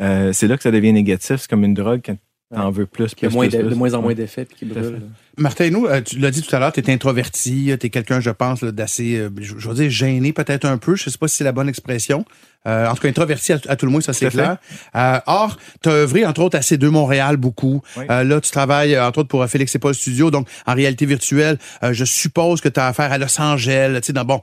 Euh, 0.00 0.32
c'est 0.32 0.48
là 0.48 0.56
que 0.56 0.62
ça 0.62 0.70
devient 0.70 0.92
négatif. 0.92 1.36
C'est 1.36 1.48
comme 1.48 1.64
une 1.64 1.74
drogue 1.74 2.16
t'en 2.54 2.70
veux 2.70 2.86
plus, 2.86 3.14
moins 3.30 3.48
plus, 3.48 3.56
de, 3.56 3.62
plus. 3.62 3.70
de 3.70 3.74
moins 3.74 3.94
en 3.94 3.98
moins 4.00 4.08
Ouais. 4.08 4.14
d'effets 4.14 4.44
puis 4.44 4.56
qui 4.56 4.66
Tout 4.66 4.78
à 4.78 4.82
brûle. 4.82 4.94
fait. 4.96 5.42
Martin, 5.42 5.70
nous, 5.70 5.86
euh, 5.86 6.00
tu 6.00 6.18
l'as 6.18 6.30
dit 6.30 6.42
tout 6.42 6.54
à 6.54 6.58
l'heure, 6.58 6.72
tu 6.72 6.80
es 6.80 6.90
introverti, 6.92 7.72
tu 7.80 7.86
es 7.86 7.90
quelqu'un, 7.90 8.20
je 8.20 8.30
pense, 8.30 8.62
d'assez, 8.64 9.16
euh, 9.16 9.30
je, 9.40 9.54
je 9.58 9.68
veux 9.68 9.74
dire, 9.74 9.90
gêné 9.90 10.32
peut-être 10.32 10.64
un 10.64 10.76
peu, 10.78 10.96
je 10.96 11.08
sais 11.08 11.16
pas 11.18 11.28
si 11.28 11.36
c'est 11.36 11.44
la 11.44 11.52
bonne 11.52 11.68
expression. 11.68 12.24
Euh, 12.66 12.86
en 12.88 12.94
tout 12.94 13.00
cas, 13.02 13.08
introverti 13.08 13.52
à, 13.54 13.58
à 13.68 13.76
tout 13.76 13.86
le 13.86 13.92
moins, 13.92 14.00
ça 14.02 14.12
c'est 14.12 14.28
clair. 14.28 14.58
Euh, 14.94 15.18
or, 15.26 15.56
tu 15.82 15.88
as 15.88 15.92
œuvré, 15.92 16.26
entre 16.26 16.42
autres, 16.42 16.58
à 16.58 16.60
C2 16.60 16.88
Montréal 16.88 17.36
beaucoup. 17.38 17.80
Oui. 17.96 18.04
Euh, 18.10 18.22
là, 18.24 18.40
tu 18.40 18.50
travailles, 18.50 18.94
euh, 18.96 19.06
entre 19.06 19.20
autres, 19.20 19.28
pour 19.28 19.42
euh, 19.42 19.46
Félix 19.46 19.74
et 19.74 19.78
Paul 19.78 19.94
Studio, 19.94 20.30
donc 20.30 20.46
en 20.66 20.74
réalité 20.74 21.06
virtuelle. 21.06 21.56
Euh, 21.82 21.92
je 21.94 22.04
suppose 22.04 22.60
que 22.60 22.68
tu 22.68 22.78
as 22.80 22.88
affaire 22.88 23.12
à 23.12 23.16
Los 23.18 23.40
Angeles, 23.40 23.92
tu 24.02 24.06
sais, 24.08 24.12
dans, 24.12 24.24
bon... 24.24 24.40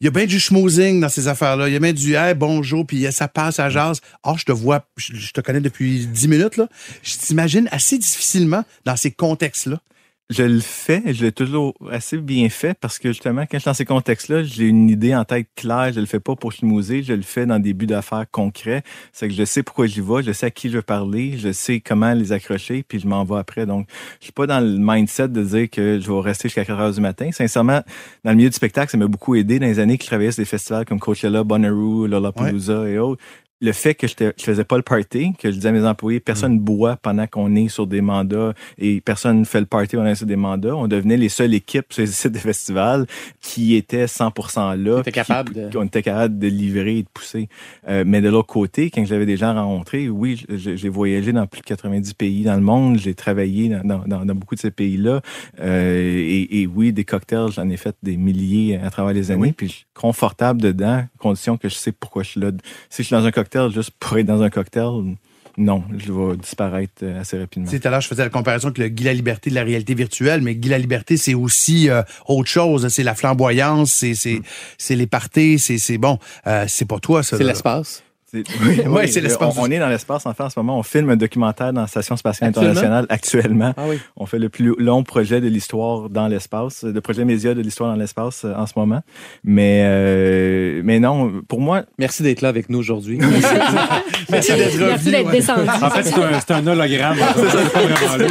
Il 0.00 0.04
y 0.04 0.08
a 0.08 0.10
bien 0.10 0.26
du 0.26 0.38
schmoozing 0.38 1.00
dans 1.00 1.08
ces 1.08 1.26
affaires-là. 1.26 1.68
Il 1.68 1.72
y 1.72 1.76
a 1.76 1.78
bien 1.78 1.94
du 1.94 2.14
hey, 2.14 2.34
bonjour, 2.34 2.86
puis 2.86 3.06
euh, 3.06 3.10
ça 3.10 3.28
passe 3.28 3.58
à 3.58 3.70
jase. 3.70 4.00
Or, 4.22 4.38
je 4.38 4.44
te 4.44 4.52
vois, 4.52 4.86
je, 4.98 5.14
je 5.14 5.32
te 5.32 5.40
connais 5.40 5.60
depuis 5.60 6.06
10 6.06 6.28
minutes, 6.28 6.58
là. 6.58 6.68
Je 7.02 7.16
t'imagine 7.16 7.66
assez 7.72 7.96
difficilement 7.96 8.62
dans 8.84 8.96
ces 8.96 9.10
contextes-là. 9.10 9.80
Je 10.28 10.42
le 10.42 10.58
fais, 10.58 11.14
je 11.14 11.24
l'ai 11.24 11.30
toujours 11.30 11.74
assez 11.88 12.18
bien 12.18 12.48
fait 12.48 12.76
parce 12.80 12.98
que 12.98 13.10
justement, 13.10 13.42
quand 13.42 13.58
je 13.58 13.60
suis 13.60 13.68
dans 13.68 13.74
ces 13.74 13.84
contextes-là, 13.84 14.42
j'ai 14.42 14.64
une 14.64 14.90
idée 14.90 15.14
en 15.14 15.24
tête 15.24 15.46
claire, 15.54 15.92
je 15.92 16.00
le 16.00 16.06
fais 16.06 16.18
pas 16.18 16.34
pour 16.34 16.52
schmouser, 16.52 17.04
je 17.04 17.12
le 17.12 17.22
fais 17.22 17.46
dans 17.46 17.60
des 17.60 17.74
buts 17.74 17.86
d'affaires 17.86 18.24
concrets. 18.32 18.82
C'est 19.12 19.28
que 19.28 19.34
je 19.34 19.44
sais 19.44 19.62
pourquoi 19.62 19.86
j'y 19.86 20.00
vais, 20.00 20.24
je 20.24 20.32
sais 20.32 20.46
à 20.46 20.50
qui 20.50 20.68
je 20.68 20.78
veux 20.78 20.82
parler, 20.82 21.38
je 21.38 21.52
sais 21.52 21.78
comment 21.78 22.12
les 22.12 22.32
accrocher, 22.32 22.82
puis 22.82 22.98
je 22.98 23.06
m'en 23.06 23.22
vais 23.22 23.36
après. 23.36 23.66
Donc, 23.66 23.86
je 24.18 24.24
suis 24.24 24.32
pas 24.32 24.48
dans 24.48 24.58
le 24.58 24.76
mindset 24.76 25.28
de 25.28 25.44
dire 25.44 25.70
que 25.70 26.00
je 26.00 26.10
vais 26.10 26.20
rester 26.20 26.48
jusqu'à 26.48 26.64
4 26.64 26.80
heures 26.80 26.92
du 26.92 27.00
matin. 27.00 27.30
Sincèrement, 27.30 27.82
dans 28.24 28.30
le 28.32 28.36
milieu 28.36 28.50
du 28.50 28.56
spectacle, 28.56 28.90
ça 28.90 28.98
m'a 28.98 29.06
beaucoup 29.06 29.36
aidé 29.36 29.60
dans 29.60 29.66
les 29.66 29.78
années 29.78 29.96
que 29.96 30.02
je 30.02 30.08
travaillais 30.08 30.32
sur 30.32 30.42
des 30.42 30.46
festivals 30.46 30.86
comme 30.86 30.98
Coachella, 30.98 31.44
Bonnaroo, 31.44 32.08
Lollapalooza 32.08 32.88
et 32.88 32.98
autres 32.98 33.22
le 33.60 33.72
fait 33.72 33.94
que 33.94 34.06
je, 34.06 34.12
je 34.36 34.42
faisais 34.44 34.64
pas 34.64 34.76
le 34.76 34.82
party, 34.82 35.32
que 35.38 35.50
je 35.50 35.54
disais 35.56 35.70
à 35.70 35.72
mes 35.72 35.84
employés, 35.86 36.20
personne 36.20 36.58
boit 36.58 36.96
pendant 36.96 37.26
qu'on 37.26 37.54
est 37.56 37.68
sur 37.68 37.86
des 37.86 38.02
mandats 38.02 38.52
et 38.76 39.00
personne 39.00 39.46
fait 39.46 39.60
le 39.60 39.66
party, 39.66 39.96
on 39.96 40.04
est 40.04 40.14
sur 40.14 40.26
des 40.26 40.36
mandats, 40.36 40.76
on 40.76 40.86
devenait 40.88 41.16
les 41.16 41.30
seules 41.30 41.54
équipes 41.54 41.90
sur 41.90 42.02
les 42.02 42.06
sites 42.08 42.32
de 42.32 42.38
festivals 42.38 43.06
qui 43.40 43.74
étaient 43.74 44.06
100% 44.06 44.74
là. 44.76 45.02
Capables 45.10 45.52
qui- 45.54 45.60
de- 45.60 45.70
qu'on 45.72 45.84
était 45.84 46.02
capable 46.02 46.38
de 46.38 46.48
livrer 46.48 46.98
et 46.98 47.02
de 47.04 47.08
pousser. 47.14 47.48
Euh, 47.88 48.04
mais 48.06 48.20
de 48.20 48.28
l'autre 48.28 48.48
côté, 48.48 48.90
quand 48.90 49.04
j'avais 49.06 49.24
des 49.26 49.38
gens 49.38 49.54
rencontrés, 49.54 50.10
oui, 50.10 50.44
j'ai 50.50 50.88
voyagé 50.90 51.32
dans 51.32 51.46
plus 51.46 51.62
de 51.62 51.66
90 51.66 52.12
pays 52.12 52.42
dans 52.42 52.56
le 52.56 52.60
monde, 52.60 52.98
j'ai 52.98 53.14
travaillé 53.14 53.70
dans, 53.70 53.82
dans- 53.84 54.06
dans- 54.06 54.24
dans 54.26 54.34
beaucoup 54.34 54.54
de 54.54 54.60
ces 54.60 54.70
pays-là. 54.70 55.22
Euh, 55.60 56.18
et, 56.18 56.60
et 56.60 56.66
oui, 56.66 56.92
des 56.92 57.04
cocktails, 57.04 57.50
j'en 57.52 57.68
ai 57.70 57.78
fait 57.78 57.96
des 58.02 58.18
milliers 58.18 58.76
à 58.76 58.90
travers 58.90 59.14
les 59.14 59.30
années, 59.30 59.52
puis 59.56 59.68
je 59.68 59.72
suis 59.72 59.86
confortable 59.94 60.60
dedans, 60.60 61.04
condition 61.18 61.56
que 61.56 61.70
je 61.70 61.74
sais 61.74 61.92
pourquoi 61.92 62.22
je 62.22 62.30
suis 62.32 62.40
là. 62.40 62.50
Si 62.90 63.02
je 63.02 63.06
suis 63.06 63.14
dans 63.16 63.24
un 63.24 63.30
cocktail 63.30 63.45
juste 63.72 63.92
pour 63.98 64.18
être 64.18 64.26
dans 64.26 64.42
un 64.42 64.50
cocktail, 64.50 65.16
non, 65.58 65.84
je 65.96 66.12
vais 66.12 66.36
disparaître 66.36 66.92
euh, 67.02 67.20
assez 67.20 67.38
rapidement. 67.38 67.68
Tu 67.68 67.76
sais, 67.76 67.80
tout 67.80 67.88
à 67.88 67.90
l'heure, 67.90 68.02
je 68.02 68.08
faisais 68.08 68.22
la 68.22 68.28
comparaison 68.28 68.68
avec 68.68 68.78
le 68.78 68.88
Guy 68.88 69.04
la 69.04 69.14
Liberté 69.14 69.48
de 69.48 69.54
la 69.54 69.62
réalité 69.62 69.94
virtuelle, 69.94 70.42
mais 70.42 70.54
Guy 70.54 70.68
la 70.68 70.78
Liberté, 70.78 71.16
c'est 71.16 71.32
aussi 71.32 71.88
euh, 71.88 72.02
autre 72.26 72.50
chose. 72.50 72.86
C'est 72.88 73.02
la 73.02 73.14
flamboyance, 73.14 73.90
c'est 73.90 74.14
c'est 74.14 74.42
c'est 74.76 74.96
les 74.96 75.06
parties, 75.06 75.58
c'est 75.58 75.78
c'est 75.78 75.96
bon. 75.96 76.18
Euh, 76.46 76.66
c'est 76.68 76.84
pas 76.84 76.98
toi, 76.98 77.22
ça. 77.22 77.38
C'est 77.38 77.44
l'espace. 77.44 78.02
Oui, 78.86 79.08
c'est 79.08 79.20
l'espace. 79.20 79.54
On, 79.56 79.62
on 79.62 79.70
est 79.70 79.78
dans 79.78 79.88
l'espace. 79.88 80.26
En 80.26 80.34
fait, 80.34 80.42
en 80.42 80.50
ce 80.50 80.58
moment, 80.58 80.78
on 80.78 80.82
filme 80.82 81.10
un 81.10 81.16
documentaire 81.16 81.72
dans 81.72 81.82
la 81.82 81.86
Station 81.86 82.16
spatiale 82.16 82.50
internationale 82.50 83.06
actuellement. 83.08 83.72
Ah 83.76 83.84
oui. 83.88 83.98
On 84.16 84.26
fait 84.26 84.38
le 84.38 84.48
plus 84.48 84.74
long 84.78 85.04
projet 85.04 85.40
de 85.40 85.48
l'histoire 85.48 86.10
dans 86.10 86.26
l'espace, 86.26 86.82
le 86.82 87.00
projet 87.00 87.24
média 87.24 87.54
de 87.54 87.60
l'histoire 87.60 87.90
dans 87.90 87.96
l'espace 87.98 88.44
euh, 88.44 88.54
en 88.54 88.66
ce 88.66 88.72
moment. 88.76 89.00
Mais, 89.44 89.82
euh, 89.84 90.80
mais 90.84 90.98
non, 90.98 91.42
pour 91.48 91.60
moi, 91.60 91.84
Merci 91.98 92.22
d'être 92.22 92.40
là 92.40 92.48
avec 92.48 92.68
nous 92.68 92.78
aujourd'hui. 92.78 93.18
Merci 94.28 94.52
d'être 94.52 94.78
Merci 94.78 95.10
d'être 95.10 95.30
descendu. 95.30 95.68
En 95.68 95.90
fait, 95.90 96.02
c'est 96.02 96.14
un, 96.14 96.40
c'est 96.40 96.50
un 96.52 96.66
hologramme. 96.66 97.16
C'est 97.36 97.72
pas 97.72 97.80
vraiment 97.80 98.16
lui. 98.16 98.26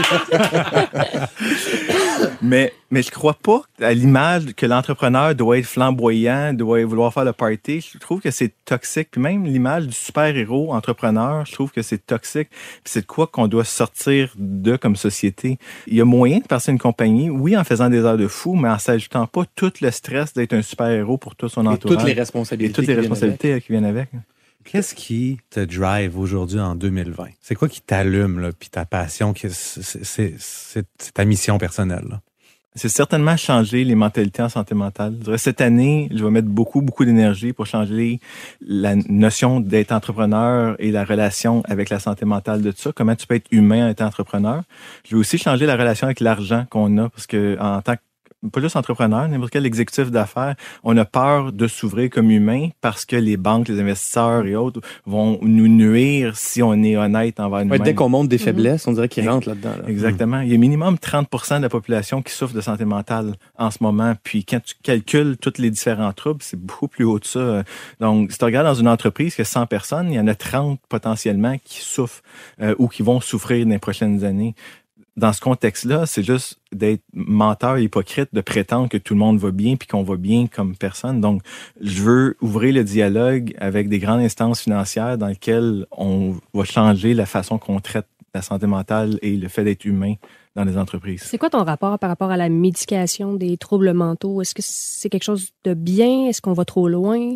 Mais, 2.41 2.73
mais 2.91 3.01
je 3.01 3.11
crois 3.11 3.33
pas 3.33 3.61
à 3.81 3.93
l'image 3.93 4.53
que 4.55 4.65
l'entrepreneur 4.65 5.35
doit 5.35 5.57
être 5.57 5.65
flamboyant, 5.65 6.53
doit 6.53 6.83
vouloir 6.85 7.13
faire 7.13 7.25
le 7.25 7.33
party. 7.33 7.81
Je 7.93 7.97
trouve 7.99 8.21
que 8.21 8.31
c'est 8.31 8.53
toxique. 8.65 9.09
Puis 9.11 9.21
même 9.21 9.45
l'image 9.45 9.87
du 9.87 9.93
super-héros 9.93 10.73
entrepreneur, 10.73 11.45
je 11.45 11.53
trouve 11.53 11.71
que 11.71 11.81
c'est 11.81 12.05
toxique. 12.05 12.49
Puis 12.49 12.81
c'est 12.85 13.01
de 13.01 13.05
quoi 13.05 13.27
qu'on 13.27 13.47
doit 13.47 13.63
sortir 13.63 14.33
de 14.37 14.75
comme 14.75 14.95
société. 14.95 15.57
Il 15.87 15.95
y 15.95 16.01
a 16.01 16.05
moyen 16.05 16.39
de 16.39 16.45
passer 16.47 16.71
une 16.71 16.79
compagnie, 16.79 17.29
oui, 17.29 17.57
en 17.57 17.63
faisant 17.63 17.89
des 17.89 17.99
heures 17.99 18.17
de 18.17 18.27
fou, 18.27 18.55
mais 18.55 18.69
en 18.69 18.79
s'ajoutant 18.79 19.27
pas 19.27 19.43
tout 19.55 19.73
le 19.81 19.91
stress 19.91 20.33
d'être 20.33 20.53
un 20.53 20.61
super-héros 20.61 21.17
pour 21.17 21.35
tout 21.35 21.49
son 21.49 21.65
Et 21.65 21.69
entourage. 21.69 21.97
toutes 21.97 22.05
les 22.07 22.11
Et 22.11 22.15
responsabilités. 22.15 22.73
toutes 22.73 22.87
les 22.87 22.93
qui 22.93 22.99
viennent 22.99 23.11
responsabilités 23.11 23.61
qui 23.61 23.71
viennent 23.71 23.85
avec. 23.85 24.09
Qu'est-ce 24.65 24.95
qui 24.95 25.37
te 25.51 25.59
drive 25.59 26.17
aujourd'hui 26.17 26.59
en 26.59 26.75
2020? 26.75 27.27
C'est 27.39 27.55
quoi 27.55 27.69
qui 27.69 27.81
t'allume, 27.81 28.51
puis 28.59 28.69
ta 28.69 28.83
passion, 28.83 29.33
c'est- 29.37 30.33
ta 31.13 31.23
mission 31.23 31.57
personnelle? 31.57 32.19
C'est 32.77 32.89
certainement 32.89 33.37
changer 33.37 33.85
les 33.85 33.95
mentalités 33.95 34.41
en 34.41 34.49
santé 34.49 34.75
mentale. 34.75 35.15
Cette 35.37 35.61
année, 35.61 36.09
je 36.13 36.21
vais 36.21 36.29
mettre 36.29 36.49
beaucoup, 36.49 36.81
beaucoup 36.81 37.05
d'énergie 37.05 37.53
pour 37.53 37.67
changer 37.67 38.19
la 38.59 38.95
notion 38.95 39.61
d'être 39.61 39.93
entrepreneur 39.93 40.75
et 40.79 40.91
la 40.91 41.05
relation 41.05 41.63
avec 41.69 41.89
la 41.89 41.99
santé 42.01 42.25
mentale 42.25 42.61
de 42.61 42.71
tout 42.71 42.81
ça. 42.81 42.91
Comment 42.93 43.15
tu 43.15 43.27
peux 43.27 43.35
être 43.35 43.47
humain 43.51 43.85
en 43.87 43.89
étant 43.91 44.07
entrepreneur? 44.07 44.63
Je 45.07 45.15
vais 45.15 45.19
aussi 45.19 45.37
changer 45.37 45.65
la 45.65 45.77
relation 45.77 46.07
avec 46.07 46.19
l'argent 46.19 46.65
qu'on 46.69 46.97
a 46.97 47.07
parce 47.09 47.27
que 47.27 47.55
en 47.61 47.81
tant 47.81 47.95
que 47.95 48.01
pas 48.51 48.61
juste 48.61 48.75
entrepreneur, 48.75 49.27
n'importe 49.27 49.51
quel 49.51 49.65
exécutif 49.65 50.11
d'affaires, 50.11 50.55
on 50.83 50.95
a 50.97 51.05
peur 51.05 51.51
de 51.51 51.67
s'ouvrir 51.67 52.09
comme 52.09 52.31
humain 52.31 52.69
parce 52.81 53.05
que 53.05 53.15
les 53.15 53.37
banques, 53.37 53.67
les 53.67 53.79
investisseurs 53.79 54.45
et 54.45 54.55
autres 54.55 54.81
vont 55.05 55.39
nous 55.41 55.67
nuire 55.67 56.35
si 56.35 56.61
on 56.61 56.73
est 56.83 56.97
honnête 56.97 57.39
envers 57.39 57.65
nous-mêmes. 57.65 57.81
dès 57.81 57.93
qu'on 57.93 58.09
montre 58.09 58.29
des 58.29 58.37
faiblesses, 58.37 58.87
on 58.87 58.93
dirait 58.93 59.09
qu'ils 59.09 59.29
rentrent 59.29 59.49
là-dedans. 59.49 59.75
là. 59.81 59.89
Exactement. 59.89 60.39
Il 60.41 60.51
y 60.51 60.55
a 60.55 60.57
minimum 60.57 60.95
30% 60.95 61.57
de 61.57 61.63
la 61.63 61.69
population 61.69 62.21
qui 62.21 62.33
souffre 62.33 62.53
de 62.53 62.61
santé 62.61 62.85
mentale 62.85 63.35
en 63.57 63.71
ce 63.71 63.77
moment. 63.81 64.13
Puis 64.23 64.45
quand 64.45 64.61
tu 64.63 64.75
calcules 64.83 65.37
tous 65.37 65.53
les 65.57 65.69
différents 65.69 66.13
troubles, 66.13 66.41
c'est 66.41 66.59
beaucoup 66.59 66.87
plus 66.87 67.05
haut 67.05 67.19
de 67.19 67.25
ça. 67.25 67.63
Donc, 67.99 68.31
si 68.31 68.37
tu 68.37 68.45
regardes 68.45 68.67
dans 68.67 68.75
une 68.75 68.87
entreprise 68.87 69.35
qui 69.35 69.41
a 69.41 69.45
100 69.45 69.67
personnes, 69.67 70.11
il 70.11 70.15
y 70.15 70.19
en 70.19 70.27
a 70.27 70.35
30 70.35 70.79
potentiellement 70.89 71.57
qui 71.63 71.79
souffrent 71.81 72.21
euh, 72.61 72.75
ou 72.77 72.87
qui 72.87 73.03
vont 73.03 73.19
souffrir 73.19 73.65
dans 73.65 73.71
les 73.71 73.79
prochaines 73.79 74.23
années. 74.23 74.55
Dans 75.17 75.31
ce 75.31 75.39
contexte-là, 75.39 76.05
c'est 76.05 76.23
juste 76.23 76.59
d'être 76.73 77.01
menteur 77.13 77.77
hypocrite 77.77 78.29
de 78.33 78.41
prétendre 78.41 78.89
que 78.89 78.97
tout 78.97 79.13
le 79.13 79.19
monde 79.19 79.37
va 79.37 79.51
bien 79.51 79.77
puis 79.77 79.87
qu'on 79.87 80.03
va 80.03 80.17
bien 80.17 80.47
comme 80.47 80.75
personne. 80.75 81.21
Donc, 81.21 81.41
je 81.79 82.01
veux 82.01 82.37
ouvrir 82.41 82.73
le 82.73 82.83
dialogue 82.83 83.53
avec 83.57 83.87
des 83.87 83.99
grandes 83.99 84.19
instances 84.19 84.61
financières 84.61 85.17
dans 85.17 85.27
lesquelles 85.27 85.85
on 85.91 86.35
va 86.53 86.65
changer 86.65 87.13
la 87.13 87.25
façon 87.25 87.57
qu'on 87.57 87.79
traite 87.79 88.07
la 88.33 88.41
santé 88.41 88.67
mentale 88.67 89.17
et 89.21 89.37
le 89.37 89.47
fait 89.47 89.63
d'être 89.63 89.85
humain 89.85 90.15
dans 90.55 90.65
les 90.65 90.77
entreprises. 90.77 91.23
C'est 91.23 91.37
quoi 91.37 91.49
ton 91.49 91.63
rapport 91.63 91.97
par 91.97 92.09
rapport 92.09 92.31
à 92.31 92.37
la 92.37 92.49
médication 92.49 93.33
des 93.33 93.55
troubles 93.57 93.93
mentaux? 93.93 94.41
Est-ce 94.41 94.53
que 94.53 94.61
c'est 94.63 95.09
quelque 95.09 95.23
chose 95.23 95.51
de 95.63 95.73
bien? 95.73 96.27
Est-ce 96.27 96.41
qu'on 96.41 96.53
va 96.53 96.65
trop 96.65 96.89
loin? 96.89 97.33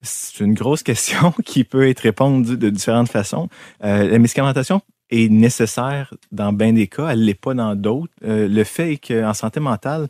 C'est 0.00 0.42
une 0.42 0.54
grosse 0.54 0.82
question 0.82 1.32
qui 1.44 1.64
peut 1.64 1.86
être 1.86 2.00
répondue 2.00 2.56
de 2.56 2.70
différentes 2.70 3.10
façons. 3.10 3.48
Euh, 3.84 4.08
la 4.08 4.18
médicamentation 4.18 4.80
est 5.10 5.28
nécessaire 5.30 6.12
dans 6.32 6.52
bien 6.52 6.72
des 6.72 6.86
cas, 6.86 7.08
elle 7.08 7.24
l'est 7.24 7.34
pas 7.34 7.54
dans 7.54 7.74
d'autres. 7.74 8.12
Euh, 8.24 8.48
le 8.48 8.64
fait 8.64 8.92
est 8.94 9.08
qu'en 9.08 9.34
santé 9.34 9.60
mentale, 9.60 10.08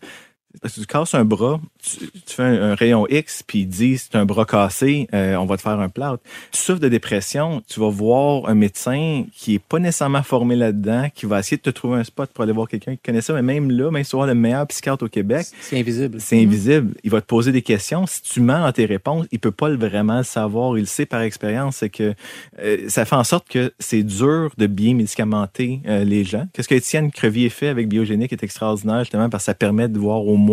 si 0.67 0.81
tu 0.81 0.87
casses 0.87 1.15
un 1.15 1.25
bras, 1.25 1.61
tu, 1.83 1.99
tu 1.99 2.35
fais 2.35 2.43
un, 2.43 2.71
un 2.71 2.75
rayon 2.75 3.07
X, 3.09 3.43
puis 3.47 3.61
il 3.61 3.67
dit 3.67 3.99
c'est 3.99 4.17
un 4.17 4.25
bras 4.25 4.45
cassé, 4.45 5.09
euh, 5.15 5.37
on 5.37 5.47
va 5.47 5.57
te 5.57 5.63
faire 5.63 5.79
un 5.81 5.89
plâtre. 5.89 6.23
Tu 6.53 6.61
souffres 6.61 6.81
de 6.81 6.89
dépression, 6.89 7.63
tu 7.69 7.81
vas 7.81 7.89
voir 7.89 8.49
un 8.49 8.55
médecin 8.55 9.25
qui 9.35 9.55
est 9.55 9.59
pas 9.63 9.79
nécessairement 9.79 10.23
formé 10.23 10.57
là-dedans, 10.57 11.09
qui 11.15 11.27
va 11.27 11.39
essayer 11.41 11.57
de 11.57 11.63
te 11.63 11.71
trouver 11.71 11.99
un 11.99 12.05
spot 12.05 12.31
pour 12.33 12.45
aller 12.45 12.53
voir 12.53 12.69
quelqu'un 12.69 12.93
qui 12.93 13.03
connaît 13.05 13.21
ça, 13.21 13.33
mais 13.35 13.43
même 13.43 13.71
là, 13.71 13.91
même 13.91 14.05
si 14.05 14.11
tu 14.11 14.17
le 14.27 14.35
meilleur 14.35 14.67
psychiatre 14.67 15.05
au 15.05 15.09
Québec, 15.09 15.47
C'est 15.61 15.79
invisible. 15.79 16.21
c'est 16.21 16.43
invisible. 16.43 16.95
Il 17.05 17.11
va 17.11 17.21
te 17.21 17.27
poser 17.27 17.53
des 17.53 17.63
questions. 17.63 18.07
Si 18.07 18.23
tu 18.23 18.41
mens 18.41 18.61
dans 18.61 18.73
tes 18.73 18.85
réponses, 18.85 19.27
il 19.31 19.39
peut 19.39 19.51
pas 19.51 19.69
le 19.69 19.77
vraiment 19.77 20.19
le 20.19 20.25
savoir. 20.25 20.77
Il 20.77 20.83
le 20.83 20.87
sait 20.87 21.07
par 21.07 21.23
expérience. 21.23 21.77
C'est 21.77 21.91
que 21.91 22.15
euh, 22.61 22.89
ça 22.89 23.05
fait 23.05 23.17
en 23.17 23.25
sorte 23.25 23.49
que 23.49 23.73
c'est 23.79 24.03
dur 24.03 24.51
de 24.59 24.67
bien 24.67 24.95
médicamenter 24.95 25.81
euh, 25.87 26.05
les 26.05 26.25
gens. 26.25 26.47
Qu'est-ce 26.53 26.69
que 26.69 26.75
Étienne 26.75 27.11
Crevier 27.11 27.49
fait 27.49 27.69
avec 27.69 27.89
Biogénique 27.89 28.33
est 28.33 28.43
extraordinaire 28.43 29.01
justement 29.01 29.29
parce 29.29 29.45
que 29.45 29.47
ça 29.47 29.55
permet 29.55 29.89
de 29.89 29.99
voir 29.99 30.27
au 30.27 30.37
moins 30.37 30.48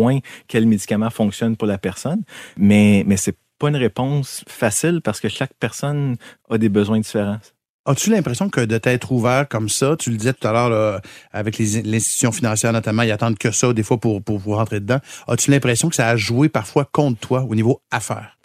quel 0.48 0.66
médicament 0.66 1.10
fonctionne 1.10 1.56
pour 1.56 1.66
la 1.66 1.78
personne. 1.78 2.22
Mais 2.56 3.04
mais 3.06 3.16
c'est 3.16 3.36
pas 3.58 3.68
une 3.68 3.76
réponse 3.76 4.44
facile 4.46 5.00
parce 5.02 5.20
que 5.20 5.28
chaque 5.28 5.54
personne 5.58 6.16
a 6.50 6.58
des 6.58 6.68
besoins 6.68 7.00
différents. 7.00 7.38
As-tu 7.86 8.10
l'impression 8.10 8.48
que 8.50 8.60
de 8.60 8.78
t'être 8.78 9.12
ouvert 9.12 9.46
comme 9.48 9.68
ça, 9.68 9.96
tu 9.96 10.10
le 10.10 10.16
disais 10.16 10.32
tout 10.32 10.46
à 10.46 10.52
l'heure, 10.52 11.00
avec 11.32 11.56
les 11.56 11.82
l'institution 11.82 12.32
financière 12.32 12.72
notamment, 12.72 13.02
ils 13.02 13.12
attendent 13.12 13.38
que 13.38 13.52
ça 13.52 13.72
des 13.72 13.84
fois 13.84 13.98
pour, 13.98 14.20
pour 14.22 14.38
vous 14.38 14.54
rentrer 14.54 14.80
dedans. 14.80 14.98
As-tu 15.28 15.52
l'impression 15.52 15.88
que 15.88 15.94
ça 15.94 16.08
a 16.08 16.16
joué 16.16 16.48
parfois 16.48 16.84
contre 16.84 17.20
toi 17.20 17.46
au 17.48 17.54
niveau 17.54 17.80
affaires? 17.92 18.38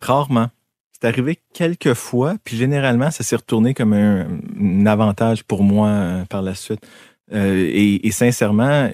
Rarement. 0.00 0.48
C'est 1.00 1.06
arrivé 1.06 1.38
quelques 1.54 1.94
fois, 1.94 2.34
puis 2.42 2.56
généralement, 2.56 3.12
ça 3.12 3.22
s'est 3.22 3.36
retourné 3.36 3.72
comme 3.72 3.92
un, 3.92 4.26
un 4.60 4.86
avantage 4.86 5.44
pour 5.44 5.62
moi 5.62 5.88
euh, 5.88 6.24
par 6.24 6.42
la 6.42 6.56
suite. 6.56 6.84
Euh, 7.32 7.68
et, 7.72 8.04
et 8.04 8.10
sincèrement, 8.10 8.90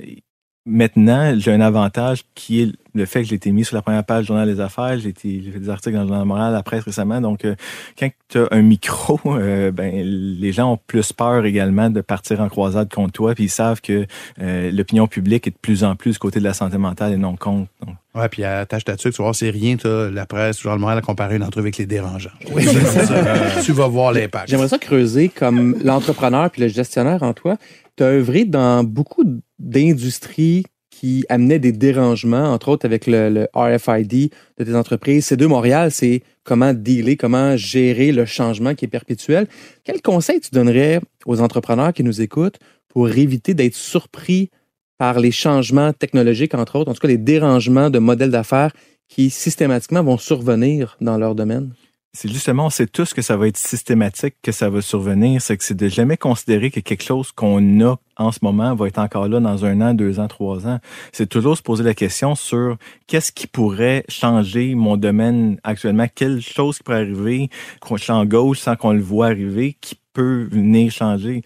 maintenant, 0.66 1.34
j'ai 1.38 1.52
un 1.52 1.60
avantage 1.60 2.24
qui 2.34 2.62
est 2.62 2.72
le 2.96 3.06
fait 3.06 3.22
que 3.22 3.28
j'ai 3.28 3.34
été 3.34 3.50
mis 3.50 3.64
sur 3.64 3.74
la 3.74 3.82
première 3.82 4.04
page 4.04 4.20
du 4.22 4.26
Journal 4.28 4.46
des 4.46 4.60
Affaires. 4.60 4.96
J'ai 5.00 5.08
été- 5.08 5.42
j'ai 5.44 5.50
fait 5.50 5.58
des 5.58 5.68
articles 5.68 5.96
dans 5.96 6.02
le 6.02 6.06
Journal 6.06 6.22
de 6.22 6.28
Montréal, 6.28 6.52
la 6.52 6.62
presse 6.62 6.84
récemment. 6.84 7.20
Donc, 7.20 7.44
euh, 7.44 7.56
quand 7.98 8.08
tu 8.28 8.38
as 8.38 8.46
un 8.52 8.62
micro, 8.62 9.18
euh, 9.26 9.72
ben, 9.72 9.92
les 10.04 10.52
gens 10.52 10.72
ont 10.74 10.78
plus 10.86 11.12
peur 11.12 11.44
également 11.44 11.90
de 11.90 12.00
partir 12.00 12.40
en 12.40 12.48
croisade 12.48 12.92
contre 12.92 13.12
toi, 13.12 13.34
puis 13.34 13.44
ils 13.44 13.50
savent 13.50 13.80
que 13.80 14.06
euh, 14.40 14.70
l'opinion 14.70 15.08
publique 15.08 15.48
est 15.48 15.50
de 15.50 15.56
plus 15.60 15.82
en 15.82 15.96
plus 15.96 16.12
du 16.12 16.18
côté 16.20 16.38
de 16.38 16.44
la 16.44 16.54
santé 16.54 16.78
mentale 16.78 17.12
et 17.12 17.16
non 17.16 17.34
contre. 17.36 17.68
Donc, 17.84 17.96
Ouais, 18.14 18.28
puis 18.28 18.44
attache 18.44 18.84
ta 18.84 18.96
tu 18.96 19.08
vas 19.10 19.16
voir, 19.24 19.34
c'est 19.34 19.50
rien, 19.50 19.76
t'as 19.76 20.08
la 20.08 20.24
presse, 20.24 20.62
le 20.62 20.76
Montréal, 20.76 20.98
à 20.98 21.02
comparer 21.02 21.34
une 21.34 21.42
entrevue 21.42 21.64
avec 21.64 21.78
les 21.78 21.86
dérangeants. 21.86 22.30
Oui, 22.52 22.62
c'est 22.64 22.80
ça. 23.06 23.60
tu 23.64 23.72
vas 23.72 23.88
voir 23.88 24.12
l'impact. 24.12 24.48
J'aimerais 24.48 24.68
ça 24.68 24.78
creuser 24.78 25.30
comme 25.30 25.74
l'entrepreneur 25.82 26.48
puis 26.48 26.62
le 26.62 26.68
gestionnaire 26.68 27.24
en 27.24 27.32
toi. 27.32 27.56
Tu 27.96 28.04
as 28.04 28.06
œuvré 28.06 28.44
dans 28.44 28.84
beaucoup 28.84 29.24
d'industries 29.64 30.64
qui 30.90 31.24
amenaient 31.28 31.58
des 31.58 31.72
dérangements, 31.72 32.52
entre 32.52 32.68
autres 32.68 32.86
avec 32.86 33.06
le, 33.06 33.28
le 33.28 33.48
RFID 33.54 34.30
de 34.58 34.64
tes 34.64 34.76
entreprises. 34.76 35.26
C2 35.26 35.46
Montréal, 35.46 35.90
c'est 35.90 36.22
comment 36.44 36.72
dealer, 36.72 37.16
comment 37.16 37.56
gérer 37.56 38.12
le 38.12 38.24
changement 38.26 38.74
qui 38.74 38.84
est 38.84 38.88
perpétuel. 38.88 39.48
Quel 39.82 40.00
conseil 40.02 40.40
tu 40.40 40.50
donnerais 40.52 41.00
aux 41.26 41.40
entrepreneurs 41.40 41.92
qui 41.92 42.04
nous 42.04 42.20
écoutent 42.20 42.58
pour 42.88 43.08
éviter 43.08 43.54
d'être 43.54 43.74
surpris 43.74 44.50
par 44.96 45.18
les 45.18 45.32
changements 45.32 45.92
technologiques, 45.92 46.54
entre 46.54 46.76
autres, 46.76 46.90
en 46.90 46.94
tout 46.94 47.00
cas 47.00 47.08
les 47.08 47.18
dérangements 47.18 47.90
de 47.90 47.98
modèles 47.98 48.30
d'affaires 48.30 48.72
qui 49.08 49.30
systématiquement 49.30 50.04
vont 50.04 50.18
survenir 50.18 50.96
dans 51.00 51.18
leur 51.18 51.34
domaine? 51.34 51.74
C'est 52.16 52.28
justement, 52.28 52.66
on 52.66 52.70
sait 52.70 52.86
tous 52.86 53.12
que 53.12 53.22
ça 53.22 53.36
va 53.36 53.48
être 53.48 53.56
systématique, 53.56 54.36
que 54.40 54.52
ça 54.52 54.70
va 54.70 54.80
survenir. 54.80 55.42
C'est 55.42 55.56
que 55.56 55.64
c'est 55.64 55.74
de 55.74 55.88
jamais 55.88 56.16
considérer 56.16 56.70
que 56.70 56.78
quelque 56.78 57.02
chose 57.02 57.32
qu'on 57.32 57.80
a 57.84 57.96
en 58.16 58.30
ce 58.30 58.38
moment 58.42 58.72
va 58.76 58.86
être 58.86 58.98
encore 58.98 59.26
là 59.26 59.40
dans 59.40 59.64
un 59.64 59.80
an, 59.80 59.94
deux 59.94 60.20
ans, 60.20 60.28
trois 60.28 60.68
ans. 60.68 60.78
C'est 61.10 61.28
toujours 61.28 61.56
se 61.56 61.62
poser 61.62 61.82
la 61.82 61.92
question 61.92 62.36
sur 62.36 62.76
qu'est-ce 63.08 63.32
qui 63.32 63.48
pourrait 63.48 64.04
changer 64.08 64.76
mon 64.76 64.96
domaine 64.96 65.58
actuellement, 65.64 66.06
quelle 66.14 66.40
chose 66.40 66.76
qui 66.76 66.84
pourrait 66.84 67.00
arriver, 67.00 67.50
qu'on 67.80 67.96
change 67.96 68.28
gauche 68.28 68.60
sans 68.60 68.76
qu'on 68.76 68.92
le 68.92 69.02
voit 69.02 69.26
arriver, 69.26 69.76
qui 69.80 69.98
peut 70.12 70.46
venir 70.48 70.92
changer. 70.92 71.42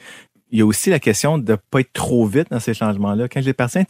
Il 0.50 0.58
y 0.58 0.62
a 0.62 0.66
aussi 0.66 0.90
la 0.90 1.00
question 1.00 1.38
de 1.38 1.56
pas 1.70 1.80
être 1.80 1.94
trop 1.94 2.26
vite 2.26 2.48
dans 2.50 2.60
ces 2.60 2.74
changements-là. 2.74 3.28
Quand 3.28 3.40
j'ai 3.40 3.54
parti 3.54 3.78
à 3.78 3.84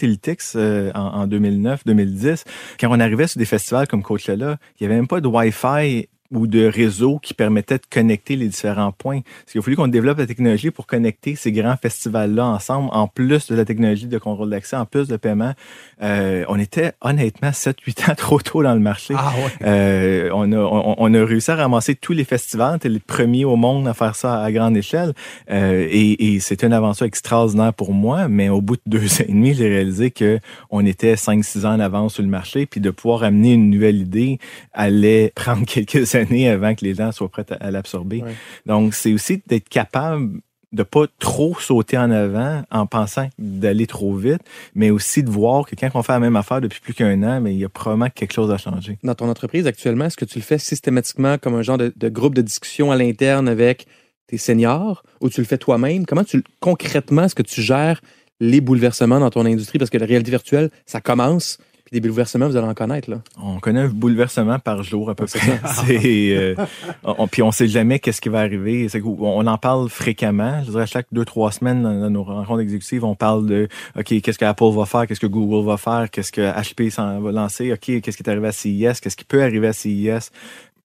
euh, 0.54 0.92
en, 0.94 1.22
en 1.22 1.26
2009-2010, 1.26 2.44
quand 2.78 2.88
on 2.88 3.00
arrivait 3.00 3.26
sur 3.26 3.40
des 3.40 3.44
festivals 3.44 3.88
comme 3.88 4.04
Coachella, 4.04 4.58
il 4.78 4.84
y 4.84 4.86
avait 4.86 4.94
même 4.94 5.08
pas 5.08 5.20
de 5.20 5.26
Wi-Fi 5.26 6.08
ou 6.32 6.46
de 6.46 6.66
réseau 6.66 7.18
qui 7.18 7.32
permettait 7.32 7.78
de 7.78 7.86
connecter 7.90 8.36
les 8.36 8.48
différents 8.48 8.92
points. 8.92 9.20
Parce 9.20 9.52
qu'il 9.52 9.60
a 9.60 9.62
fallu 9.62 9.76
qu'on 9.76 9.88
développe 9.88 10.18
la 10.18 10.26
technologie 10.26 10.70
pour 10.70 10.86
connecter 10.86 11.36
ces 11.36 11.52
grands 11.52 11.76
festivals-là 11.76 12.46
ensemble, 12.46 12.90
en 12.92 13.08
plus 13.08 13.46
de 13.46 13.54
la 13.54 13.64
technologie 13.64 14.06
de 14.06 14.18
contrôle 14.18 14.50
d'accès, 14.50 14.76
en 14.76 14.84
plus 14.84 15.08
de 15.08 15.16
paiement. 15.16 15.54
Euh, 16.02 16.44
on 16.48 16.58
était 16.58 16.92
honnêtement 17.00 17.50
7-8 17.50 18.10
ans 18.10 18.14
trop 18.16 18.40
tôt 18.40 18.62
dans 18.62 18.74
le 18.74 18.80
marché. 18.80 19.14
Ah 19.16 19.32
Euh, 19.62 20.30
on, 20.34 20.52
a, 20.52 20.56
on, 20.56 20.94
on 20.98 21.14
a 21.14 21.24
réussi 21.24 21.50
à 21.50 21.56
ramasser 21.56 21.94
tous 21.94 22.12
les 22.12 22.24
festivals. 22.24 22.72
On 22.74 22.76
était 22.76 22.88
les 22.88 23.00
premiers 23.00 23.44
au 23.44 23.56
monde 23.56 23.88
à 23.88 23.94
faire 23.94 24.14
ça 24.14 24.42
à 24.42 24.52
grande 24.52 24.76
échelle. 24.76 25.14
Euh, 25.50 25.86
et 25.90 26.34
et 26.34 26.40
c'était 26.40 26.66
une 26.66 26.72
aventure 26.72 27.06
extraordinaire 27.06 27.72
pour 27.72 27.92
moi. 27.92 28.28
Mais 28.28 28.48
au 28.48 28.60
bout 28.60 28.76
de 28.76 28.82
deux 28.86 29.06
ans 29.06 29.24
et 29.26 29.32
demi, 29.32 29.54
j'ai 29.54 29.68
réalisé 29.68 30.10
que 30.10 30.40
on 30.70 30.84
était 30.84 31.14
5-6 31.14 31.66
ans 31.66 31.74
en 31.74 31.80
avance 31.80 32.14
sur 32.14 32.22
le 32.22 32.28
marché. 32.28 32.66
Puis 32.66 32.80
de 32.80 32.90
pouvoir 32.90 33.22
amener 33.22 33.54
une 33.54 33.70
nouvelle 33.70 34.00
idée 34.00 34.38
allait 34.74 35.32
prendre 35.34 35.64
quelques 35.66 36.14
années 36.14 36.17
avant 36.48 36.74
que 36.74 36.84
les 36.84 36.94
gens 36.94 37.12
soient 37.12 37.28
prêts 37.28 37.46
à, 37.50 37.54
à 37.54 37.70
l'absorber. 37.70 38.22
Donc, 38.66 38.94
c'est 38.94 39.12
aussi 39.12 39.42
d'être 39.46 39.68
capable 39.68 40.40
de 40.72 40.82
pas 40.82 41.06
trop 41.18 41.58
sauter 41.58 41.96
en 41.96 42.10
avant 42.10 42.62
en 42.70 42.86
pensant 42.86 43.28
d'aller 43.38 43.86
trop 43.86 44.14
vite, 44.14 44.42
mais 44.74 44.90
aussi 44.90 45.22
de 45.22 45.30
voir 45.30 45.64
que 45.64 45.74
quand 45.74 45.88
on 45.94 46.02
fait 46.02 46.12
la 46.12 46.20
même 46.20 46.36
affaire 46.36 46.60
depuis 46.60 46.80
plus 46.80 46.94
qu'un 46.94 47.22
an, 47.22 47.40
mais 47.40 47.54
il 47.54 47.58
y 47.58 47.64
a 47.64 47.68
probablement 47.68 48.10
quelque 48.10 48.32
chose 48.32 48.50
à 48.50 48.58
changer. 48.58 48.98
Dans 49.02 49.14
ton 49.14 49.28
entreprise 49.30 49.66
actuellement, 49.66 50.06
est-ce 50.06 50.16
que 50.16 50.26
tu 50.26 50.38
le 50.38 50.44
fais 50.44 50.58
systématiquement 50.58 51.38
comme 51.38 51.54
un 51.54 51.62
genre 51.62 51.78
de, 51.78 51.92
de 51.96 52.08
groupe 52.08 52.34
de 52.34 52.42
discussion 52.42 52.92
à 52.92 52.96
l'interne 52.96 53.48
avec 53.48 53.86
tes 54.26 54.36
seniors 54.36 55.02
ou 55.20 55.30
tu 55.30 55.40
le 55.40 55.46
fais 55.46 55.58
toi-même? 55.58 56.04
Comment 56.04 56.24
tu 56.24 56.44
concrètement 56.60 57.24
est-ce 57.24 57.34
que 57.34 57.42
tu 57.42 57.62
gères 57.62 58.02
les 58.40 58.60
bouleversements 58.60 59.20
dans 59.20 59.30
ton 59.30 59.46
industrie? 59.46 59.78
Parce 59.78 59.90
que 59.90 59.98
la 59.98 60.06
réalité 60.06 60.30
virtuelle, 60.30 60.70
ça 60.84 61.00
commence, 61.00 61.58
puis 61.90 62.00
des 62.00 62.06
bouleversements, 62.06 62.48
vous 62.48 62.56
allez 62.56 62.66
en 62.66 62.74
connaître. 62.74 63.08
Là. 63.08 63.22
On 63.42 63.60
connaît 63.60 63.80
un 63.80 63.88
bouleversement 63.88 64.58
par 64.58 64.82
jour 64.82 65.08
à 65.08 65.14
peu 65.14 65.24
près. 65.24 65.60
Euh, 65.88 66.54
on, 67.02 67.26
puis 67.26 67.42
on 67.42 67.50
sait 67.50 67.66
jamais 67.66 67.98
qu'est-ce 67.98 68.20
qui 68.20 68.28
va 68.28 68.40
arriver. 68.40 68.88
On 69.04 69.46
en 69.46 69.58
parle 69.58 69.88
fréquemment. 69.88 70.62
Je 70.64 70.70
dirais 70.70 70.86
chaque 70.86 71.06
deux 71.12 71.24
trois 71.24 71.50
semaines 71.50 71.82
dans, 71.82 72.10
nos 72.10 72.22
rencontres 72.22 72.60
exécutives, 72.60 73.04
on 73.04 73.14
parle 73.14 73.46
de 73.46 73.68
ok 73.96 74.20
qu'est-ce 74.20 74.38
que 74.38 74.44
Apple 74.44 74.70
va 74.72 74.84
faire, 74.84 75.06
qu'est-ce 75.06 75.20
que 75.20 75.26
Google 75.26 75.66
va 75.66 75.76
faire, 75.76 76.10
qu'est-ce 76.10 76.32
que 76.32 76.40
HP 76.40 76.90
va 77.20 77.32
lancer, 77.32 77.72
ok 77.72 78.00
qu'est-ce 78.00 78.16
qui 78.16 78.22
est 78.22 78.28
arrivé 78.28 78.48
à 78.48 78.52
CIS, 78.52 79.00
qu'est-ce 79.00 79.16
qui 79.16 79.24
peut 79.24 79.42
arriver 79.42 79.68
à 79.68 79.72
CIS. 79.72 80.30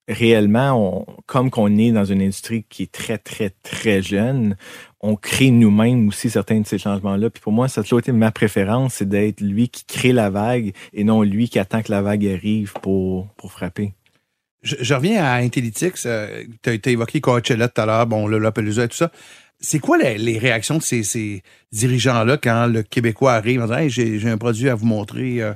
Réellement, 0.08 0.72
on, 0.74 1.06
comme 1.26 1.50
qu'on 1.50 1.76
est 1.76 1.92
dans 1.92 2.04
une 2.04 2.22
industrie 2.22 2.64
qui 2.68 2.84
est 2.84 2.92
très 2.92 3.18
très 3.18 3.50
très 3.62 4.02
jeune, 4.02 4.56
on 5.06 5.16
crée 5.16 5.50
nous-mêmes 5.50 6.08
aussi 6.08 6.30
certains 6.30 6.60
de 6.60 6.66
ces 6.66 6.78
changements-là. 6.78 7.28
Puis 7.28 7.42
pour 7.42 7.52
moi, 7.52 7.68
ça 7.68 7.82
a 7.82 7.84
toujours 7.84 7.98
été 7.98 8.10
ma 8.10 8.32
préférence, 8.32 8.94
c'est 8.94 9.08
d'être 9.08 9.42
lui 9.42 9.68
qui 9.68 9.84
crée 9.84 10.14
la 10.14 10.30
vague 10.30 10.72
et 10.94 11.04
non 11.04 11.22
lui 11.22 11.50
qui 11.50 11.58
attend 11.58 11.82
que 11.82 11.92
la 11.92 12.00
vague 12.00 12.26
arrive 12.26 12.72
pour, 12.80 13.28
pour 13.36 13.52
frapper. 13.52 13.92
Je, 14.62 14.94
reviens 14.94 15.22
à 15.22 15.34
Intellytics. 15.34 16.06
Euh, 16.06 16.44
tu 16.62 16.70
as, 16.70 16.90
évoqué 16.90 17.20
Coachella 17.20 17.68
tout 17.68 17.82
à 17.82 17.84
l'heure, 17.84 18.06
bon, 18.06 18.26
le 18.26 18.38
Lollapalooza 18.38 18.84
et 18.84 18.88
tout 18.88 18.96
ça. 18.96 19.12
C'est 19.60 19.78
quoi 19.78 19.98
les, 19.98 20.38
réactions 20.38 20.78
de 20.78 20.82
ces, 20.82 21.42
dirigeants-là 21.70 22.38
quand 22.38 22.66
le 22.66 22.82
Québécois 22.82 23.34
arrive 23.34 23.60
en 23.60 23.66
disant 23.66 23.78
hey, 23.78 23.90
j'ai 23.90 24.18
j'ai 24.18 24.30
un 24.30 24.38
produit 24.38 24.70
à 24.70 24.74
vous 24.74 24.86
montrer? 24.86 25.42
euh, 25.42 25.52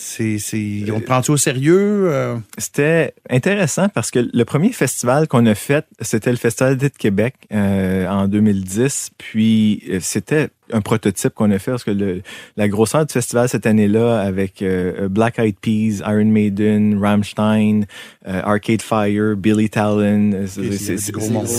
C'est, 0.00 0.38
c'est, 0.38 0.84
on 0.92 1.00
te 1.00 1.06
prend-tu 1.06 1.32
au 1.32 1.36
sérieux? 1.36 2.08
euh? 2.08 2.36
C'était 2.56 3.14
intéressant 3.28 3.88
parce 3.88 4.12
que 4.12 4.30
le 4.32 4.44
premier 4.44 4.70
festival 4.70 5.26
qu'on 5.26 5.44
a 5.44 5.56
fait, 5.56 5.86
c'était 6.00 6.30
le 6.30 6.36
Festival 6.36 6.76
d'été 6.76 6.92
de 6.92 6.98
Québec 6.98 7.34
euh, 7.52 8.06
en 8.06 8.28
2010. 8.28 9.10
Puis 9.18 9.82
euh, 9.90 9.98
c'était 10.00 10.50
un 10.72 10.80
prototype 10.80 11.34
qu'on 11.34 11.50
a 11.50 11.58
fait 11.58 11.70
parce 11.72 11.84
que 11.84 11.90
le, 11.90 12.22
la 12.56 12.68
grosseur 12.68 13.04
du 13.06 13.12
festival 13.12 13.48
cette 13.48 13.66
année-là 13.66 14.20
avec 14.20 14.62
euh, 14.62 15.08
Black 15.08 15.38
Eyed 15.38 15.56
Peas, 15.60 16.00
Iron 16.06 16.24
Maiden, 16.26 16.98
Rammstein, 17.00 17.82
euh, 18.26 18.40
Arcade 18.44 18.82
Fire, 18.82 19.36
Billy 19.36 19.68
Talon, 19.70 20.32
euh, 20.34 20.46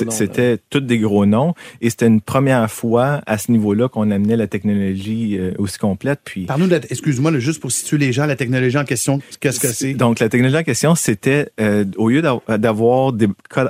c'était 0.10 0.58
tous 0.69 0.80
des 0.82 0.98
gros 1.00 1.26
noms 1.26 1.54
et 1.82 1.89
c'était 1.89 2.08
une 2.08 2.22
première 2.22 2.69
fois 2.69 3.22
à 3.26 3.38
ce 3.38 3.52
niveau-là 3.52 3.88
qu'on 3.89 4.12
amenait 4.12 4.36
la 4.38 4.48
technologie 4.48 5.38
euh, 5.39 5.52
aussi 5.58 5.78
complète. 5.78 6.19
Puis 6.24 6.45
Parle-nous 6.45 6.69
excuse-moi, 6.89 7.38
juste 7.39 7.60
pour 7.62 7.72
situer 7.72 7.98
les 7.98 8.12
gens, 8.13 8.26
la 8.26 8.36
technologie 8.36 8.78
en 8.78 8.86
question, 8.86 9.19
qu'est-ce 9.39 9.60
que 9.60 9.67
c'est? 9.67 9.93
donc, 9.93 10.19
la 10.19 10.30
technologie 10.30 10.58
en 10.58 10.63
question, 10.63 10.95
c'était, 10.95 11.50
euh, 11.60 11.86
au 11.98 12.10
lieu 12.10 12.22
d'av- 12.22 12.41
d'avoir 12.58 13.13
des 13.13 13.28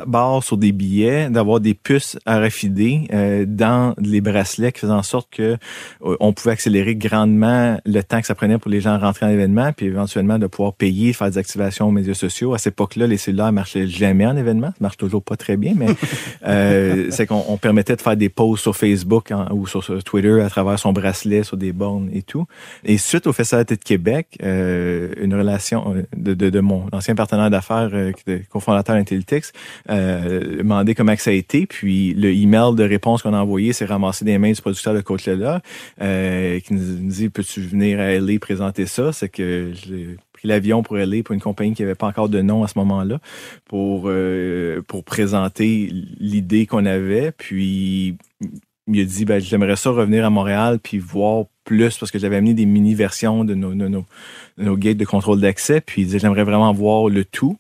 barres 0.08 0.44
sur 0.44 0.58
des 0.58 0.72
billets, 0.72 1.30
d'avoir 1.30 1.60
des 1.60 1.74
puces 1.74 2.18
RFID 2.28 3.08
euh, 3.14 3.46
dans 3.48 3.94
les 4.02 4.22
bracelets 4.22 4.72
qui 4.72 4.82
faisaient 4.82 4.92
en 4.94 5.04
sorte 5.04 5.29
que 5.32 5.58
euh, 6.06 6.18
on 6.20 6.34
pouvait 6.34 6.52
accélérer 6.52 6.96
grandement 6.96 7.80
le 7.86 8.02
temps 8.02 8.22
que 8.22 8.28
ça 8.28 8.36
prenait 8.36 8.58
pour 8.58 8.72
les 8.72 8.82
gens 8.82 8.92
à 8.92 8.98
rentrer 8.98 9.26
en 9.26 9.30
événement, 9.30 9.72
puis 9.74 9.88
éventuellement 9.88 10.40
de 10.40 10.48
pouvoir 10.48 10.74
payer, 10.74 11.14
faire 11.14 11.30
des 11.30 11.38
activations 11.38 11.88
aux 11.88 11.92
médias 11.92 12.14
sociaux. 12.14 12.54
À 12.54 12.58
cette 12.58 12.74
époque-là, 12.74 13.08
les 13.08 13.18
cellulaires 13.18 13.52
marchaient 13.52 13.88
jamais 13.88 14.26
en 14.26 14.36
événement. 14.38 14.68
Ça 14.68 14.78
marche 14.82 14.98
toujours 14.98 15.24
pas 15.24 15.38
très 15.38 15.58
bien, 15.58 15.74
mais 15.76 15.88
euh, 16.48 17.08
c'est 17.12 17.26
qu'on 17.26 17.44
on 17.48 17.58
permettait 17.58 17.96
de 17.96 18.02
faire 18.02 18.18
des 18.18 18.30
posts 18.30 18.64
sur 18.64 18.76
Facebook 18.76 19.32
ou 19.52 19.68
sur, 19.68 19.84
sur 19.84 20.04
Twitter 20.04 20.42
à 20.42 20.50
travers 20.50 20.80
son 20.80 20.94
bracelet, 20.94 21.44
sur 21.44 21.58
des 21.58 21.74
bornes 21.74 22.10
et 22.14 22.22
tout. 22.22 22.46
Et 22.84 22.98
suite 22.98 23.28
au 23.28 23.34
Festival 23.34 23.66
de 23.66 23.76
Québec, 23.76 24.38
euh, 24.44 25.14
une 25.20 25.34
relation 25.34 25.94
euh, 25.96 26.04
de, 26.16 26.34
de, 26.34 26.50
de 26.50 26.60
mon 26.60 26.88
ancien 26.92 27.16
partenaire 27.16 27.50
d'affaires, 27.50 27.90
euh, 27.94 28.12
cofondateur 28.50 28.96
d'Intellytics, 28.96 29.46
euh, 29.90 30.58
demandé 30.58 30.96
comment 30.96 31.16
que 31.16 31.22
ça 31.22 31.32
a 31.32 31.34
été. 31.34 31.66
Puis 31.66 32.14
le 32.14 32.32
email 32.32 32.76
de 32.76 32.84
réponse 32.84 33.22
qu'on 33.22 33.34
a 33.34 33.40
envoyé 33.40 33.74
s'est 33.74 33.86
ramassé 33.86 34.26
des 34.26 34.38
mains 34.38 34.52
du 34.52 34.62
producteur 34.62 34.94
de 34.94 35.02
Coachella, 35.20 35.62
euh, 36.02 36.60
qui 36.60 36.74
nous, 36.74 37.00
nous 37.00 37.10
dit 37.10 37.30
Peux-tu 37.30 37.62
venir 37.62 38.00
à 38.00 38.12
LA 38.14 38.40
présenter 38.40 38.86
ça? 38.86 39.12
C'est 39.12 39.30
que 39.30 39.72
j'ai 39.74 40.18
pris 40.34 40.48
l'avion 40.48 40.84
pour 40.84 40.96
aller 40.96 41.24
pour 41.24 41.34
une 41.34 41.42
compagnie 41.42 41.74
qui 41.74 41.82
n'avait 41.82 41.96
pas 41.96 42.08
encore 42.08 42.30
de 42.30 42.42
nom 42.42 42.64
à 42.64 42.68
ce 42.68 42.78
moment-là 42.80 43.20
pour 43.66 44.04
euh, 44.06 44.82
pour 44.88 45.04
présenter 45.04 45.90
l'idée 46.20 46.66
qu'on 46.66 46.86
avait. 46.86 47.32
Puis 47.32 48.18
il 48.88 49.02
a 49.02 49.06
dit 49.06 49.26
ben 49.26 49.40
j'aimerais 49.40 49.76
ça 49.76 49.92
revenir 49.92 50.26
à 50.26 50.30
Montréal 50.30 50.80
puis 50.82 50.98
voir 50.98 51.46
plus 51.64 51.98
parce 51.98 52.12
que 52.12 52.18
j'avais 52.18 52.38
amené 52.38 52.54
des 52.54 52.66
mini 52.66 52.96
versions 52.96 53.44
de 53.44 53.54
nos, 53.54 53.76
de 53.76 53.88
nos, 53.88 54.06
de 54.58 54.76
gates 54.76 54.98
de 54.98 55.06
contrôle 55.06 55.40
d'accès. 55.40 55.82
Puis 55.82 56.02
il 56.02 56.06
disait 56.06 56.20
j'aimerais 56.20 56.44
vraiment 56.44 56.74
voir 56.74 57.10
le 57.10 57.26
tout 57.26 57.58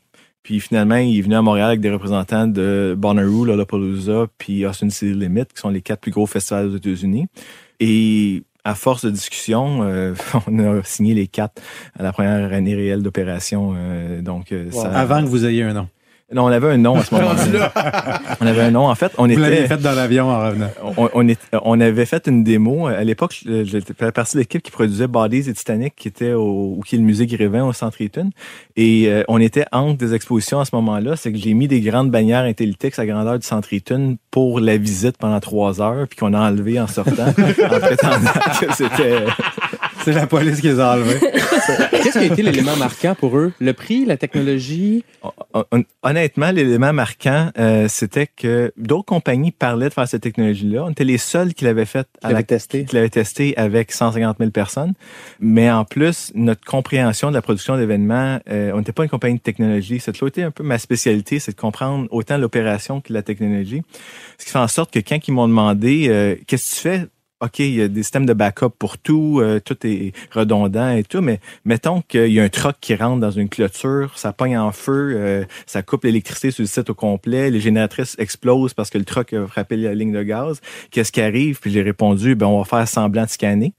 puis 0.49 0.59
finalement, 0.59 0.95
il 0.95 1.15
est 1.15 1.21
venu 1.21 1.35
à 1.35 1.43
Montréal 1.43 1.67
avec 1.67 1.79
des 1.79 1.91
représentants 1.91 2.47
de 2.47 2.95
Bonnaroo, 2.97 3.45
Lollapalooza, 3.45 4.25
puis 4.39 4.65
Austin 4.65 4.89
City 4.89 5.13
Limit, 5.13 5.45
qui 5.45 5.61
sont 5.61 5.69
les 5.69 5.83
quatre 5.83 5.99
plus 5.99 6.09
gros 6.09 6.25
festivals 6.25 6.69
aux 6.69 6.75
États-Unis. 6.75 7.27
Et 7.79 8.41
à 8.63 8.73
force 8.73 9.05
de 9.05 9.11
discussion, 9.11 9.81
euh, 9.83 10.15
on 10.47 10.57
a 10.57 10.83
signé 10.83 11.13
les 11.13 11.27
quatre 11.27 11.61
à 11.99 12.01
la 12.01 12.11
première 12.11 12.51
année 12.51 12.73
réelle 12.73 13.03
d'opération. 13.03 13.75
euh, 13.77 14.23
donc, 14.23 14.51
euh, 14.51 14.71
ça- 14.71 14.91
Avant 14.91 15.21
que 15.21 15.27
vous 15.27 15.45
ayez 15.45 15.61
un 15.61 15.73
nom. 15.73 15.87
Non, 16.31 16.43
on 16.45 16.47
avait 16.47 16.69
un 16.69 16.77
nom 16.77 16.95
à 16.95 17.03
ce 17.03 17.15
moment-là. 17.19 18.21
on 18.39 18.45
avait 18.45 18.61
un 18.61 18.71
nom. 18.71 18.87
En 18.87 18.93
fait, 18.95 19.11
on 19.17 19.25
Vous 19.25 19.31
était. 19.31 19.41
l'avez 19.41 19.67
fait 19.67 19.77
dans 19.77 19.93
l'avion 19.93 20.29
en 20.29 20.39
revenant. 20.45 20.69
On, 20.97 21.09
on, 21.13 21.27
est- 21.27 21.39
on 21.63 21.81
avait 21.81 22.05
fait 22.05 22.27
une 22.27 22.43
démo. 22.43 22.85
À 22.87 23.03
l'époque, 23.03 23.41
j'étais 23.63 23.93
partie 24.11 24.35
de 24.37 24.41
l'équipe 24.41 24.61
qui 24.61 24.69
produisait 24.71 25.07
Bodies 25.07 25.49
et 25.49 25.53
Titanic, 25.53 25.95
qui 25.95 26.07
était 26.07 26.33
au, 26.33 26.75
ou 26.77 26.81
qui 26.85 26.95
est 26.95 26.99
le 26.99 27.03
musée 27.03 27.25
Grévin 27.25 27.65
au 27.65 27.73
Centre 27.73 27.99
Eaton. 28.01 28.29
Et 28.75 29.07
euh, 29.07 29.23
on 29.27 29.39
était 29.41 29.65
entre 29.71 29.97
des 29.97 30.13
expositions 30.13 30.59
à 30.59 30.65
ce 30.65 30.75
moment-là. 30.75 31.15
C'est 31.15 31.31
que 31.31 31.37
j'ai 31.39 31.53
mis 31.55 31.67
des 31.67 31.81
grandes 31.81 32.11
bannières 32.11 32.43
Intellitex 32.43 32.99
à 32.99 33.05
grandeur 33.07 33.39
du 33.39 33.47
Centre 33.47 33.73
Eaton 33.73 34.17
pour 34.29 34.59
la 34.59 34.77
visite 34.77 35.17
pendant 35.17 35.39
trois 35.39 35.81
heures, 35.81 36.07
puis 36.07 36.17
qu'on 36.17 36.33
a 36.35 36.39
enlevé 36.39 36.79
en 36.79 36.85
sortant, 36.87 37.27
en 37.29 37.33
prétendant 37.79 38.31
que 38.59 38.73
c'était... 38.75 39.23
C'est 40.05 40.13
la 40.13 40.27
police 40.27 40.61
qui 40.61 40.67
les 40.67 40.79
a 40.79 40.93
enlevés. 40.93 41.19
Qu'est-ce 41.91 42.11
qui 42.19 42.25
a 42.29 42.33
été 42.33 42.41
l'élément 42.41 42.75
marquant 42.77 43.15
pour 43.15 43.37
eux? 43.37 43.53
Le 43.59 43.73
prix, 43.73 44.05
la 44.05 44.17
technologie? 44.17 45.03
Hon- 45.21 45.63
hon- 45.71 45.83
Honnêtement, 46.03 46.51
l'élément 46.51 46.93
marquant, 46.93 47.51
euh, 47.59 47.87
c'était 47.89 48.27
que 48.27 48.71
d'autres 48.77 49.05
compagnies 49.05 49.51
parlaient 49.51 49.89
de 49.89 49.93
faire 49.93 50.07
cette 50.07 50.21
technologie-là. 50.23 50.85
On 50.85 50.91
était 50.91 51.03
les 51.03 51.17
seuls 51.17 51.53
qui 51.53 51.65
l'avaient 51.65 51.85
fait 51.85 51.99
à 51.99 52.03
Qui 52.03 52.09
la 52.23 52.29
l'avaient 52.31 52.43
testé. 52.43 52.85
qui 52.85 52.95
l'avaient 52.95 53.09
testé 53.09 53.57
avec 53.57 53.91
150 53.91 54.37
000 54.39 54.51
personnes. 54.51 54.93
Mais 55.39 55.69
en 55.69 55.83
plus, 55.85 56.31
notre 56.35 56.63
compréhension 56.65 57.29
de 57.29 57.33
la 57.35 57.41
production 57.41 57.75
d'événements, 57.77 58.39
euh, 58.49 58.71
on 58.73 58.77
n'était 58.77 58.93
pas 58.93 59.03
une 59.03 59.09
compagnie 59.09 59.35
de 59.37 59.41
technologie. 59.43 59.99
Été 60.29 60.43
un 60.43 60.51
peu 60.51 60.63
ma 60.63 60.77
spécialité, 60.77 61.39
c'est 61.39 61.51
de 61.55 61.59
comprendre 61.59 62.07
autant 62.11 62.37
l'opération 62.37 63.01
que 63.01 63.11
la 63.13 63.21
technologie. 63.23 63.81
Ce 64.37 64.45
qui 64.45 64.51
fait 64.51 64.59
en 64.59 64.67
sorte 64.67 64.91
que 64.93 64.99
quand 64.99 65.17
ils 65.27 65.31
m'ont 65.31 65.47
demandé 65.47 66.07
euh, 66.09 66.35
qu'est-ce 66.47 66.69
que 66.71 66.75
tu 66.75 66.81
fais? 66.81 67.05
OK, 67.41 67.59
il 67.59 67.75
y 67.75 67.81
a 67.81 67.87
des 67.87 68.03
systèmes 68.03 68.25
de 68.25 68.33
backup 68.33 68.69
pour 68.77 68.97
tout, 68.97 69.39
euh, 69.41 69.61
tout 69.61 69.77
est 69.87 70.11
redondant 70.31 70.91
et 70.91 71.05
tout, 71.05 71.21
mais 71.21 71.39
mettons 71.63 72.01
qu'il 72.01 72.33
y 72.33 72.39
a 72.39 72.43
un 72.43 72.49
truck 72.49 72.75
qui 72.81 72.95
rentre 72.95 73.21
dans 73.21 73.31
une 73.31 73.47
clôture, 73.47 74.11
ça 74.17 74.33
pogne 74.33 74.57
en 74.57 74.73
feu, 74.73 75.13
euh, 75.15 75.45
ça 75.65 75.81
coupe 75.81 76.03
l'électricité 76.03 76.51
sur 76.51 76.63
le 76.63 76.67
site 76.67 76.89
au 76.89 76.95
complet, 76.95 77.49
les 77.49 77.61
génératrices 77.61 78.17
explosent 78.19 78.73
parce 78.73 78.89
que 78.89 78.97
le 78.97 79.05
truck 79.05 79.31
a 79.31 79.47
frappé 79.47 79.77
la 79.77 79.95
ligne 79.95 80.11
de 80.11 80.21
gaz. 80.21 80.59
Qu'est-ce 80.91 81.13
qui 81.13 81.21
arrive? 81.21 81.59
Puis 81.61 81.71
j'ai 81.71 81.81
répondu, 81.81 82.35
ben 82.35 82.45
on 82.47 82.59
va 82.59 82.65
faire 82.65 82.87
semblant 82.89 83.23
de 83.23 83.29
scanner. 83.29 83.73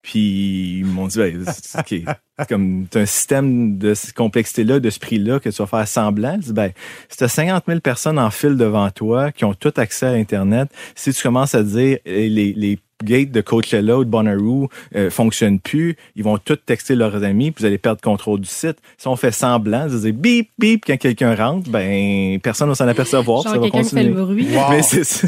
Puis 0.00 0.78
ils 0.80 0.84
m'ont 0.86 1.06
dit, 1.06 1.18
ben, 1.18 1.44
c'est- 1.46 2.04
comme 2.48 2.86
un 2.94 3.06
système 3.06 3.78
de 3.78 3.94
cette 3.94 4.12
complexité-là, 4.14 4.80
de 4.80 4.90
ce 4.90 4.98
prix-là, 4.98 5.40
que 5.40 5.48
tu 5.48 5.56
vas 5.56 5.66
faire 5.66 5.88
semblant. 5.88 6.38
Ben, 6.48 6.72
si 7.08 7.16
tu 7.18 7.24
as 7.24 7.28
50 7.28 7.64
000 7.66 7.80
personnes 7.80 8.18
en 8.18 8.30
file 8.30 8.56
devant 8.56 8.90
toi 8.90 9.30
qui 9.32 9.44
ont 9.44 9.54
tout 9.54 9.72
accès 9.76 10.06
à 10.06 10.10
Internet, 10.12 10.68
si 10.94 11.12
tu 11.12 11.22
commences 11.22 11.54
à 11.54 11.62
dire 11.62 11.98
eh, 12.04 12.28
les, 12.28 12.52
les 12.54 12.78
gates 13.04 13.30
de 13.30 13.40
Coachella 13.40 13.98
ou 13.98 14.04
de 14.04 14.10
Bonnaroo 14.10 14.68
euh, 14.96 15.10
fonctionnent 15.10 15.60
plus, 15.60 15.96
ils 16.16 16.24
vont 16.24 16.38
tous 16.38 16.56
texter 16.56 16.94
leurs 16.94 17.22
amis, 17.22 17.50
puis 17.50 17.62
vous 17.62 17.66
allez 17.66 17.78
perdre 17.78 18.00
contrôle 18.00 18.40
du 18.40 18.48
site. 18.48 18.76
Si 18.98 19.08
on 19.08 19.16
fait 19.16 19.32
semblant, 19.32 19.86
de 19.86 19.98
dire 19.98 20.14
bip, 20.14 20.50
bip 20.58 20.84
quand 20.86 20.96
quelqu'un 20.96 21.34
rentre, 21.34 21.70
ben 21.70 22.38
personne 22.40 22.68
ne 22.68 22.72
va 22.72 22.76
s'en 22.76 22.88
apercevoir. 22.88 23.42
Genre 23.42 23.52
ça 23.52 23.58
va 23.58 23.64
quelqu'un 23.64 23.82
qui 23.82 23.90
fait 23.90 23.96
continuer. 23.96 24.14
le 24.14 24.24
bruit. 24.24 24.48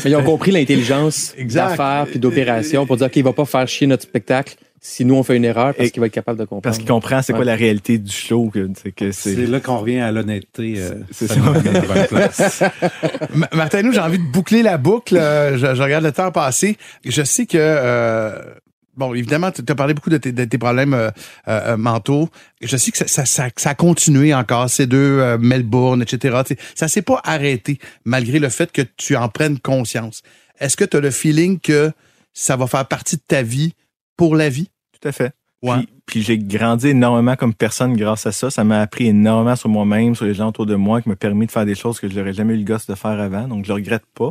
Mais 0.05 0.11
ils 0.11 0.17
ont 0.17 0.25
compris 0.25 0.51
l'intelligence 0.51 1.35
d'affaires 1.39 2.07
puis 2.11 2.19
d'opération 2.19 2.87
pour 2.87 2.97
dire 2.97 3.11
qu'il 3.11 3.25
va 3.25 3.33
pas 3.33 3.45
faire 3.45 3.67
chier 3.69 3.87
notre 3.87 4.03
spectacle 4.03 4.57
si 4.89 5.05
nous 5.05 5.17
on 5.17 5.23
fait 5.25 5.37
une 5.37 5.45
erreur 5.45 5.75
parce 5.75 5.91
qu'il 5.91 6.01
va 6.01 6.07
être 6.07 6.13
capable 6.13 6.39
de 6.39 6.45
comprendre. 6.45 6.63
Parce 6.63 6.79
qu'il 6.79 6.87
comprend 6.87 7.21
c'est 7.23 7.33
quoi 7.33 7.41
Ouais. 7.41 7.47
la 7.47 7.57
réalité 7.57 7.99
du 7.99 8.13
show. 8.13 8.51
Que, 8.51 8.69
c'est 8.81 8.93
que 8.93 9.11
c'est... 9.11 9.35
C'est 9.35 9.47
là 9.47 9.59
qu'on 9.61 9.79
revient 9.79 9.99
à 9.99 10.13
l'honnêteté. 10.13 10.75
euh, 10.79 10.95
C'est 11.11 11.27
ça 11.29 11.41
Martin, 13.53 13.83
nous, 13.83 13.93
j'ai 13.93 14.01
envie 14.01 14.19
de 14.19 14.25
boucler 14.25 14.63
la 14.63 14.79
boucle. 14.79 15.17
Euh, 15.17 15.59
Je, 15.59 15.75
je 15.75 15.83
regarde 15.83 16.05
le 16.05 16.13
temps 16.13 16.31
passer. 16.31 16.77
Je 17.05 17.23
sais 17.23 17.47
que, 17.47 17.57
euh, 17.59 18.41
bon, 18.97 19.13
évidemment, 19.15 19.51
tu 19.51 19.63
as 19.69 19.75
parlé 19.75 19.95
beaucoup 19.95 20.11
de 20.11 20.19
tes, 20.19 20.33
de 20.33 20.45
tes 20.45 20.59
problèmes 20.59 20.95
euh, 20.95 21.11
euh, 21.49 21.73
euh, 21.73 21.77
mentaux. 21.77 22.29
Je 22.63 22.77
sais 22.77 22.91
que 22.93 22.99
ça, 22.99 23.07
ça, 23.07 23.25
ça, 23.25 23.49
ça 23.57 23.71
a 23.71 23.75
continué 23.75 24.35
encore, 24.35 24.71
ces 24.71 24.87
deux, 24.87 25.19
euh, 25.21 25.39
Melbourne, 25.39 26.03
etc. 26.03 26.39
Ça 26.75 26.89
s'est 26.89 27.03
pas 27.03 27.21
arrêté, 27.25 27.79
malgré 28.05 28.39
le 28.39 28.49
fait 28.49 28.71
que 28.73 28.83
tu 28.97 29.17
en 29.17 29.29
prennes 29.29 29.59
conscience. 29.59 30.23
Est-ce 30.61 30.77
que 30.77 30.85
tu 30.85 30.97
as 30.97 31.01
le 31.01 31.11
feeling 31.11 31.59
que 31.61 31.91
ça 32.33 32.57
va 32.57 32.67
faire 32.67 32.87
partie 32.87 33.17
de 33.17 33.23
ta 33.27 33.43
vie 33.43 33.75
pour 34.17 34.37
la 34.37 34.49
vie? 34.49 34.71
Tout 35.01 35.09
à 35.09 35.13
fait. 35.13 35.33
Ouais. 35.63 35.79
Puis, 35.79 35.89
puis 36.05 36.23
j'ai 36.23 36.39
grandi 36.39 36.89
énormément 36.89 37.35
comme 37.35 37.55
personne 37.55 37.97
grâce 37.97 38.27
à 38.27 38.33
ça. 38.33 38.51
Ça 38.51 38.63
m'a 38.63 38.81
appris 38.83 39.07
énormément 39.07 39.57
sur 39.57 39.69
moi-même, 39.71 40.15
sur 40.15 40.27
les 40.27 40.35
gens 40.35 40.49
autour 40.49 40.67
de 40.67 40.75
moi, 40.75 41.01
qui 41.01 41.09
m'a 41.09 41.17
permis 41.17 41.47
de 41.47 41.51
faire 41.51 41.65
des 41.65 41.75
choses 41.75 41.99
que 41.99 42.09
je 42.09 42.15
n'aurais 42.17 42.35
jamais 42.35 42.55
eu 42.55 42.59
le 42.59 42.65
gosse 42.65 42.87
de 42.87 42.95
faire 42.95 43.19
avant. 43.19 43.49
Donc, 43.49 43.65
je 43.65 43.69
le 43.69 43.75
regrette 43.75 44.05
pas. 44.15 44.31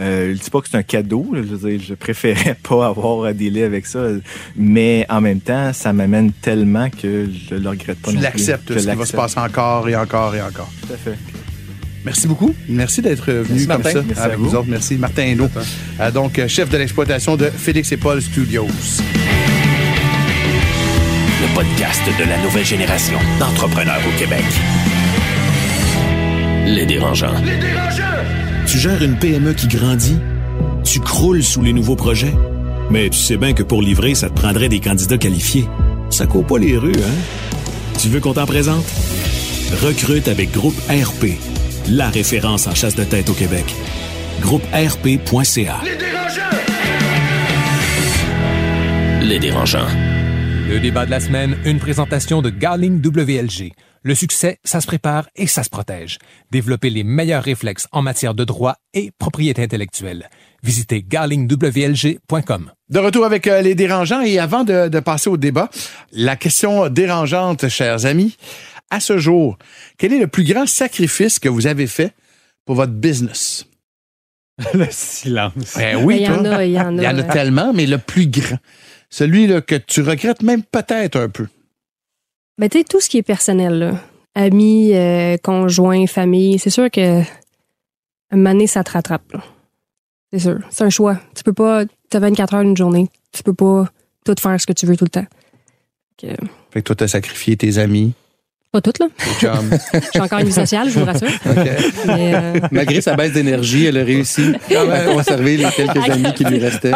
Euh, 0.00 0.34
je 0.34 0.42
dis 0.42 0.50
pas 0.50 0.60
que 0.60 0.68
c'est 0.68 0.76
un 0.76 0.82
cadeau. 0.82 1.26
là. 1.32 1.42
Je, 1.42 1.54
veux 1.54 1.70
dire, 1.70 1.80
je 1.80 1.94
préférais 1.94 2.56
pas 2.68 2.86
avoir 2.88 3.24
à 3.24 3.32
dealer 3.32 3.62
avec 3.62 3.86
ça. 3.86 4.04
Mais 4.56 5.06
en 5.08 5.20
même 5.20 5.40
temps, 5.40 5.72
ça 5.72 5.92
m'amène 5.92 6.32
tellement 6.32 6.90
que 6.90 7.28
je 7.30 7.54
le 7.54 7.68
regrette 7.68 8.00
pas 8.02 8.10
Tu 8.10 8.18
l'acceptes, 8.18 8.72
Je 8.72 8.78
ce 8.80 8.90
qui 8.90 8.96
va 8.96 9.06
se 9.06 9.16
passer 9.16 9.38
encore 9.38 9.88
et 9.88 9.96
encore 9.96 10.34
et 10.34 10.42
encore. 10.42 10.70
Tout 10.86 10.92
à 10.92 10.96
fait. 10.96 11.16
Merci 12.04 12.26
beaucoup. 12.26 12.54
Merci 12.68 13.00
d'être 13.00 13.32
venu 13.32 13.46
Merci, 13.50 13.66
comme 13.66 13.82
Martin. 13.82 13.90
ça 13.92 14.02
Merci 14.06 14.22
avec 14.22 14.34
à 14.34 14.36
vous 14.36 14.48
vous. 14.50 14.56
autres. 14.56 14.68
Merci, 14.68 14.96
Martin 14.96 15.22
Hainaut. 15.22 15.48
Euh, 16.00 16.10
donc, 16.10 16.38
chef 16.48 16.68
de 16.68 16.76
l'exploitation 16.76 17.36
de 17.36 17.46
Félix 17.46 17.92
et 17.92 17.96
Paul 17.96 18.20
Studios. 18.20 18.68
Podcast 21.54 22.02
de 22.18 22.28
la 22.28 22.36
nouvelle 22.42 22.64
génération 22.64 23.18
d'entrepreneurs 23.38 24.00
au 24.08 24.18
Québec. 24.18 24.44
Les 26.66 26.84
dérangeants. 26.84 27.34
Tu 28.66 28.78
gères 28.78 29.00
une 29.02 29.16
PME 29.16 29.52
qui 29.52 29.68
grandit? 29.68 30.16
Tu 30.82 30.98
croules 30.98 31.44
sous 31.44 31.62
les 31.62 31.72
nouveaux 31.72 31.94
projets? 31.94 32.34
Mais 32.90 33.08
tu 33.08 33.18
sais 33.18 33.36
bien 33.36 33.52
que 33.52 33.62
pour 33.62 33.82
livrer, 33.82 34.16
ça 34.16 34.30
te 34.30 34.34
prendrait 34.34 34.68
des 34.68 34.80
candidats 34.80 35.16
qualifiés. 35.16 35.68
Ça 36.10 36.26
court 36.26 36.44
pas 36.44 36.58
les 36.58 36.76
rues, 36.76 36.92
hein? 36.96 37.58
Tu 38.00 38.08
veux 38.08 38.18
qu'on 38.18 38.34
t'en 38.34 38.46
présente? 38.46 38.84
Recrute 39.80 40.26
avec 40.26 40.50
Groupe 40.50 40.78
RP, 40.88 41.38
la 41.88 42.08
référence 42.08 42.66
en 42.66 42.74
chasse 42.74 42.96
de 42.96 43.04
tête 43.04 43.30
au 43.30 43.34
Québec. 43.34 43.64
GroupeRP.ca. 44.40 45.80
Les 49.22 49.38
dérangeants. 49.38 50.13
Le 50.68 50.80
débat 50.80 51.04
de 51.06 51.10
la 51.10 51.20
semaine, 51.20 51.56
une 51.64 51.78
présentation 51.78 52.40
de 52.42 52.50
Garling 52.50 53.00
WLG. 53.04 53.72
Le 54.02 54.14
succès, 54.14 54.58
ça 54.64 54.80
se 54.80 54.86
prépare 54.86 55.28
et 55.36 55.46
ça 55.46 55.62
se 55.62 55.70
protège. 55.70 56.18
Développer 56.50 56.90
les 56.90 57.04
meilleurs 57.04 57.42
réflexes 57.42 57.86
en 57.92 58.02
matière 58.02 58.34
de 58.34 58.44
droit 58.44 58.76
et 58.92 59.10
propriété 59.18 59.62
intellectuelle. 59.62 60.28
Visitez 60.62 61.02
garlingwlg.com. 61.02 62.70
De 62.90 62.98
retour 62.98 63.24
avec 63.24 63.46
euh, 63.46 63.62
les 63.62 63.74
dérangeants 63.74 64.22
et 64.22 64.38
avant 64.38 64.64
de, 64.64 64.88
de 64.88 65.00
passer 65.00 65.30
au 65.30 65.36
débat, 65.36 65.70
la 66.12 66.36
question 66.36 66.88
dérangeante, 66.88 67.68
chers 67.68 68.04
amis, 68.06 68.36
à 68.90 69.00
ce 69.00 69.18
jour, 69.18 69.58
quel 69.98 70.12
est 70.12 70.18
le 70.20 70.26
plus 70.28 70.44
grand 70.44 70.66
sacrifice 70.66 71.38
que 71.38 71.48
vous 71.48 71.66
avez 71.66 71.86
fait 71.86 72.12
pour 72.66 72.74
votre 72.76 72.92
business? 72.92 73.66
le 74.74 74.86
silence. 74.90 75.74
Ben 75.76 76.04
oui, 76.04 76.18
Il 76.20 76.22
y 76.22 76.28
en 76.28 76.42
toi. 76.42 76.56
a, 76.56 76.64
il 76.64 76.72
y 76.72 76.80
en 76.80 76.96
a. 76.98 77.02
Il 77.02 77.04
y 77.04 77.08
en 77.08 77.18
a 77.18 77.22
tellement, 77.24 77.72
mais 77.72 77.86
le 77.86 77.98
plus 77.98 78.26
grand. 78.28 78.58
Celui 79.14 79.46
là, 79.46 79.60
que 79.60 79.76
tu 79.76 80.02
regrettes 80.02 80.42
même 80.42 80.64
peut-être 80.64 81.16
un 81.16 81.28
peu. 81.28 81.46
Ben, 82.58 82.68
tu 82.68 82.78
sais, 82.78 82.84
tout 82.84 83.00
ce 83.00 83.08
qui 83.08 83.18
est 83.18 83.22
personnel, 83.22 83.78
là. 83.78 84.00
Amis, 84.34 84.92
euh, 84.92 85.36
conjoints, 85.40 86.08
famille, 86.08 86.58
c'est 86.58 86.70
sûr 86.70 86.90
que 86.90 87.20
un 87.20 88.36
moment 88.36 88.50
donné, 88.50 88.66
ça 88.66 88.82
te 88.82 88.90
rattrape, 88.90 89.32
là. 89.32 89.44
C'est 90.32 90.40
sûr. 90.40 90.58
C'est 90.68 90.82
un 90.82 90.90
choix. 90.90 91.20
Tu 91.36 91.44
peux 91.44 91.52
pas. 91.52 91.84
T'as 92.10 92.18
24 92.18 92.54
heures 92.54 92.62
une 92.62 92.76
journée. 92.76 93.08
Tu 93.30 93.44
peux 93.44 93.54
pas 93.54 93.88
tout 94.24 94.34
faire 94.36 94.60
ce 94.60 94.66
que 94.66 94.72
tu 94.72 94.84
veux 94.84 94.96
tout 94.96 95.04
le 95.04 95.10
temps. 95.10 95.26
Fait 96.20 96.36
que 96.74 96.80
toi, 96.80 96.96
t'as 96.96 97.06
sacrifié 97.06 97.56
tes 97.56 97.78
amis, 97.78 98.14
Pas 98.74 98.80
tout, 98.80 98.92
là. 98.98 99.06
suis 100.10 100.20
encore 100.20 100.40
une 100.40 100.46
vie 100.46 100.52
sociale, 100.52 100.90
je 100.90 100.98
vous 100.98 101.04
rassure. 101.04 101.28
Mais, 102.08 102.34
euh, 102.34 102.54
Malgré 102.72 103.00
sa 103.00 103.14
baisse 103.14 103.32
d'énergie, 103.32 103.86
elle 103.86 103.98
a 103.98 104.02
réussi 104.02 104.52
à 104.68 105.04
conserver 105.04 105.58
les 105.58 105.68
quelques 105.70 106.10
amis 106.10 106.32
qui 106.34 106.42
lui 106.44 106.58
restaient. 106.58 106.90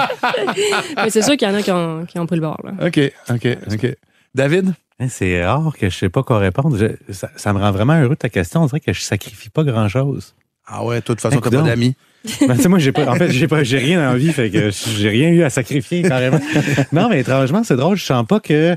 mais 0.97 1.11
c'est 1.11 1.23
sûr 1.23 1.37
qu'il 1.37 1.47
y 1.47 1.51
en 1.53 1.55
a 1.55 1.63
qui 1.63 1.71
ont, 1.71 2.05
qui 2.05 2.19
ont 2.19 2.27
pris 2.27 2.35
le 2.35 2.43
bord, 2.43 2.61
là. 2.65 2.73
OK, 2.85 2.99
OK, 3.31 3.59
OK. 3.73 3.97
David? 4.35 4.75
Hein, 4.99 5.07
C'est 5.09 5.45
rare 5.45 5.73
que 5.79 5.89
je 5.89 5.97
sais 5.97 6.09
pas 6.09 6.25
quoi 6.25 6.41
répondre. 6.41 6.77
Je- 6.77 7.13
ça, 7.13 7.31
ça 7.37 7.53
me 7.53 7.61
rend 7.61 7.71
vraiment 7.71 7.95
heureux 7.95 8.17
ta 8.17 8.29
question. 8.29 8.65
On 8.65 8.67
dirait 8.67 8.81
que 8.81 8.93
je 8.93 9.01
sacrifie 9.01 9.51
pas 9.51 9.63
grand-chose. 9.63 10.35
Ah 10.67 10.85
ouais, 10.85 10.97
de 10.97 11.01
toute 11.05 11.21
façon, 11.21 11.37
t'as 11.37 11.47
Écoute 11.49 11.61
pas 11.61 11.69
d'amis. 11.69 11.95
Ben, 12.41 12.57
tu 12.57 12.63
sais, 12.63 12.69
moi, 12.69 12.81
j'ai 12.81 12.91
pas, 12.91 13.07
en 13.07 13.15
fait, 13.15 13.31
j'ai 13.31 13.47
pas, 13.47 13.63
j'ai 13.63 13.79
rien 13.79 13.99
dans 13.99 14.11
la 14.11 14.19
vie, 14.19 14.33
fait 14.33 14.51
que 14.51 14.71
j'ai 14.71 15.09
rien 15.09 15.29
eu 15.29 15.45
à 15.45 15.51
sacrifier, 15.51 16.03
carrément. 16.03 16.41
non, 16.91 17.09
mais 17.09 17.21
étrangement, 17.21 17.63
c'est 17.63 17.77
drôle, 17.77 17.97
je 17.97 18.05
sens 18.05 18.27
pas 18.27 18.41
que, 18.41 18.77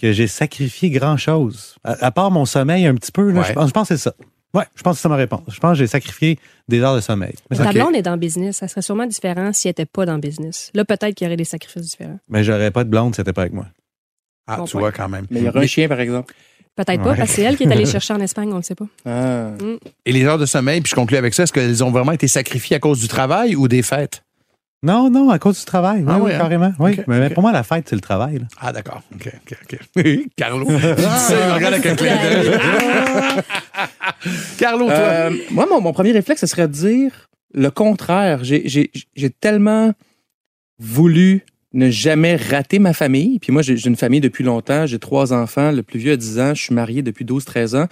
que 0.00 0.12
j'ai 0.12 0.26
sacrifié 0.28 0.90
grand 0.90 1.16
chose. 1.16 1.76
À, 1.84 2.06
à 2.06 2.10
part 2.10 2.30
mon 2.30 2.44
sommeil 2.44 2.86
un 2.86 2.94
petit 2.94 3.12
peu, 3.12 3.30
là, 3.30 3.40
Ouais. 3.40 3.46
je, 3.48 3.52
pense, 3.52 3.68
je 3.68 3.72
pense 3.72 3.88
que 3.88 3.96
c'est 3.96 4.02
ça. 4.02 4.14
Ouais, 4.54 4.64
je 4.74 4.82
pense 4.82 4.94
que 4.94 4.98
c'est 4.98 5.02
ça 5.02 5.08
ma 5.10 5.16
réponse. 5.16 5.42
Je 5.48 5.60
pense 5.60 5.72
que 5.72 5.78
j'ai 5.78 5.86
sacrifié 5.86 6.38
des 6.68 6.80
heures 6.80 6.94
de 6.94 7.00
sommeil. 7.00 7.34
Mais, 7.50 7.58
blonde 7.72 7.94
est 7.94 8.02
dans 8.02 8.12
le 8.12 8.18
business. 8.18 8.56
Ça 8.56 8.68
serait 8.68 8.80
sûrement 8.80 9.06
différent 9.06 9.52
si 9.52 9.68
elle 9.68 9.70
n'était 9.72 9.84
pas 9.84 10.06
dans 10.06 10.14
le 10.14 10.20
business. 10.20 10.70
Là, 10.74 10.84
peut-être 10.86 11.14
qu'il 11.14 11.26
y 11.26 11.28
aurait 11.28 11.36
des 11.36 11.44
sacrifices 11.44 11.82
différents. 11.82 12.18
mais 12.30 12.42
j'aurais 12.44 12.70
pas 12.70 12.84
de 12.84 12.88
blonde 12.88 13.14
si 13.14 13.16
c'était 13.16 13.32
pas 13.34 13.42
avec 13.42 13.52
moi. 13.52 13.66
Ah, 14.46 14.56
Bon 14.56 14.64
tu 14.64 14.72
point. 14.72 14.80
vois 14.80 14.92
quand 14.92 15.08
même. 15.10 15.26
Mais 15.30 15.40
il 15.40 15.44
y 15.44 15.48
aura 15.48 15.60
un 15.60 15.66
chien, 15.66 15.86
par 15.88 16.00
exemple. 16.00 16.34
Peut-être 16.76 17.02
pas, 17.02 17.14
parce 17.16 17.28
que 17.30 17.36
c'est 17.36 17.42
elle 17.42 17.56
qui 17.56 17.64
est 17.64 17.72
allée 17.72 17.84
chercher 17.90 18.14
en 18.14 18.20
Espagne, 18.20 18.48
on 18.48 18.52
ne 18.52 18.56
le 18.58 18.62
sait 18.62 18.74
pas. 18.76 18.86
Ah. 19.04 19.50
Et 20.06 20.12
les 20.12 20.24
heures 20.24 20.38
de 20.38 20.46
sommeil, 20.46 20.80
puis 20.80 20.90
je 20.90 20.94
conclue 20.94 21.16
avec 21.18 21.34
ça, 21.34 21.42
est-ce 21.42 21.52
qu'elles 21.52 21.82
ont 21.84 21.90
vraiment 21.90 22.12
été 22.12 22.28
sacrifiées 22.28 22.76
à 22.76 22.78
cause 22.78 23.00
du 23.00 23.08
travail 23.08 23.56
ou 23.56 23.68
des 23.68 23.82
fêtes? 23.82 24.22
Non, 24.82 25.10
non, 25.10 25.28
à 25.30 25.38
cause 25.40 25.58
du 25.58 25.64
travail. 25.64 26.00
Oui, 26.02 26.06
Ah 26.08 26.18
oui, 26.18 26.22
ouais, 26.26 26.34
hein? 26.34 26.38
carrément. 26.38 26.72
Oui. 26.78 27.00
Mais 27.08 27.30
pour 27.30 27.42
moi, 27.42 27.50
la 27.50 27.64
fête, 27.64 27.86
c'est 27.88 27.96
le 27.96 28.00
travail. 28.00 28.38
là. 28.38 28.44
Ah, 28.60 28.72
d'accord. 28.72 29.02
OK, 29.14 29.28
OK, 29.50 29.58
OK. 29.96 30.18
Carlo. 30.36 30.66
Il 30.68 30.72
me 30.74 31.54
regarde 31.54 31.74
avec 31.74 31.86
un 31.86 31.96
clin 31.96 32.16
d'œil. 32.16 32.58
Carlo, 34.58 34.86
toi? 34.86 34.94
Euh, 34.94 35.30
moi, 35.50 35.66
mon, 35.68 35.80
mon 35.80 35.92
premier 35.92 36.12
réflexe, 36.12 36.40
ce 36.42 36.46
serait 36.46 36.68
de 36.68 36.72
dire 36.72 37.28
le 37.54 37.70
contraire. 37.70 38.44
J'ai- 38.44 38.62
J'ai 38.68 38.90
j'ai 39.16 39.30
tellement 39.30 39.92
voulu 40.78 41.44
ne 41.72 41.90
jamais 41.90 42.36
rater 42.36 42.78
ma 42.78 42.92
famille. 42.92 43.38
Puis 43.40 43.52
moi, 43.52 43.62
j'ai 43.62 43.76
j'ai 43.76 43.88
une 43.88 43.96
famille 43.96 44.20
depuis 44.20 44.44
longtemps. 44.44 44.86
J'ai 44.86 44.98
trois 44.98 45.32
enfants. 45.32 45.72
Le 45.72 45.82
plus 45.82 45.98
vieux 45.98 46.12
a 46.12 46.16
10 46.16 46.38
ans. 46.38 46.54
Je 46.54 46.62
suis 46.62 46.74
marié 46.74 47.02
depuis 47.02 47.24
12-13 47.24 47.76
ans. 47.76 47.86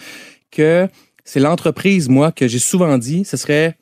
Que 0.53 0.88
c'est 1.25 1.40
l'entreprise, 1.40 2.09
moi, 2.09 2.31
que 2.31 2.46
j'ai 2.46 2.61
souvent 2.61 2.96
dit, 2.99 3.25
ce 3.25 3.37
serait 3.37 3.77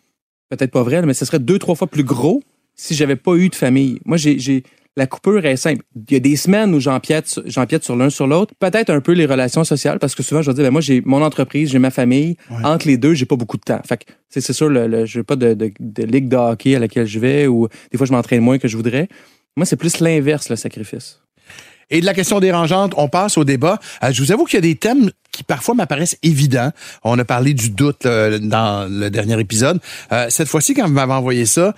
peut-être 0.49 0.71
pas 0.71 0.83
vrai, 0.83 1.03
mais 1.03 1.13
ce 1.15 1.25
serait 1.27 1.39
deux, 1.39 1.59
trois 1.59 1.75
fois 1.75 1.87
plus 1.87 2.05
gros 2.05 2.43
si 2.77 2.95
j'avais 2.95 3.17
pas 3.17 3.35
eu 3.37 3.49
de 3.49 3.55
famille. 3.55 4.01
Moi, 4.05 4.17
j'ai, 4.17 4.39
j'ai- 4.39 4.63
la 4.97 5.09
coupure 5.09 5.45
est 5.45 5.57
simple. 5.57 5.83
Il 6.09 6.13
y 6.13 6.17
a 6.17 6.21
des 6.21 6.37
semaines 6.37 6.73
où 6.73 6.79
j'empiète, 6.79 7.27
sur- 7.27 7.43
j'empiète 7.47 7.83
sur 7.83 7.97
l'un 7.97 8.11
sur 8.11 8.27
l'autre. 8.29 8.55
Peut-être 8.61 8.91
un 8.91 9.01
peu 9.01 9.11
les 9.13 9.27
relations 9.27 9.65
sociales, 9.65 9.99
parce 9.99 10.15
que 10.15 10.23
souvent, 10.23 10.41
je 10.41 10.51
vais 10.51 10.55
dire, 10.55 10.63
ben, 10.65 10.71
moi, 10.71 10.81
j'ai 10.81 11.03
mon 11.05 11.21
entreprise, 11.23 11.71
j'ai 11.71 11.81
ma 11.81 11.91
famille. 11.91 12.37
Entre 12.63 12.87
les 12.87 12.97
deux, 12.97 13.15
j'ai 13.15 13.27
pas 13.27 13.35
beaucoup 13.37 13.57
de 13.57 13.63
temps. 13.63 13.81
Fait 13.89 13.97
que, 13.97 14.05
c'est, 14.29 14.41
c'est 14.41 14.53
sûr, 14.53 14.69
le, 14.69 14.87
le, 14.87 15.05
j'ai 15.05 15.25
pas 15.25 15.35
de, 15.37 15.55
de, 15.55 15.73
de 15.81 16.03
ligue 16.05 16.29
de 16.29 16.37
hockey 16.37 16.77
à 16.77 16.79
laquelle 16.79 17.07
je 17.07 17.19
vais, 17.19 17.49
ou 17.49 17.67
des 17.91 17.99
fois, 17.99 18.07
je 18.07 18.13
m'entraîne 18.13 18.41
moins 18.41 18.59
que 18.59 18.69
je 18.69 18.77
voudrais. 18.77 19.09
Moi, 19.57 19.67
c'est 19.67 19.77
plus 19.77 19.99
l'inverse, 20.01 20.49
le 20.49 20.55
sacrifice. 20.57 21.21
Et 21.91 22.01
de 22.01 22.07
la 22.07 22.15
question 22.15 22.41
dérangeante, 22.41 22.95
on 22.97 23.09
passe 23.09 23.37
au 23.37 23.45
débat. 23.45 23.79
Euh, 24.03 24.11
je 24.13 24.23
vous 24.23 24.33
avoue 24.33 24.45
qu'il 24.45 24.55
y 24.55 24.59
a 24.59 24.61
des 24.63 24.75
thèmes 24.77 25.11
qui 25.33 25.43
parfois 25.45 25.75
m'apparaissent 25.75 26.17
évidents. 26.23 26.71
On 27.03 27.19
a 27.19 27.25
parlé 27.25 27.53
du 27.53 27.71
doute 27.71 28.07
euh, 28.07 28.39
dans 28.39 28.89
le 28.91 29.11
dernier 29.11 29.39
épisode. 29.39 29.81
Euh, 30.13 30.27
cette 30.31 30.49
fois-ci, 30.49 30.73
quand 30.75 30.87
vous 30.87 30.93
m'avez 30.95 31.13
envoyé 31.13 31.45
ça, 31.47 31.75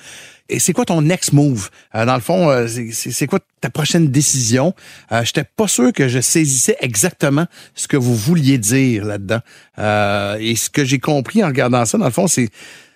et 0.48 0.58
c'est 0.58 0.72
quoi 0.72 0.84
ton 0.84 1.02
next 1.02 1.32
move? 1.32 1.70
Euh, 1.94 2.04
dans 2.06 2.14
le 2.14 2.20
fond, 2.20 2.48
euh, 2.50 2.66
c'est- 2.68 3.26
quoi 3.26 3.40
ta 3.60 3.70
prochaine 3.70 4.08
décision? 4.08 4.74
Euh, 5.12 5.24
J'étais 5.24 5.44
pas 5.44 5.68
sûr 5.68 5.92
que 5.92 6.08
je 6.08 6.20
saisissais 6.20 6.76
exactement 6.80 7.46
ce 7.74 7.88
que 7.88 7.96
vous 7.96 8.14
vouliez 8.14 8.58
dire 8.58 9.04
là-dedans. 9.04 9.40
Euh, 9.78 10.36
et 10.40 10.54
ce 10.56 10.70
que 10.70 10.84
j'ai 10.84 10.98
compris 10.98 11.42
en 11.42 11.48
regardant 11.48 11.84
ça, 11.84 11.98
dans 11.98 12.04
le 12.06 12.10
fond, 12.10 12.26
c'est 12.28 12.48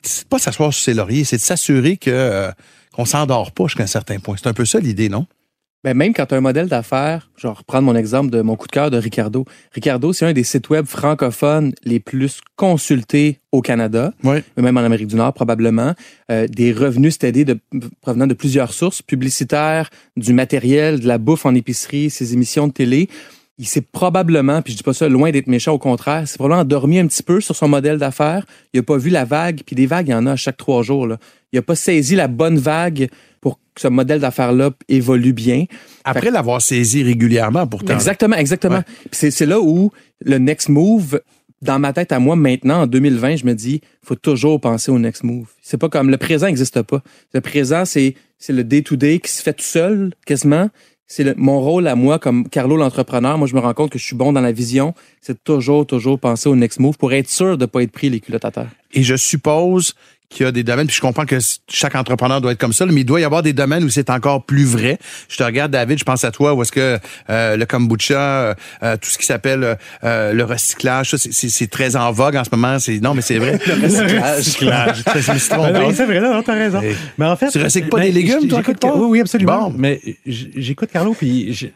c'est 0.03 0.27
pas 0.29 0.39
s'asseoir 0.39 0.73
sur 0.73 0.83
ses 0.85 0.95
lauriers, 0.95 1.25
c'est 1.25 1.37
de 1.37 1.43
s'assurer 1.43 1.97
que 1.99 2.11
euh, 2.11 2.51
qu'on 2.93 3.05
s'endort 3.05 3.53
pas 3.53 3.65
jusqu'à 3.65 3.83
un 3.83 3.87
certain 3.87 4.19
point. 4.19 4.37
C'est 4.41 4.49
un 4.49 4.55
peu 4.55 4.65
ça 4.65 4.79
l'idée, 4.81 5.09
non? 5.11 5.27
Ben, 5.83 5.97
même 5.97 6.13
quand 6.13 6.27
tu 6.27 6.35
as 6.35 6.37
un 6.37 6.43
modèle 6.43 6.69
d'affaires, 6.69 7.31
je 7.37 7.47
vais 7.47 7.55
reprendre 7.55 7.87
mon 7.87 7.97
exemple 7.97 8.31
de 8.31 8.43
mon 8.43 8.55
coup 8.55 8.67
de 8.67 8.73
cœur 8.73 8.91
de 8.91 8.99
Ricardo. 8.99 9.47
Ricardo, 9.73 10.13
c'est 10.13 10.27
un 10.27 10.35
des 10.35 10.45
sites 10.45 10.69
web 10.69 10.85
francophones 10.85 11.73
les 11.85 12.01
plus 12.01 12.41
consultés 12.57 13.41
au 13.51 13.63
Canada, 13.63 14.13
Oui. 14.23 14.41
même 14.59 14.77
en 14.77 14.81
Amérique 14.83 15.07
du 15.07 15.17
Nord 15.17 15.33
probablement. 15.33 15.95
Euh, 16.31 16.47
des 16.49 16.73
revenus 16.73 17.15
stédés 17.15 17.47
de, 17.47 17.59
provenant 18.03 18.27
de 18.27 18.35
plusieurs 18.35 18.75
sources, 18.75 19.01
publicitaires, 19.01 19.89
du 20.19 20.35
matériel, 20.35 21.01
de 21.01 21.09
la 21.09 21.17
bouffe 21.17 21.47
en 21.47 21.55
épicerie, 21.55 22.11
ses 22.11 22.35
émissions 22.35 22.69
de 22.69 22.73
télé. 22.75 23.09
Il 23.57 23.67
s'est 23.67 23.83
probablement, 23.83 24.63
puis 24.63 24.73
je 24.73 24.79
dis 24.79 24.83
pas 24.83 24.95
ça 24.95 25.09
loin 25.09 25.31
d'être 25.31 25.47
méchant, 25.47 25.73
au 25.73 25.79
contraire, 25.79 26.27
s'est 26.29 26.37
probablement 26.37 26.63
endormi 26.63 26.99
un 26.99 27.07
petit 27.07 27.23
peu 27.23 27.41
sur 27.41 27.57
son 27.57 27.69
modèle 27.69 27.99
d'affaires. 27.99 28.45
Il 28.75 28.81
a 28.81 28.83
pas 28.83 28.97
vu 28.99 29.11
la 29.11 29.25
vague, 29.25 29.63
puis 29.67 29.77
des 29.77 29.87
vagues, 29.87 30.09
il 30.09 30.13
y 30.13 30.15
en 30.15 30.27
a 30.27 30.33
à 30.33 30.37
chaque 30.37 30.57
trois 30.59 30.83
jours. 30.83 31.07
Là. 31.07 31.19
Il 31.53 31.59
a 31.59 31.63
pas 31.63 31.75
saisi 31.75 32.17
la 32.17 32.29
bonne 32.29 32.59
vague 32.59 33.09
que 33.81 33.89
ce 33.89 33.89
modèle 33.89 34.21
d'affaires-là 34.21 34.71
évolue 34.89 35.33
bien. 35.33 35.65
Après 36.05 36.31
l'avoir 36.31 36.61
saisi 36.61 37.03
régulièrement, 37.03 37.67
pourtant. 37.67 37.95
Exactement, 37.95 38.37
exactement. 38.37 38.77
Ouais. 38.77 39.31
C'est, 39.31 39.47
là 39.47 39.61
où 39.61 39.91
le 40.25 40.39
next 40.39 40.69
move, 40.69 41.21
dans 41.63 41.79
ma 41.79 41.93
tête 41.93 42.13
à 42.13 42.19
moi, 42.19 42.37
maintenant, 42.37 42.83
en 42.83 42.87
2020, 42.87 43.37
je 43.37 43.47
me 43.47 43.55
dis, 43.55 43.81
faut 44.03 44.15
toujours 44.15 44.61
penser 44.61 44.91
au 44.91 44.99
next 44.99 45.25
move. 45.25 45.49
C'est 45.63 45.79
pas 45.79 45.89
comme 45.89 46.11
le 46.11 46.17
présent 46.17 46.47
n'existe 46.47 46.83
pas. 46.83 47.03
Le 47.33 47.41
présent, 47.41 47.85
c'est, 47.85 48.15
c'est 48.39 48.53
le 48.53 48.65
day-to-day 48.65 49.19
qui 49.19 49.31
se 49.31 49.43
fait 49.43 49.55
tout 49.55 49.65
seul, 49.65 50.13
quasiment. 50.27 50.69
C'est 51.07 51.37
mon 51.37 51.61
rôle 51.61 51.89
à 51.89 51.97
moi, 51.97 52.21
comme 52.21 52.49
Carlo 52.49 52.77
l'entrepreneur. 52.77 53.37
Moi, 53.37 53.49
je 53.49 53.55
me 53.55 53.61
rends 53.61 53.75
compte 53.75 53.91
que 53.91 53.99
je 53.99 54.05
suis 54.05 54.15
bon 54.15 54.33
dans 54.33 54.41
la 54.41 54.53
vision. 54.53 54.95
C'est 55.21 55.43
toujours, 55.43 55.85
toujours 55.85 56.21
penser 56.21 56.49
au 56.49 56.55
next 56.55 56.79
move 56.79 56.97
pour 56.97 57.13
être 57.13 57.29
sûr 57.29 57.59
de 57.59 57.67
pas 57.67 57.83
être 57.83 57.91
pris 57.91 58.11
les 58.11 58.21
culottes 58.21 58.45
à 58.45 58.53
terre. 58.53 58.71
Et 58.93 59.03
je 59.03 59.17
suppose 59.17 59.95
qu'il 60.31 60.47
y 60.47 60.49
a 60.49 60.53
des 60.53 60.63
domaines, 60.63 60.87
puis 60.87 60.95
je 60.97 61.01
comprends 61.01 61.27
que 61.27 61.39
chaque 61.69 61.97
entrepreneur 61.97 62.41
doit 62.41 62.53
être 62.53 62.59
comme 62.61 62.73
ça, 62.73 62.87
mais 62.87 63.01
il 63.01 63.05
doit 63.05 63.21
y 63.21 63.25
avoir 63.25 63.43
des 63.43 63.53
domaines 63.53 63.83
où 63.85 63.89
c'est 63.91 64.09
encore 64.11 64.45
plus 64.45 64.65
vrai. 64.65 64.99
Je 65.29 65.37
te 65.37 65.43
regarde, 65.43 65.73
David, 65.73 65.99
je 65.99 66.05
pense 66.05 66.25
à 66.25 66.31
toi, 66.31 66.55
où 66.55 66.63
est-ce 66.63 66.71
que 66.73 66.99
euh, 67.29 67.57
le 67.57 67.67
kombucha, 67.67 68.15
euh, 68.21 68.55
euh, 68.85 68.97
tout 68.97 69.11
ce 69.11 69.19
qui 69.19 69.27
s'appelle 69.27 69.77
euh, 70.05 70.33
le 70.33 70.45
recyclage, 70.45 71.11
ça, 71.11 71.19
c'est- 71.19 71.33
c'est 71.33 71.49
c'est 71.49 71.67
très 71.67 71.97
en 71.97 72.13
vogue 72.13 72.37
en 72.37 72.45
ce 72.45 72.51
moment. 72.53 72.79
C'est 72.79 73.01
Non, 73.01 73.13
mais 73.15 73.23
c'est 73.23 73.39
vrai. 73.39 73.59
le 73.67 73.75
recyclage. 74.37 75.03
Suis 75.39 75.49
trompé. 75.51 75.73
Ah, 75.75 75.93
c'est 75.95 76.07
vrai, 76.07 76.21
non, 76.21 76.43
t'as 76.43 76.55
raison. 76.55 76.81
Et- 76.81 76.95
Mais 77.19 77.27
en 77.27 77.37
fait, 77.37 77.51
Tu 77.51 77.61
recycles 77.63 77.89
pas 77.89 77.99
ben, 77.99 78.05
des 78.05 78.13
légumes, 78.13 78.47
toi, 78.49 78.63
part? 78.63 78.97
Oui, 78.97 79.07
oui, 79.09 79.21
absolument. 79.21 79.71
Bon. 79.71 79.75
Mais 79.77 80.01
j'écoute 80.27 80.91
Carlo, 80.93 81.13
puis 81.13 81.53
je- 81.53 81.67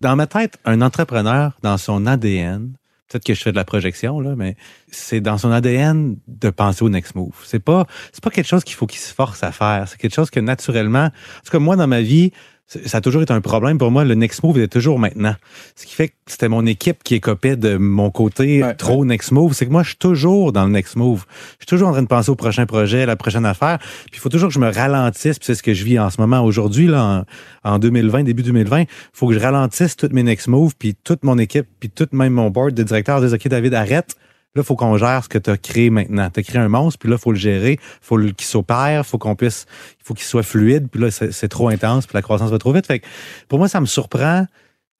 dans 0.00 0.16
ma 0.16 0.26
tête, 0.26 0.54
un 0.64 0.80
entrepreneur, 0.80 1.52
dans 1.62 1.76
son 1.76 2.06
ADN, 2.06 2.70
peut-être 3.08 3.24
que 3.24 3.34
je 3.34 3.42
fais 3.42 3.52
de 3.52 3.56
la 3.56 3.64
projection, 3.64 4.20
là, 4.20 4.34
mais 4.36 4.56
c'est 4.90 5.20
dans 5.20 5.38
son 5.38 5.50
ADN 5.50 6.16
de 6.26 6.50
penser 6.50 6.82
au 6.82 6.88
next 6.88 7.14
move. 7.14 7.34
C'est 7.44 7.62
pas, 7.62 7.86
pas 8.22 8.30
quelque 8.30 8.48
chose 8.48 8.64
qu'il 8.64 8.74
faut 8.74 8.86
qu'il 8.86 9.00
se 9.00 9.12
force 9.12 9.42
à 9.42 9.52
faire. 9.52 9.86
C'est 9.88 9.98
quelque 9.98 10.14
chose 10.14 10.30
que 10.30 10.40
naturellement, 10.40 11.06
en 11.06 11.10
tout 11.50 11.60
moi, 11.60 11.76
dans 11.76 11.86
ma 11.86 12.00
vie, 12.00 12.32
ça 12.66 12.98
a 12.98 13.00
toujours 13.00 13.22
été 13.22 13.32
un 13.32 13.40
problème 13.40 13.78
pour 13.78 13.90
moi. 13.90 14.04
Le 14.04 14.14
next 14.14 14.42
move 14.42 14.58
était 14.58 14.68
toujours 14.68 14.98
maintenant. 14.98 15.34
Ce 15.76 15.84
qui 15.84 15.94
fait 15.94 16.08
que 16.08 16.14
c'était 16.26 16.48
mon 16.48 16.64
équipe 16.64 17.04
qui 17.04 17.14
écopait 17.14 17.56
de 17.56 17.76
mon 17.76 18.10
côté 18.10 18.62
Ouais, 18.62 18.74
trop 18.74 19.04
next 19.04 19.32
move. 19.32 19.52
C'est 19.52 19.66
que 19.66 19.70
moi, 19.70 19.82
je 19.82 19.88
suis 19.88 19.98
toujours 19.98 20.52
dans 20.52 20.64
le 20.64 20.70
next 20.70 20.96
move. 20.96 21.24
Je 21.28 21.64
suis 21.64 21.66
toujours 21.66 21.88
en 21.88 21.92
train 21.92 22.02
de 22.02 22.08
penser 22.08 22.30
au 22.30 22.36
prochain 22.36 22.66
projet, 22.66 23.02
à 23.02 23.06
la 23.06 23.16
prochaine 23.16 23.44
affaire. 23.44 23.78
Puis 23.78 24.14
il 24.14 24.18
faut 24.18 24.30
toujours 24.30 24.48
que 24.48 24.54
je 24.54 24.60
me 24.60 24.70
ralentisse. 24.70 25.38
Puis 25.38 25.46
c'est 25.46 25.54
ce 25.54 25.62
que 25.62 25.74
je 25.74 25.84
vis 25.84 25.98
en 25.98 26.10
ce 26.10 26.20
moment 26.20 26.42
aujourd'hui, 26.42 26.86
là, 26.86 27.24
en, 27.64 27.74
en 27.74 27.78
2020, 27.78 28.24
début 28.24 28.42
2020. 28.42 28.80
Il 28.80 28.86
faut 29.12 29.28
que 29.28 29.34
je 29.34 29.40
ralentisse 29.40 29.96
toutes 29.96 30.12
mes 30.12 30.22
next 30.22 30.48
moves, 30.48 30.74
puis 30.78 30.94
toute 30.94 31.22
mon 31.22 31.38
équipe, 31.38 31.66
puis 31.80 31.90
tout 31.90 32.08
même 32.12 32.32
mon 32.32 32.50
board 32.50 32.72
de 32.72 32.82
directeurs. 32.82 33.20
Disent, 33.20 33.34
OK, 33.34 33.46
David, 33.48 33.74
arrête. 33.74 34.16
Là, 34.56 34.62
il 34.62 34.64
faut 34.64 34.76
qu'on 34.76 34.96
gère 34.96 35.24
ce 35.24 35.28
que 35.28 35.38
tu 35.38 35.50
as 35.50 35.56
créé 35.56 35.90
maintenant. 35.90 36.30
Tu 36.30 36.38
as 36.38 36.42
créé 36.44 36.60
un 36.60 36.68
monstre, 36.68 37.00
puis 37.00 37.08
là, 37.08 37.16
il 37.16 37.20
faut 37.20 37.32
le 37.32 37.38
gérer. 37.38 37.78
faut 38.00 38.18
qu'il 38.18 38.46
s'opère, 38.46 39.04
faut 39.04 39.18
qu'on 39.18 39.34
puisse, 39.34 39.66
il 40.00 40.04
faut 40.04 40.14
qu'il 40.14 40.24
soit 40.26 40.44
fluide, 40.44 40.86
puis 40.88 41.00
là, 41.00 41.10
c'est 41.10 41.48
trop 41.48 41.68
intense, 41.68 42.06
puis 42.06 42.14
la 42.14 42.22
croissance 42.22 42.50
va 42.50 42.58
trop 42.58 42.72
vite. 42.72 42.86
Fait 42.86 43.00
que 43.00 43.06
pour 43.48 43.58
moi, 43.58 43.66
ça 43.66 43.80
me 43.80 43.86
surprend 43.86 44.46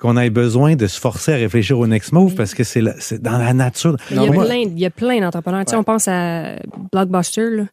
qu'on 0.01 0.17
ait 0.17 0.29
besoin 0.29 0.75
de 0.75 0.89
se 0.89 0.99
forcer 0.99 1.35
à 1.35 1.37
réfléchir 1.37 1.79
au 1.79 1.87
next 1.87 2.11
move 2.11 2.35
parce 2.35 2.53
que 2.53 2.65
c'est 2.65 2.83
dans 3.23 3.39
la 3.39 3.55
nature. 3.55 3.97
Il 4.11 4.17
y 4.17 4.27
a 4.27 4.31
plein, 4.31 4.57
il 4.57 4.79
y 4.79 4.87
a 4.87 4.91
plein 4.91 5.21
d'entrepreneurs. 5.21 5.65
Tu 5.65 5.71
sais, 5.71 5.77
on 5.77 5.85
pense 5.85 6.09
à 6.09 6.57
Blockbuster, 6.93 7.51
là. 7.51 7.65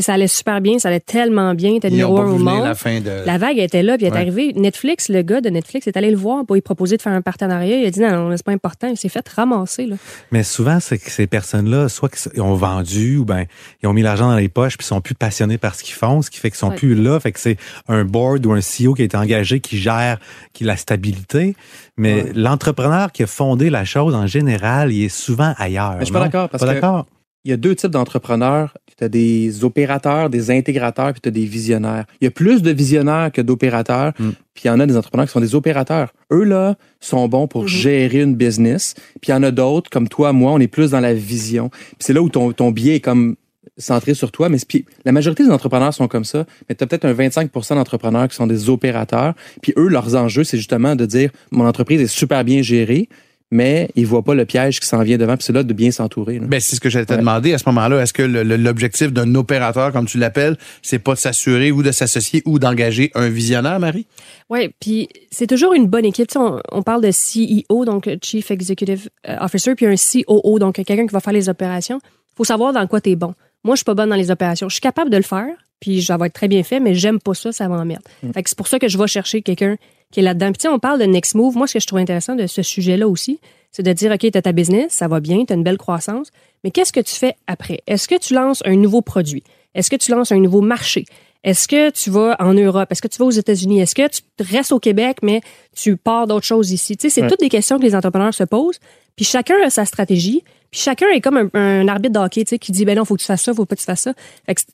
Ça 0.00 0.14
allait 0.14 0.26
super 0.26 0.60
bien, 0.60 0.78
ça 0.78 0.88
allait 0.88 1.00
tellement 1.00 1.54
bien, 1.54 1.78
t'es 1.78 1.88
Ils 1.88 1.92
numéro 1.92 2.18
un 2.18 2.26
au 2.30 2.38
monde. 2.38 2.64
la 2.64 2.74
fin 2.74 3.00
de... 3.00 3.10
La 3.26 3.36
vague 3.36 3.58
était 3.58 3.82
là, 3.82 3.96
puis 3.98 4.06
elle 4.06 4.12
est 4.12 4.16
Ouais. 4.16 4.20
arrivée. 4.22 4.52
Netflix, 4.54 5.08
le 5.10 5.20
gars 5.22 5.40
de 5.42 5.50
Netflix 5.50 5.86
est 5.86 5.96
allé 5.96 6.10
le 6.10 6.16
voir 6.16 6.46
pour 6.46 6.54
lui 6.54 6.62
proposer 6.62 6.96
de 6.96 7.02
faire 7.02 7.12
un 7.12 7.20
partenariat. 7.20 7.76
Il 7.78 7.86
a 7.86 7.90
dit 7.90 8.00
non, 8.00 8.28
non, 8.30 8.36
c'est 8.36 8.44
pas 8.44 8.52
important. 8.52 8.88
Il 8.88 8.96
s'est 8.96 9.08
fait 9.10 9.28
ramasser. 9.28 9.86
Là. 9.86 9.96
Mais 10.30 10.42
souvent, 10.44 10.78
c'est 10.80 10.96
que 10.98 11.10
ces 11.10 11.26
personnes-là, 11.26 11.88
soit 11.90 12.08
qu'ils 12.08 12.40
ont 12.40 12.54
vendu 12.54 13.18
ou 13.18 13.24
ben 13.24 13.44
ils 13.82 13.86
ont 13.86 13.92
mis 13.92 14.02
l'argent 14.02 14.28
dans 14.30 14.36
les 14.36 14.48
poches 14.48 14.78
puis 14.78 14.86
sont 14.86 15.00
plus 15.00 15.14
passionnés 15.14 15.58
par 15.58 15.74
ce 15.74 15.82
qu'ils 15.82 15.94
font, 15.94 16.22
ce 16.22 16.30
qui 16.30 16.38
fait 16.38 16.50
qu'ils 16.50 16.58
sont 16.58 16.70
Ouais. 16.70 16.76
plus 16.76 16.94
là. 16.94 17.20
Fait 17.20 17.32
que 17.32 17.40
c'est 17.40 17.56
un 17.88 18.04
board 18.04 18.46
ou 18.46 18.52
un 18.52 18.60
CEO 18.60 18.94
qui 18.94 19.02
a 19.02 19.04
été 19.04 19.16
engagé 19.16 19.60
qui 19.60 19.76
gère 19.78 20.18
qui 20.54 20.64
la 20.64 20.76
stabilité. 20.76 21.54
Mais 21.98 22.26
l'entrepreneur 22.34 23.12
qui 23.12 23.22
a 23.22 23.26
fondé 23.26 23.68
la 23.68 23.84
chose 23.84 24.14
en 24.14 24.26
général, 24.26 24.92
il 24.92 25.04
est 25.04 25.08
souvent 25.10 25.52
ailleurs. 25.58 25.92
Mais 25.94 26.00
je 26.00 26.04
suis 26.06 26.12
pas 26.14 26.20
d'accord 26.20 26.48
parce 26.48 26.62
Pas 26.64 26.68
que 26.70 26.74
d'accord? 26.80 27.06
Il 27.44 27.50
y 27.50 27.54
a 27.54 27.56
deux 27.56 27.74
types 27.74 27.90
d'entrepreneurs. 27.90 28.74
Tu 28.98 29.04
as 29.04 29.08
des 29.08 29.64
opérateurs, 29.64 30.30
des 30.30 30.50
intégrateurs, 30.50 31.12
puis 31.12 31.20
tu 31.20 31.28
as 31.28 31.32
des 31.32 31.44
visionnaires. 31.44 32.04
Il 32.20 32.24
y 32.24 32.28
a 32.28 32.30
plus 32.30 32.62
de 32.62 32.70
visionnaires 32.70 33.32
que 33.32 33.40
d'opérateurs, 33.40 34.12
Mm. 34.18 34.30
puis 34.54 34.62
il 34.64 34.66
y 34.68 34.70
en 34.70 34.78
a 34.80 34.86
des 34.86 34.96
entrepreneurs 34.96 35.26
qui 35.26 35.32
sont 35.32 35.40
des 35.40 35.54
opérateurs. 35.54 36.12
Eux, 36.30 36.44
là, 36.44 36.76
sont 37.00 37.26
bons 37.28 37.48
pour 37.48 37.66
gérer 37.66 38.20
une 38.20 38.36
business. 38.36 38.94
Puis 39.20 39.30
il 39.30 39.30
y 39.32 39.34
en 39.34 39.42
a 39.42 39.50
d'autres, 39.50 39.90
comme 39.90 40.08
toi, 40.08 40.32
moi, 40.32 40.52
on 40.52 40.60
est 40.60 40.68
plus 40.68 40.90
dans 40.90 41.00
la 41.00 41.14
vision. 41.14 41.68
Puis 41.70 41.96
c'est 42.00 42.12
là 42.12 42.22
où 42.22 42.28
ton, 42.28 42.52
ton 42.52 42.70
biais 42.70 42.96
est 42.96 43.00
comme 43.00 43.34
centré 43.78 44.12
sur 44.14 44.30
toi. 44.30 44.48
Mais 44.48 44.58
c'est- 44.58 44.68
puis 44.68 44.84
la 45.04 45.10
majorité 45.12 45.42
des 45.42 45.50
entrepreneurs 45.50 45.94
sont 45.94 46.06
comme 46.06 46.24
ça, 46.24 46.44
mais 46.68 46.74
tu 46.74 46.84
as 46.84 46.86
peut-être 46.86 47.06
un 47.06 47.12
25% 47.14 47.74
d'entrepreneurs 47.74 48.28
qui 48.28 48.36
sont 48.36 48.46
des 48.46 48.68
opérateurs. 48.68 49.34
Puis 49.62 49.72
eux, 49.76 49.88
leurs 49.88 50.14
enjeux, 50.14 50.44
c'est 50.44 50.58
justement 50.58 50.94
de 50.94 51.06
dire, 51.06 51.30
mon 51.50 51.66
entreprise 51.66 52.00
est 52.02 52.06
super 52.06 52.44
bien 52.44 52.60
gérée, 52.62 53.08
mais 53.52 53.90
ils 53.94 54.06
voient 54.06 54.22
pas 54.24 54.34
le 54.34 54.44
piège 54.44 54.80
qui 54.80 54.86
s'en 54.88 55.02
vient 55.02 55.18
devant. 55.18 55.36
Puis 55.36 55.44
c'est 55.44 55.52
là 55.52 55.62
de 55.62 55.72
bien 55.72 55.90
s'entourer. 55.92 56.38
là. 56.40 56.46
Ben, 56.48 56.58
c'est 56.58 56.74
ce 56.74 56.80
que 56.80 56.88
j'allais 56.90 57.04
te 57.06 57.12
Ouais. 57.12 57.18
demander 57.18 57.52
à 57.52 57.58
ce 57.58 57.64
moment-là. 57.66 58.00
Est-ce 58.02 58.12
que 58.12 58.22
l'objectif 58.22 59.12
d'un 59.12 59.34
opérateur, 59.34 59.92
comme 59.92 60.06
tu 60.06 60.18
l'appelles, 60.18 60.56
c'est 60.80 60.98
pas 60.98 61.12
de 61.14 61.18
s'assurer 61.18 61.70
ou 61.70 61.82
de 61.82 61.92
s'associer 61.92 62.42
ou 62.46 62.58
d'engager 62.58 63.10
un 63.14 63.28
visionnaire, 63.28 63.78
Marie? 63.78 64.06
Oui, 64.50 64.70
puis 64.80 65.08
c'est 65.30 65.46
toujours 65.46 65.74
une 65.74 65.86
bonne 65.86 66.04
équipe. 66.06 66.26
Tu 66.28 66.32
sais, 66.32 66.38
on, 66.38 66.58
on 66.72 66.82
parle 66.82 67.02
de 67.02 67.10
CEO, 67.10 67.84
donc 67.84 68.08
Chief 68.22 68.50
Executive 68.50 69.08
euh, 69.28 69.36
Officer, 69.40 69.74
puis 69.74 69.86
un 69.86 69.94
COO, 69.96 70.58
donc 70.58 70.74
quelqu'un 70.76 71.06
qui 71.06 71.12
va 71.12 71.20
faire 71.20 71.32
les 71.34 71.48
opérations. 71.48 72.00
faut 72.36 72.44
savoir 72.44 72.72
dans 72.72 72.86
quoi 72.86 73.00
tu 73.02 73.10
es 73.10 73.16
bon. 73.16 73.34
Moi, 73.64 73.74
je 73.74 73.80
suis 73.80 73.84
pas 73.84 73.94
bonne 73.94 74.08
dans 74.08 74.16
les 74.16 74.30
opérations. 74.30 74.68
Je 74.68 74.74
suis 74.74 74.80
capable 74.80 75.10
de 75.10 75.16
le 75.18 75.22
faire, 75.22 75.46
puis 75.78 76.02
ça 76.02 76.16
va 76.16 76.26
être 76.26 76.32
très 76.32 76.48
bien 76.48 76.62
fait, 76.62 76.80
mais 76.80 76.94
j'aime 76.94 77.20
pas 77.20 77.34
ça, 77.34 77.52
ça 77.52 77.68
m'emmerde. 77.68 78.02
Fait 78.34 78.42
que 78.42 78.48
c'est 78.48 78.56
pour 78.58 78.66
ça 78.68 78.78
que 78.78 78.88
je 78.88 78.96
vais 78.98 79.06
chercher 79.06 79.42
quelqu'un 79.42 79.76
qui 80.12 80.20
est 80.20 80.22
là-dedans. 80.22 80.52
Puis 80.52 80.68
on 80.68 80.78
parle 80.78 81.00
de 81.00 81.04
next 81.04 81.34
move. 81.34 81.56
Moi, 81.56 81.66
ce 81.66 81.74
que 81.74 81.80
je 81.80 81.86
trouve 81.88 81.98
intéressant 81.98 82.36
de 82.36 82.46
ce 82.46 82.62
sujet-là 82.62 83.08
aussi, 83.08 83.40
c'est 83.72 83.82
de 83.82 83.92
dire, 83.92 84.12
OK, 84.12 84.20
tu 84.20 84.38
as 84.38 84.42
ta 84.42 84.52
business, 84.52 84.92
ça 84.92 85.08
va 85.08 85.18
bien, 85.18 85.44
tu 85.44 85.52
as 85.52 85.56
une 85.56 85.62
belle 85.64 85.78
croissance, 85.78 86.28
mais 86.62 86.70
qu'est-ce 86.70 86.92
que 86.92 87.00
tu 87.00 87.14
fais 87.14 87.34
après? 87.46 87.80
Est-ce 87.86 88.06
que 88.06 88.18
tu 88.18 88.34
lances 88.34 88.62
un 88.66 88.76
nouveau 88.76 89.00
produit? 89.02 89.42
Est-ce 89.74 89.90
que 89.90 89.96
tu 89.96 90.10
lances 90.12 90.30
un 90.30 90.38
nouveau 90.38 90.60
marché? 90.60 91.06
Est-ce 91.42 91.66
que 91.66 91.90
tu 91.90 92.10
vas 92.10 92.36
en 92.38 92.52
Europe? 92.54 92.92
Est-ce 92.92 93.02
que 93.02 93.08
tu 93.08 93.18
vas 93.18 93.24
aux 93.24 93.30
États-Unis? 93.30 93.80
Est-ce 93.80 93.94
que 93.96 94.06
tu 94.06 94.20
restes 94.38 94.70
au 94.70 94.78
Québec, 94.78 95.16
mais 95.22 95.40
tu 95.74 95.96
pars 95.96 96.26
d'autres 96.28 96.46
choses 96.46 96.70
ici? 96.70 96.96
Tu 96.96 97.08
sais, 97.08 97.14
c'est 97.14 97.22
Ouais. 97.22 97.28
toutes 97.28 97.40
des 97.40 97.48
questions 97.48 97.78
que 97.78 97.82
les 97.82 97.96
entrepreneurs 97.96 98.32
se 98.34 98.44
posent. 98.44 98.78
Puis 99.16 99.24
chacun 99.24 99.54
a 99.64 99.70
sa 99.70 99.84
stratégie. 99.84 100.44
Puis 100.70 100.80
chacun 100.80 101.06
est 101.12 101.20
comme 101.20 101.36
un, 101.38 101.48
un 101.54 101.88
arbitre 101.88 102.14
de 102.14 102.18
hockey, 102.24 102.44
tu 102.44 102.50
sais, 102.50 102.58
qui 102.58 102.70
dit, 102.72 102.84
ben 102.84 102.96
non, 102.96 103.04
faut 103.04 103.14
que 103.16 103.20
tu 103.20 103.26
fasses 103.26 103.42
ça, 103.42 103.52
faut 103.52 103.64
pas 103.66 103.74
que 103.74 103.80
tu 103.80 103.86
fasses 103.86 104.02
ça. 104.02 104.14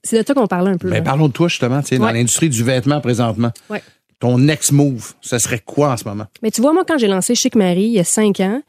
C'est 0.05 0.21
de 0.21 0.27
ça 0.27 0.35
qu'on 0.35 0.47
parlait 0.47 0.71
un 0.71 0.77
peu. 0.77 0.91
Ben, 0.91 1.03
parlons 1.03 1.29
de 1.29 1.33
toi, 1.33 1.49
justement, 1.49 1.81
tu 1.81 1.89
sais, 1.89 1.99
dans 1.99 2.11
l'industrie 2.11 2.49
du 2.51 2.63
vêtement 2.63 3.01
présentement. 3.01 3.51
Ouais. 3.71 3.83
Ton 4.21 4.39
next 4.39 4.73
move, 4.73 5.15
ce 5.21 5.39
serait 5.39 5.61
quoi 5.61 5.93
en 5.93 5.97
ce 5.97 6.05
moment? 6.05 6.27
Mais 6.43 6.51
tu 6.51 6.61
vois, 6.61 6.73
moi, 6.73 6.85
quand 6.87 6.99
j'ai 6.99 7.07
lancé 7.07 7.35
Chic 7.35 7.55
Marie 7.55 7.85
il 7.85 7.93
y 7.93 8.01
a 8.01 8.05
cinq 8.05 8.41
ans, 8.41 8.63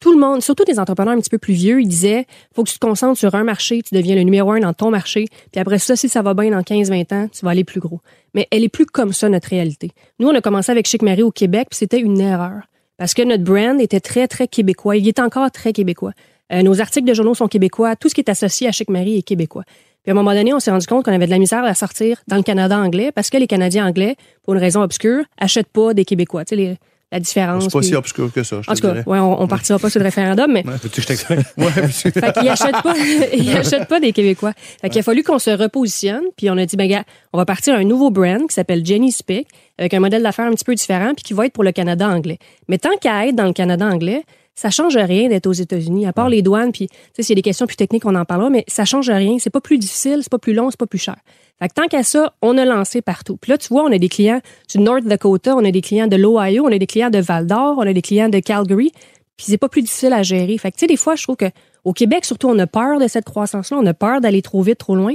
tout 0.00 0.12
le 0.12 0.18
monde, 0.18 0.42
surtout 0.42 0.64
des 0.64 0.78
entrepreneurs 0.78 1.14
un 1.14 1.20
petit 1.20 1.30
peu 1.30 1.38
plus 1.38 1.54
vieux, 1.54 1.80
ils 1.80 1.88
disaient 1.88 2.26
faut 2.54 2.64
que 2.64 2.70
tu 2.70 2.78
te 2.78 2.86
concentres 2.86 3.18
sur 3.18 3.34
un 3.34 3.44
marché, 3.44 3.82
tu 3.82 3.94
deviens 3.94 4.14
le 4.14 4.22
numéro 4.22 4.52
un 4.52 4.60
dans 4.60 4.72
ton 4.72 4.90
marché, 4.90 5.26
puis 5.52 5.60
après 5.60 5.78
ça, 5.78 5.96
si 5.96 6.08
ça 6.08 6.22
va 6.22 6.34
bien 6.34 6.50
dans 6.50 6.60
15-20 6.60 7.14
ans, 7.14 7.28
tu 7.28 7.44
vas 7.44 7.50
aller 7.50 7.64
plus 7.64 7.80
gros. 7.80 8.00
Mais 8.34 8.48
elle 8.50 8.64
est 8.64 8.68
plus 8.68 8.86
comme 8.86 9.12
ça, 9.12 9.28
notre 9.28 9.48
réalité. 9.48 9.90
Nous, 10.18 10.28
on 10.28 10.34
a 10.34 10.40
commencé 10.40 10.72
avec 10.72 10.86
Chic 10.86 11.02
Marie 11.02 11.22
au 11.22 11.30
Québec, 11.30 11.68
puis 11.70 11.78
c'était 11.78 12.00
une 12.00 12.20
erreur. 12.20 12.62
Parce 12.96 13.14
que 13.14 13.22
notre 13.22 13.44
brand 13.44 13.80
était 13.80 14.00
très, 14.00 14.28
très 14.28 14.46
québécois. 14.46 14.96
Il 14.96 15.08
est 15.08 15.18
encore 15.18 15.50
très 15.50 15.72
québécois. 15.72 16.12
Euh, 16.52 16.62
nos 16.62 16.80
articles 16.80 17.06
de 17.06 17.14
journaux 17.14 17.34
sont 17.34 17.48
québécois. 17.48 17.96
Tout 17.96 18.08
ce 18.08 18.14
qui 18.14 18.20
est 18.20 18.30
associé 18.30 18.68
à 18.68 18.72
Chic 18.72 18.88
Marie 18.88 19.18
est 19.18 19.22
québécois. 19.22 19.64
Puis 20.04 20.10
à 20.10 20.12
un 20.12 20.14
moment 20.14 20.34
donné, 20.34 20.52
on 20.54 20.60
s'est 20.60 20.70
rendu 20.70 20.86
compte 20.86 21.04
qu'on 21.04 21.12
avait 21.12 21.26
de 21.26 21.30
la 21.30 21.38
misère 21.38 21.64
à 21.64 21.74
sortir 21.74 22.18
dans 22.28 22.36
le 22.36 22.42
Canada 22.42 22.78
anglais 22.78 23.10
parce 23.12 23.30
que 23.30 23.38
les 23.38 23.46
Canadiens 23.46 23.86
anglais, 23.86 24.16
pour 24.44 24.54
une 24.54 24.60
raison 24.60 24.82
obscure, 24.82 25.24
achètent 25.38 25.68
pas 25.72 25.94
des 25.94 26.04
Québécois. 26.04 26.44
Tu 26.44 26.50
sais, 26.50 26.56
les- 26.56 26.76
la 27.12 27.20
différence. 27.20 27.62
C'est 27.64 27.72
pas 27.72 27.78
puis- 27.78 27.88
si 27.88 27.94
obscur 27.94 28.32
que 28.32 28.42
ça, 28.42 28.56
je 28.60 28.68
en 28.68 28.74
tout 28.74 28.80
cas, 28.80 28.94
ouais, 29.06 29.18
on, 29.20 29.40
on 29.40 29.46
partira 29.46 29.78
pas 29.78 29.88
sur 29.88 30.00
le 30.00 30.04
référendum, 30.04 30.50
mais 30.50 30.62
Veux-tu 30.66 30.88
que 30.88 31.00
je 31.02 31.06
t'explique? 31.06 31.38
Ouais, 31.56 31.70
fait 31.70 32.10
qu'ils 32.10 32.48
achètent 32.48 32.82
pas, 32.82 32.94
ils 33.32 33.56
achètent 33.56 33.86
pas 33.88 34.00
des 34.00 34.12
Québécois. 34.12 34.52
Fait 34.80 34.90
qu'il 34.90 34.98
a 34.98 35.02
fallu 35.04 35.22
qu'on 35.22 35.38
se 35.38 35.50
repositionne, 35.50 36.22
puis 36.36 36.50
on 36.50 36.56
a 36.58 36.66
dit, 36.66 36.76
ben 36.76 36.88
gars, 36.88 37.04
on 37.32 37.38
va 37.38 37.44
partir 37.46 37.74
un 37.76 37.84
nouveau 37.84 38.10
brand 38.10 38.48
qui 38.48 38.54
s'appelle 38.54 38.84
Jenny 38.84 39.12
Speak, 39.12 39.46
avec 39.78 39.94
un 39.94 40.00
modèle 40.00 40.24
d'affaires 40.24 40.46
un 40.46 40.52
petit 40.54 40.64
peu 40.64 40.74
différent, 40.74 41.12
puis 41.14 41.22
qui 41.22 41.34
va 41.34 41.46
être 41.46 41.52
pour 41.52 41.62
le 41.62 41.70
Canada 41.72 42.08
anglais. 42.08 42.38
Mais 42.68 42.78
tant 42.78 42.96
qu'à 43.00 43.28
être 43.28 43.36
dans 43.36 43.46
le 43.46 43.52
Canada 43.52 43.86
anglais, 43.86 44.22
ça 44.54 44.70
change 44.70 44.96
rien 44.96 45.28
d'être 45.28 45.46
aux 45.46 45.52
États-Unis, 45.52 46.06
à 46.06 46.12
part 46.12 46.28
les 46.28 46.42
douanes, 46.42 46.72
puis 46.72 46.88
tu 46.88 46.94
sais, 47.14 47.22
s'il 47.22 47.32
y 47.32 47.34
a 47.34 47.40
des 47.40 47.42
questions 47.42 47.66
plus 47.66 47.76
techniques, 47.76 48.06
on 48.06 48.14
en 48.14 48.24
parlera, 48.24 48.50
mais 48.50 48.64
ça 48.68 48.84
change 48.84 49.10
rien. 49.10 49.36
C'est 49.38 49.50
pas 49.50 49.60
plus 49.60 49.78
difficile, 49.78 50.18
c'est 50.22 50.30
pas 50.30 50.38
plus 50.38 50.54
long, 50.54 50.70
c'est 50.70 50.78
pas 50.78 50.86
plus 50.86 50.98
cher. 50.98 51.16
Fait 51.58 51.68
que 51.68 51.74
tant 51.74 51.86
qu'à 51.86 52.02
ça, 52.02 52.34
on 52.42 52.56
a 52.58 52.64
lancé 52.64 53.02
partout. 53.02 53.36
Puis 53.36 53.50
là, 53.50 53.58
tu 53.58 53.68
vois, 53.68 53.82
on 53.84 53.92
a 53.92 53.98
des 53.98 54.08
clients 54.08 54.40
du 54.70 54.78
North 54.78 55.04
Dakota, 55.04 55.56
on 55.56 55.64
a 55.64 55.70
des 55.70 55.80
clients 55.80 56.06
de 56.06 56.16
l'Ohio, 56.16 56.64
on 56.64 56.72
a 56.72 56.78
des 56.78 56.86
clients 56.86 57.10
de 57.10 57.18
Val 57.18 57.46
d'Or, 57.46 57.76
on 57.78 57.82
a 57.86 57.92
des 57.92 58.02
clients 58.02 58.28
de 58.28 58.38
Calgary. 58.40 58.92
Puis 59.36 59.46
c'est 59.48 59.58
pas 59.58 59.68
plus 59.68 59.82
difficile 59.82 60.12
à 60.12 60.22
gérer. 60.22 60.56
Fait 60.58 60.70
que, 60.70 60.76
tu 60.76 60.80
sais, 60.80 60.86
des 60.86 60.96
fois, 60.96 61.16
je 61.16 61.22
trouve 61.24 61.36
que 61.36 61.46
au 61.84 61.92
Québec, 61.92 62.24
surtout, 62.24 62.48
on 62.48 62.58
a 62.58 62.66
peur 62.66 62.98
de 62.98 63.08
cette 63.08 63.24
croissance-là. 63.24 63.76
On 63.80 63.86
a 63.86 63.94
peur 63.94 64.20
d'aller 64.20 64.42
trop 64.42 64.62
vite, 64.62 64.78
trop 64.78 64.94
loin. 64.94 65.14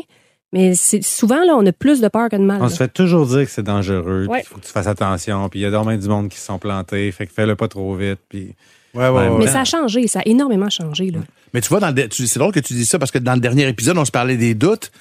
Mais 0.51 0.73
souvent, 0.75 1.43
là, 1.43 1.55
on 1.55 1.65
a 1.65 1.71
plus 1.71 2.01
de 2.01 2.07
peur 2.07 2.27
que 2.29 2.35
de 2.35 2.41
mal. 2.41 2.59
On 2.59 2.65
là. 2.65 2.69
se 2.69 2.77
fait 2.77 2.91
toujours 2.91 3.25
dire 3.27 3.45
que 3.45 3.51
c'est 3.51 3.63
dangereux, 3.63 4.25
Ouais. 4.27 4.41
il 4.43 4.47
faut 4.47 4.55
que 4.59 4.65
tu 4.65 4.71
fasses 4.71 4.87
attention, 4.87 5.47
puis 5.47 5.59
il 5.59 5.63
y 5.63 5.65
a 5.65 5.71
dormant 5.71 5.95
du 5.95 6.07
monde 6.07 6.29
qui 6.29 6.37
se 6.37 6.45
sont 6.45 6.57
plantés, 6.57 7.11
fait 7.11 7.27
que 7.27 7.33
fais-le 7.33 7.55
pas 7.55 7.67
trop 7.67 7.95
vite, 7.95 8.19
puis... 8.29 8.55
Ouais, 8.93 9.07
ouais, 9.07 9.27
ouais. 9.27 9.39
Mais 9.39 9.47
ça 9.47 9.61
a 9.61 9.65
changé, 9.65 10.07
ça 10.07 10.19
a 10.19 10.23
énormément 10.25 10.69
changé. 10.69 11.11
Là. 11.11 11.19
Mais 11.53 11.61
tu 11.61 11.69
vois, 11.69 11.79
dans 11.79 11.95
le 11.95 12.07
c'est 12.11 12.39
drôle 12.39 12.53
que 12.53 12.59
tu 12.59 12.73
dis 12.73 12.85
ça 12.85 12.99
parce 12.99 13.11
que 13.11 13.19
dans 13.19 13.33
le 13.33 13.39
dernier 13.39 13.67
épisode, 13.67 13.97
on 13.97 14.05
se 14.05 14.11
parlait 14.11 14.37
des 14.37 14.55
doutes. 14.55 14.91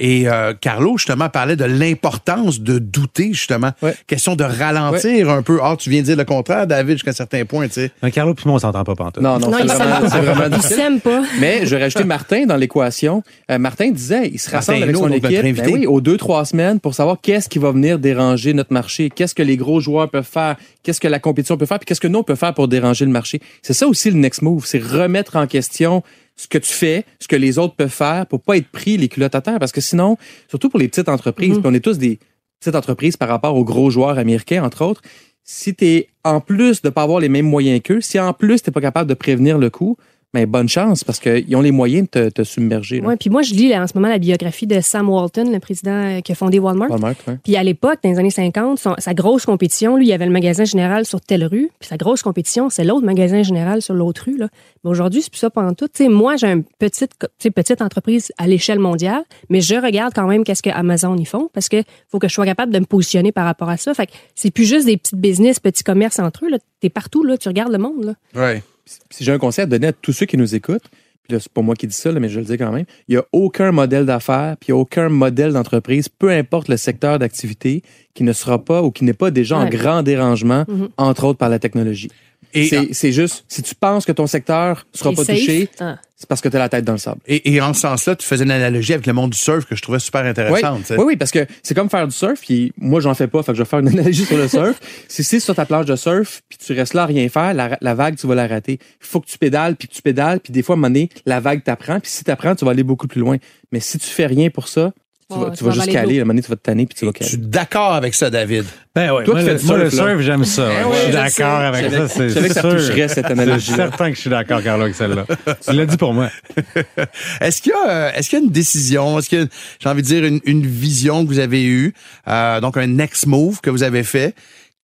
Et 0.00 0.28
euh, 0.28 0.54
Carlo, 0.60 0.98
justement, 0.98 1.28
parlait 1.28 1.54
de 1.54 1.64
l'importance 1.64 2.60
de 2.60 2.80
douter, 2.80 3.28
justement. 3.32 3.70
Question 4.08 4.34
de 4.34 4.42
ralentir 4.42 5.30
un 5.30 5.42
peu. 5.42 5.60
Ah, 5.62 5.76
tu 5.78 5.88
viens 5.88 6.00
de 6.00 6.06
dire 6.06 6.16
le 6.16 6.24
contraire, 6.24 6.66
David, 6.66 6.94
jusqu'à 6.94 7.10
un 7.10 7.14
certain 7.14 7.44
point, 7.44 7.68
tu 7.68 7.74
sais. 7.74 7.92
Un 8.02 8.10
Carlo 8.10 8.34
puis 8.34 8.44
moi, 8.46 8.56
on 8.56 8.58
s'entend 8.58 8.82
pas 8.82 8.96
pantoute. 8.96 9.22
Non, 9.22 9.38
non, 9.38 9.50
Non, 9.50 9.58
c'est 9.58 9.66
vraiment, 9.66 10.08
vraiment 10.08 10.60
s'aiment 10.60 11.00
pas. 11.00 11.22
Mais 11.40 11.64
je 11.64 11.76
vais 11.76 11.82
rajouter 11.82 12.02
Martin 12.02 12.44
dans 12.46 12.56
l'équation. 12.56 13.22
Euh, 13.52 13.58
Martin 13.58 13.92
disait, 13.92 14.30
il 14.32 14.40
se 14.40 14.50
Martin 14.50 14.72
rassemble 14.72 14.82
avec 14.82 14.96
son 14.96 15.12
équipe 15.12 15.44
invité. 15.44 15.62
ben 15.62 15.74
oui, 15.74 15.86
aux 15.86 16.00
deux, 16.00 16.16
trois 16.16 16.44
semaines 16.44 16.80
pour 16.80 16.94
savoir 16.94 17.18
qu'est-ce 17.22 17.48
qui 17.48 17.60
va 17.60 17.70
venir 17.70 18.00
déranger 18.00 18.52
notre 18.52 18.72
marché, 18.72 19.10
qu'est-ce 19.10 19.34
que 19.34 19.44
les 19.44 19.56
gros 19.56 19.78
joueurs 19.78 20.10
peuvent 20.10 20.26
faire, 20.28 20.56
qu'est-ce 20.82 21.00
que 21.00 21.08
la 21.08 21.20
compétition 21.20 21.56
peut 21.56 21.66
faire, 21.66 21.78
puis 21.78 21.86
qu'est-ce 21.86 22.00
que 22.00 22.08
nous, 22.08 22.18
on 22.18 22.24
peut 22.24 22.34
faire 22.34 22.52
pour 22.52 22.66
déranger 22.66 23.04
le 23.04 23.12
marché. 23.12 23.40
C'est 23.62 23.74
ça 23.74 23.86
aussi 23.86 24.10
le 24.10 24.16
next 24.16 24.42
move, 24.42 24.66
c'est 24.66 24.82
remettre 24.82 25.36
en 25.36 25.46
question 25.46 26.02
ce 26.36 26.48
que 26.48 26.58
tu 26.58 26.72
fais, 26.72 27.04
ce 27.20 27.28
que 27.28 27.36
les 27.36 27.58
autres 27.58 27.74
peuvent 27.76 27.88
faire 27.88 28.26
pour 28.26 28.40
pas 28.40 28.56
être 28.56 28.68
pris 28.68 28.96
les 28.96 29.08
culottes 29.08 29.34
à 29.34 29.40
terre. 29.40 29.58
Parce 29.58 29.72
que 29.72 29.80
sinon, 29.80 30.16
surtout 30.48 30.68
pour 30.68 30.80
les 30.80 30.88
petites 30.88 31.08
entreprises, 31.08 31.54
Mhm. 31.54 31.60
puis 31.62 31.70
on 31.70 31.74
est 31.74 31.80
tous 31.80 31.98
des 31.98 32.18
petites 32.60 32.74
entreprises 32.74 33.16
par 33.16 33.28
rapport 33.28 33.54
aux 33.56 33.64
gros 33.64 33.90
joueurs 33.90 34.18
américains, 34.18 34.64
entre 34.64 34.84
autres, 34.84 35.02
si 35.44 35.74
tu 35.74 35.84
es 35.86 36.08
en 36.24 36.40
plus 36.40 36.80
de 36.82 36.88
pas 36.88 37.02
avoir 37.02 37.20
les 37.20 37.28
mêmes 37.28 37.46
moyens 37.46 37.80
qu'eux, 37.82 38.00
si 38.00 38.18
en 38.18 38.32
plus 38.32 38.62
tu 38.62 38.70
pas 38.72 38.80
capable 38.80 39.08
de 39.08 39.14
prévenir 39.14 39.58
le 39.58 39.68
coup, 39.70 39.96
ben 40.34 40.44
bonne 40.46 40.68
chance 40.68 41.04
parce 41.04 41.18
qu'ils 41.20 41.56
ont 41.56 41.62
les 41.62 41.70
moyens 41.70 42.06
de 42.12 42.28
te, 42.28 42.28
te 42.28 42.42
submerger. 42.42 43.00
là. 43.00 43.06
Ouais, 43.08 43.16
puis 43.16 43.30
moi, 43.30 43.40
je 43.42 43.54
lis 43.54 43.68
là, 43.68 43.82
en 43.82 43.86
ce 43.86 43.92
moment 43.94 44.08
la 44.08 44.18
biographie 44.18 44.66
de 44.66 44.80
Sam 44.80 45.08
Walton, 45.08 45.50
le 45.50 45.60
président 45.60 45.92
euh, 45.92 46.20
qui 46.20 46.32
a 46.32 46.34
fondé 46.34 46.58
Walmart. 46.58 46.90
Walmart, 46.90 47.14
ouais. 47.26 47.38
Puis 47.42 47.56
à 47.56 47.62
l'époque, 47.62 48.00
dans 48.02 48.10
les 48.10 48.18
années 48.18 48.30
50, 48.30 48.78
son- 48.78 48.96
sa 48.98 49.14
grosse 49.14 49.46
compétition, 49.46 49.96
lui, 49.96 50.06
il 50.06 50.08
y 50.08 50.12
avait 50.12 50.26
le 50.26 50.32
magasin 50.32 50.64
général 50.64 51.06
sur 51.06 51.20
telle 51.20 51.44
rue. 51.44 51.70
Puis 51.78 51.88
sa 51.88 51.96
grosse 51.96 52.22
compétition, 52.22 52.68
c'est 52.68 52.84
l'autre 52.84 53.06
magasin 53.06 53.42
général 53.42 53.80
sur 53.80 53.94
l'autre 53.94 54.24
rue. 54.26 54.36
Là. 54.36 54.48
Mais 54.82 54.90
aujourd'hui, 54.90 55.22
c'est 55.22 55.30
plus 55.30 55.38
ça 55.38 55.50
pendant 55.50 55.72
tout. 55.72 55.86
Tu 55.88 56.02
sais, 56.04 56.08
moi, 56.08 56.36
j'ai 56.36 56.48
une 56.48 56.64
petite, 56.64 57.12
co- 57.18 57.28
tu 57.38 57.44
sais, 57.44 57.50
petite 57.50 57.80
entreprise 57.80 58.32
à 58.36 58.46
l'échelle 58.46 58.80
mondiale, 58.80 59.22
mais 59.50 59.60
je 59.60 59.76
regarde 59.76 60.12
quand 60.14 60.26
même 60.26 60.42
qu'est-ce 60.44 60.62
que 60.62 60.70
Amazon 60.70 61.16
y 61.16 61.24
font 61.24 61.48
parce 61.54 61.68
que 61.68 61.82
faut 62.08 62.18
que 62.18 62.26
je 62.28 62.34
sois 62.34 62.44
capable 62.44 62.72
de 62.72 62.80
me 62.80 62.84
positionner 62.86 63.30
par 63.30 63.44
rapport 63.44 63.68
à 63.70 63.76
ça. 63.76 63.94
Fait 63.94 64.06
que 64.08 64.12
c'est 64.34 64.50
plus 64.50 64.64
juste 64.64 64.86
des 64.86 64.96
petites 64.96 65.14
business, 65.20 65.60
petits 65.60 65.84
commerces 65.84 66.18
entre 66.18 66.44
eux. 66.44 66.50
Là. 66.50 66.58
T'es 66.80 66.90
partout, 66.90 67.22
là, 67.22 67.38
tu 67.38 67.46
regardes 67.48 67.70
le 67.72 67.78
monde. 67.78 68.04
Là. 68.04 68.14
Ouais. 68.34 68.62
Si 68.86 69.24
j'ai 69.24 69.32
un 69.32 69.38
conseil 69.38 69.62
à 69.64 69.66
donner 69.66 69.88
à 69.88 69.92
tous 69.92 70.12
ceux 70.12 70.26
qui 70.26 70.36
nous 70.36 70.54
écoutent, 70.54 70.84
puis 71.22 71.32
là, 71.32 71.40
c'est 71.40 71.50
pas 71.50 71.62
moi 71.62 71.74
qui 71.74 71.86
dis 71.86 71.94
ça, 71.94 72.12
là, 72.12 72.20
mais 72.20 72.28
je 72.28 72.38
le 72.38 72.44
dis 72.44 72.58
quand 72.58 72.70
même, 72.70 72.84
il 73.08 73.14
n'y 73.14 73.16
a 73.16 73.24
aucun 73.32 73.72
modèle 73.72 74.04
d'affaires, 74.04 74.56
puis 74.60 74.68
il 74.68 74.72
n'y 74.74 74.78
a 74.78 74.80
aucun 74.82 75.08
modèle 75.08 75.54
d'entreprise, 75.54 76.08
peu 76.10 76.30
importe 76.30 76.68
le 76.68 76.76
secteur 76.76 77.18
d'activité, 77.18 77.82
qui 78.12 78.24
ne 78.24 78.32
sera 78.34 78.62
pas 78.62 78.82
ou 78.82 78.90
qui 78.90 79.04
n'est 79.04 79.14
pas 79.14 79.30
déjà 79.30 79.56
en 79.56 79.66
grand 79.70 80.02
dérangement, 80.02 80.64
Mhm. 80.68 80.88
entre 80.98 81.24
autres 81.24 81.38
par 81.38 81.48
la 81.48 81.58
technologie. 81.58 82.10
Et- 82.54 82.68
C'est- 82.68 82.88
c'est 82.92 83.12
juste, 83.12 83.44
si 83.48 83.62
tu 83.62 83.74
penses 83.74 84.04
que 84.04 84.12
ton 84.12 84.26
secteur 84.26 84.86
sera 84.94 85.10
C'est 85.10 85.16
pas 85.16 85.24
safe. 85.24 85.38
touché, 85.38 85.68
Ah. 85.80 85.98
c'est 86.16 86.28
parce 86.28 86.40
que 86.40 86.48
tu 86.48 86.56
as 86.56 86.60
la 86.60 86.68
tête 86.68 86.84
dans 86.84 86.92
le 86.92 86.98
sable. 86.98 87.20
Et, 87.26 87.52
et 87.54 87.60
en 87.60 87.74
ce 87.74 87.80
sens-là, 87.80 88.14
tu 88.16 88.26
faisais 88.26 88.44
une 88.44 88.50
analogie 88.52 88.92
avec 88.94 89.06
le 89.06 89.12
monde 89.12 89.30
du 89.30 89.38
surf 89.38 89.64
que 89.66 89.74
je 89.74 89.82
trouvais 89.82 89.98
super 89.98 90.24
intéressante. 90.24 90.80
tu 90.82 90.86
sais. 90.86 90.96
oui, 90.96 91.04
oui, 91.08 91.16
parce 91.16 91.30
que 91.32 91.46
c'est 91.62 91.74
comme 91.74 91.90
faire 91.90 92.06
du 92.06 92.14
surf, 92.14 92.40
puis 92.40 92.72
moi, 92.78 93.00
j'en 93.00 93.14
fais 93.14 93.26
pas, 93.26 93.42
fait 93.42 93.52
que 93.52 93.58
je 93.58 93.62
vais 93.62 93.68
faire 93.68 93.80
une 93.80 93.88
analogie 93.98 94.24
sur 94.24 94.36
le 94.36 94.46
surf. 94.48 94.78
si 95.08 95.24
c'est 95.24 95.40
sur 95.40 95.54
ta 95.54 95.66
planche 95.66 95.86
de 95.86 95.96
surf, 95.96 96.42
puis 96.48 96.58
tu 96.64 96.72
restes 96.72 96.94
là 96.94 97.02
à 97.02 97.06
rien 97.06 97.28
faire, 97.28 97.52
la, 97.54 97.76
la 97.80 97.94
vague, 97.94 98.16
tu 98.16 98.26
vas 98.26 98.34
la 98.36 98.46
rater. 98.46 98.78
Il 98.80 99.06
faut 99.06 99.20
que 99.20 99.26
tu 99.26 99.36
pédales, 99.38 99.76
puis 99.76 99.88
que 99.88 99.94
tu 99.94 100.02
pédales, 100.02 100.40
puis 100.40 100.52
des 100.52 100.62
fois, 100.62 100.74
à 100.74 100.76
un 100.76 100.80
moment 100.80 100.88
donné, 100.90 101.08
la 101.26 101.40
vague 101.40 101.64
t'apprend, 101.64 101.98
puis 102.00 102.10
si 102.10 102.22
t'apprends, 102.24 102.54
tu 102.54 102.64
vas 102.64 102.70
aller 102.70 102.84
beaucoup 102.84 103.08
plus 103.08 103.20
loin. 103.20 103.36
Mais 103.72 103.80
si 103.80 103.98
tu 103.98 104.06
fais 104.08 104.26
rien 104.26 104.48
pour 104.50 104.68
ça, 104.68 104.92
tu 105.30 105.38
Ouais, 105.38 105.44
vas, 105.46 105.50
tu 105.56 105.64
vas 105.64 105.70
vas 105.70 105.74
juste 105.76 105.90
caler, 105.92 106.18
à 106.18 106.22
un 106.22 106.24
moment 106.24 106.32
donné, 106.34 106.42
tu 106.42 106.48
vas 106.50 106.56
te 106.56 106.62
tanner, 106.62 106.86
puis 106.86 106.94
tu 106.98 107.04
vas 107.04 107.12
Je 107.14 107.18
caler. 107.18 107.28
suis 107.30 107.38
d'accord 107.38 107.94
avec 107.94 108.14
ça, 108.14 108.30
David? 108.30 108.64
Ben 108.94 109.12
ouais, 109.12 109.24
Toi 109.24 109.34
moi, 109.34 109.42
le, 109.42 109.58
moi, 109.64 109.78
le 109.78 109.90
surf, 109.90 110.20
j'aime 110.20 110.44
ça. 110.44 110.68
ouais. 110.68 110.74
Eh 110.78 110.82
je 110.82 110.88
ouais, 110.88 110.96
suis 110.96 111.06
je 111.08 111.12
d'accord 111.12 111.60
avec 111.60 111.84
Je 111.90 111.96
ça. 111.96 112.08
C'est 112.08 112.28
je 112.28 112.34
savais 112.34 112.48
que 112.48 112.54
ça 112.54 112.60
sûr. 112.60 112.70
toucherait, 112.70 113.08
cette 113.08 113.26
C'est 113.26 113.32
analogie-là. 113.32 113.76
certain 113.76 114.10
que 114.10 114.16
je 114.16 114.20
suis 114.20 114.30
d'accord, 114.30 114.62
Carlo, 114.62 114.82
avec 114.84 114.94
celle-là. 114.94 115.24
tu 115.66 115.72
l'as 115.72 115.86
dit 115.86 115.96
pour 115.96 116.12
moi. 116.14 116.30
Est-ce 117.40 117.62
qu'il 117.62 117.72
y 117.72 117.74
a, 117.74 117.90
euh, 117.90 118.10
est-ce 118.14 118.28
qu'il 118.30 118.38
y 118.38 118.42
a 118.42 118.44
une 118.44 118.52
décision, 118.52 119.18
est-ce 119.18 119.28
qu'il 119.28 119.40
y 119.40 119.42
a, 119.42 119.46
j'ai 119.80 119.88
envie 119.88 120.02
de 120.02 120.06
dire, 120.06 120.24
une, 120.24 120.40
une 120.44 120.66
vision 120.66 121.22
que 121.24 121.28
vous 121.28 121.38
avez 121.38 121.64
eue, 121.64 121.94
euh, 122.28 122.60
donc 122.60 122.76
un 122.76 122.86
next 122.86 123.26
move 123.26 123.60
que 123.60 123.70
vous 123.70 123.82
avez 123.82 124.02
fait, 124.04 124.34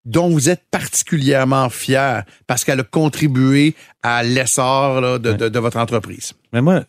dont 0.04 0.28
vous 0.28 0.50
êtes 0.50 0.62
particulièrement 0.70 1.70
fier 1.70 2.24
parce 2.46 2.64
qu'elle 2.64 2.80
a 2.80 2.84
contribué 2.84 3.74
à 4.02 4.22
l'essor 4.22 5.00
là, 5.00 5.18
de, 5.18 5.32
de- 5.32 5.48
de 5.48 5.58
votre 5.58 5.78
entreprise? 5.78 6.32
Mais 6.52 6.60
moi, 6.60 6.82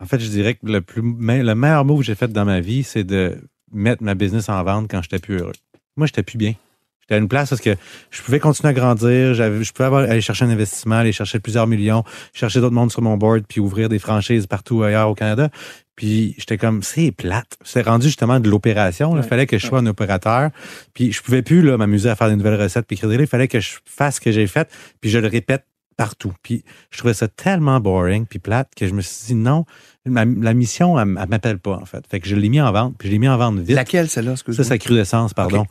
en 0.00 0.06
fait, 0.06 0.18
je 0.18 0.28
dirais 0.28 0.54
que 0.54 0.66
le, 0.66 0.80
plus, 0.80 1.02
me- 1.02 1.42
le 1.42 1.54
meilleur 1.54 1.84
move 1.84 2.00
que 2.00 2.04
j'ai 2.04 2.14
fait 2.14 2.32
dans 2.32 2.44
ma 2.44 2.60
vie, 2.60 2.82
c'est 2.82 3.04
de 3.04 3.38
mettre 3.72 4.02
ma 4.02 4.14
business 4.14 4.48
en 4.48 4.62
vente 4.64 4.88
quand 4.90 5.02
j'étais 5.02 5.18
plus 5.18 5.38
heureux. 5.38 5.52
Moi, 5.96 6.06
j'étais 6.06 6.22
plus 6.22 6.38
bien. 6.38 6.54
J'étais 7.00 7.14
à 7.16 7.18
une 7.18 7.28
place 7.28 7.50
parce 7.50 7.60
que 7.60 7.76
je 8.10 8.22
pouvais 8.22 8.40
continuer 8.40 8.70
à 8.70 8.72
grandir, 8.72 9.34
je 9.34 9.72
pouvais 9.72 9.84
avoir- 9.84 10.02
aller 10.04 10.22
chercher 10.22 10.46
un 10.46 10.50
investissement, 10.50 10.96
aller 10.96 11.12
chercher 11.12 11.38
plusieurs 11.38 11.66
millions, 11.66 12.02
chercher 12.32 12.60
d'autres 12.60 12.74
mondes 12.74 12.90
sur 12.90 13.02
mon 13.02 13.18
board, 13.18 13.44
puis 13.46 13.60
ouvrir 13.60 13.90
des 13.90 13.98
franchises 13.98 14.46
partout 14.46 14.82
ailleurs 14.82 15.10
au 15.10 15.14
Canada. 15.14 15.50
Puis 15.96 16.34
j'étais 16.38 16.56
comme, 16.56 16.82
c'est 16.82 17.12
plate. 17.12 17.58
C'est 17.62 17.82
rendu 17.82 18.06
justement 18.06 18.40
de 18.40 18.48
l'opération. 18.48 19.16
Il 19.18 19.22
fallait 19.22 19.46
que 19.46 19.58
je 19.58 19.66
sois 19.66 19.80
un 19.80 19.86
opérateur. 19.86 20.50
Puis 20.94 21.12
je 21.12 21.22
pouvais 21.22 21.42
plus 21.42 21.60
là, 21.62 21.76
m'amuser 21.76 22.08
à 22.08 22.16
faire 22.16 22.30
des 22.30 22.36
nouvelles 22.36 22.60
recettes 22.60 22.86
puis 22.86 22.96
livres. 23.02 23.20
Il 23.20 23.26
fallait 23.26 23.48
que 23.48 23.60
je 23.60 23.76
fasse 23.84 24.16
ce 24.16 24.20
que 24.22 24.32
j'ai 24.32 24.46
fait, 24.46 24.68
puis 25.02 25.10
je 25.10 25.18
le 25.18 25.28
répète 25.28 25.64
partout. 25.96 26.32
Puis 26.42 26.64
je 26.90 26.98
trouvais 26.98 27.14
ça 27.14 27.28
tellement 27.28 27.80
boring 27.80 28.26
puis 28.26 28.38
plate 28.38 28.70
que 28.76 28.86
je 28.86 28.92
me 28.94 29.00
suis 29.00 29.26
dit 29.28 29.34
non, 29.34 29.64
ma- 30.06 30.24
la 30.24 30.54
mission, 30.54 30.98
elle, 30.98 31.16
elle 31.20 31.28
m'appelle 31.28 31.58
pas 31.58 31.76
en 31.80 31.84
fait. 31.84 32.04
Fait 32.10 32.20
que 32.20 32.28
je 32.28 32.36
l'ai 32.36 32.48
mis 32.48 32.60
en 32.60 32.70
vente, 32.72 32.94
puis 32.98 33.08
je 33.08 33.12
l'ai 33.12 33.18
mis 33.18 33.28
en 33.28 33.36
vente 33.38 33.58
vite. 33.58 33.74
Laquelle, 33.76 34.08
celle-là, 34.08 34.30
Ça, 34.32 34.34
excuse-moi? 34.34 34.64
c'est 34.64 34.78
crudescence, 34.78 35.34
pardon. 35.34 35.66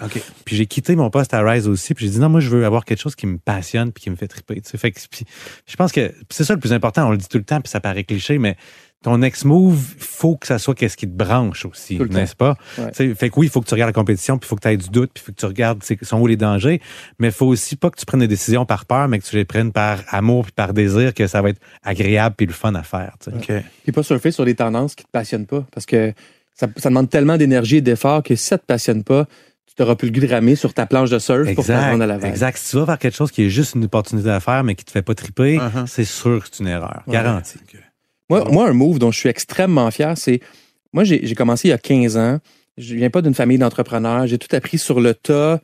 Puis 0.46 0.56
j'ai 0.56 0.66
quitté 0.66 0.96
mon 0.96 1.10
poste 1.10 1.34
à 1.34 1.42
Rise 1.44 1.68
aussi, 1.68 1.94
puis 1.94 2.06
j'ai 2.06 2.12
dit 2.14 2.20
non, 2.20 2.30
moi 2.30 2.40
je 2.40 2.50
veux 2.50 2.66
avoir 2.66 2.86
quelque 2.86 3.00
chose 3.02 3.16
qui 3.16 3.28
me 3.28 3.38
passionne 3.38 3.92
puis 3.92 4.04
qui 4.04 4.10
me 4.10 4.16
fait 4.16 4.28
triper. 4.28 4.62
tu 4.62 4.70
sais. 4.70 4.78
Fait 4.78 4.92
que 4.92 5.00
puis 5.12 5.26
je 5.68 5.76
pense 5.76 5.92
que 5.92 6.14
c'est 6.30 6.44
ça 6.44 6.54
le 6.54 6.60
plus 6.60 6.74
important. 6.74 7.08
On 7.08 7.12
le 7.12 7.18
dit 7.18 7.28
tout 7.28 7.38
le 7.38 7.44
temps, 7.44 7.62
puis 7.62 7.70
ça 7.70 7.80
paraît 7.80 8.04
cliché, 8.04 8.38
mais 8.38 8.56
ton 9.04 9.18
next 9.20 9.46
move, 9.46 9.78
faut 10.00 10.36
que 10.38 10.48
ça 10.48 10.58
soit 10.58 10.74
qu'est-ce 10.74 10.98
qui 10.98 11.08
te 11.08 11.14
branche 11.16 11.66
aussi, 11.66 12.00
n'est-ce 12.00 12.36
pas? 12.36 12.56
Ouais. 12.78 13.14
Fait 13.16 13.30
que 13.30 13.40
oui, 13.40 13.46
il 13.48 13.50
faut 13.50 13.62
que 13.62 13.68
tu 13.68 13.74
regardes 13.74 13.90
la 13.90 13.94
compétition, 13.94 14.38
puis 14.38 14.48
il 14.48 14.50
faut 14.50 14.56
que 14.56 14.62
tu 14.62 14.68
aies 14.70 14.78
du 14.78 14.90
doute, 14.90 15.12
puis 15.14 15.22
il 15.22 15.26
faut 15.28 15.32
que 15.34 15.40
tu 15.40 15.46
regardes 15.46 15.84
sont 16.02 16.20
où 16.20 16.26
les 16.28 16.38
dangers, 16.38 16.82
mais 17.20 17.28
il 17.28 17.34
faut 17.34 17.46
aussi 17.48 17.76
pas 17.76 17.90
que 17.90 17.98
tu 18.00 18.06
prennes 18.06 18.22
des 18.22 18.28
décisions 18.28 18.66
par 18.66 18.86
peur, 18.86 19.08
mais 19.10 19.20
que 19.20 19.26
tu 19.26 19.36
les 19.36 19.46
prennes 19.46 19.72
par 19.72 20.00
amour 20.10 20.44
puis 20.46 20.54
par 20.54 20.74
désir, 20.74 21.14
que 21.14 21.28
ça 21.28 21.42
va 21.42 21.50
être 21.50 21.60
agréable 21.84 22.36
puis 22.38 22.48
le 22.48 22.54
fun 22.54 22.74
à 22.76 22.84
faire. 22.84 23.14
tu 23.24 23.30
sais. 23.46 23.64
Puis 23.84 23.92
pas 23.92 24.04
surfer 24.04 24.32
sur 24.32 24.46
des 24.46 24.56
tendances 24.56 24.96
qui 24.96 25.04
te 25.04 25.10
passionnent 25.12 25.46
pas. 25.46 25.66
Parce 25.74 25.86
que 25.86 26.14
ça, 26.56 26.68
ça 26.78 26.90
demande 26.90 27.10
tellement 27.10 27.36
d'énergie 27.38 27.78
et 27.78 27.82
d'effort 27.82 28.24
que 28.24 28.36
si 28.36 28.46
ça 28.48 28.58
te 28.58 28.66
passionne 28.66 29.04
pas, 29.04 29.26
tu 29.76 29.82
n'auras 29.82 29.96
plus 29.96 30.10
le 30.12 30.14
goût 30.20 30.26
de 30.28 30.32
ramer 30.32 30.56
sur 30.56 30.74
ta 30.74 30.86
planche 30.86 31.10
de 31.10 31.18
surf 31.20 31.46
pour 31.56 31.66
te 31.66 31.72
Exact, 31.72 31.90
rendre 31.92 32.04
à 32.04 32.08
la 32.08 32.18
vague. 32.20 32.30
exact. 32.30 32.58
Si 32.60 32.70
tu 32.72 32.78
vas 32.78 32.86
vers 32.86 33.00
quelque 33.00 33.16
chose 33.18 33.32
qui 33.32 33.44
est 33.44 33.50
juste 33.50 33.74
une 33.74 33.84
opportunité 33.86 34.30
à 34.30 34.40
faire, 34.40 34.64
mais 34.64 34.76
qui 34.76 34.86
te 34.86 34.92
fait 34.92 35.02
pas 35.02 35.16
triper, 35.16 35.58
Uh-huh. 35.58 35.88
c'est 35.88 36.06
sûr 36.06 36.42
que 36.44 36.48
c'est 36.52 36.62
une 36.62 36.70
erreur. 36.70 37.02
Ouais. 37.08 37.14
Garanti. 37.14 37.56
Moi, 38.42 38.52
moi, 38.52 38.70
un 38.70 38.74
move 38.74 39.00
dont 39.00 39.12
je 39.12 39.20
suis 39.20 39.30
extrêmement 39.30 39.90
fier, 39.92 40.18
c'est. 40.18 40.40
Moi, 40.92 41.04
j'ai 41.04 41.36
commencé 41.36 41.68
il 41.68 41.72
y 41.72 41.74
a 41.74 41.78
15 41.78 42.18
ans. 42.18 42.40
Je 42.78 42.96
viens 42.96 43.10
pas 43.10 43.22
d'une 43.22 43.34
famille 43.34 43.58
d'entrepreneurs. 43.58 44.28
J'ai 44.28 44.38
tout 44.38 44.54
appris 44.56 44.78
sur 44.78 45.00
le 45.00 45.14
tas. 45.14 45.60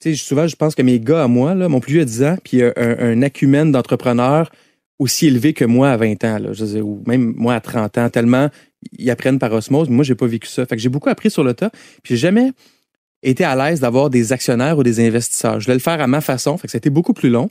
Tu 0.00 0.14
sais, 0.14 0.22
souvent, 0.22 0.46
je 0.46 0.56
pense 0.56 0.74
que 0.74 0.82
mes 0.82 1.00
gars 1.00 1.24
à 1.24 1.28
moi, 1.28 1.54
là, 1.54 1.68
mon 1.68 1.80
plus 1.80 1.94
vieux 1.94 2.02
a 2.02 2.04
10 2.04 2.22
ans, 2.24 2.36
puis 2.42 2.62
un, 2.62 2.72
un, 2.76 2.98
un 2.98 3.22
acumène 3.22 3.72
d'entrepreneurs 3.72 4.50
aussi 4.98 5.26
élevé 5.26 5.52
que 5.52 5.64
moi 5.64 5.90
à 5.90 5.96
20 5.96 6.24
ans, 6.24 6.38
là, 6.38 6.52
je 6.52 6.64
sais, 6.64 6.80
ou 6.80 7.02
même 7.06 7.34
moi 7.36 7.54
à 7.54 7.60
30 7.60 7.98
ans, 7.98 8.10
tellement 8.10 8.48
ils 8.92 9.10
apprennent 9.10 9.38
par 9.38 9.52
osmose. 9.52 9.88
Moi, 9.88 10.04
j'ai 10.04 10.14
pas 10.14 10.26
vécu 10.26 10.48
ça. 10.48 10.66
Fait 10.66 10.76
que 10.76 10.82
j'ai 10.82 10.88
beaucoup 10.88 11.08
appris 11.08 11.30
sur 11.30 11.44
le 11.44 11.54
tas. 11.54 11.70
Puis 12.02 12.14
j'ai 12.14 12.16
jamais 12.16 12.52
été 13.22 13.44
à 13.44 13.56
l'aise 13.56 13.80
d'avoir 13.80 14.10
des 14.10 14.32
actionnaires 14.32 14.78
ou 14.78 14.82
des 14.82 15.04
investisseurs. 15.04 15.58
Je 15.60 15.66
voulais 15.66 15.76
le 15.76 15.80
faire 15.80 16.00
à 16.00 16.06
ma 16.06 16.20
façon. 16.20 16.56
Fait 16.58 16.68
que 16.68 16.72
ça 16.72 16.76
a 16.76 16.78
été 16.80 16.90
beaucoup 16.90 17.14
plus 17.14 17.30
long. 17.30 17.48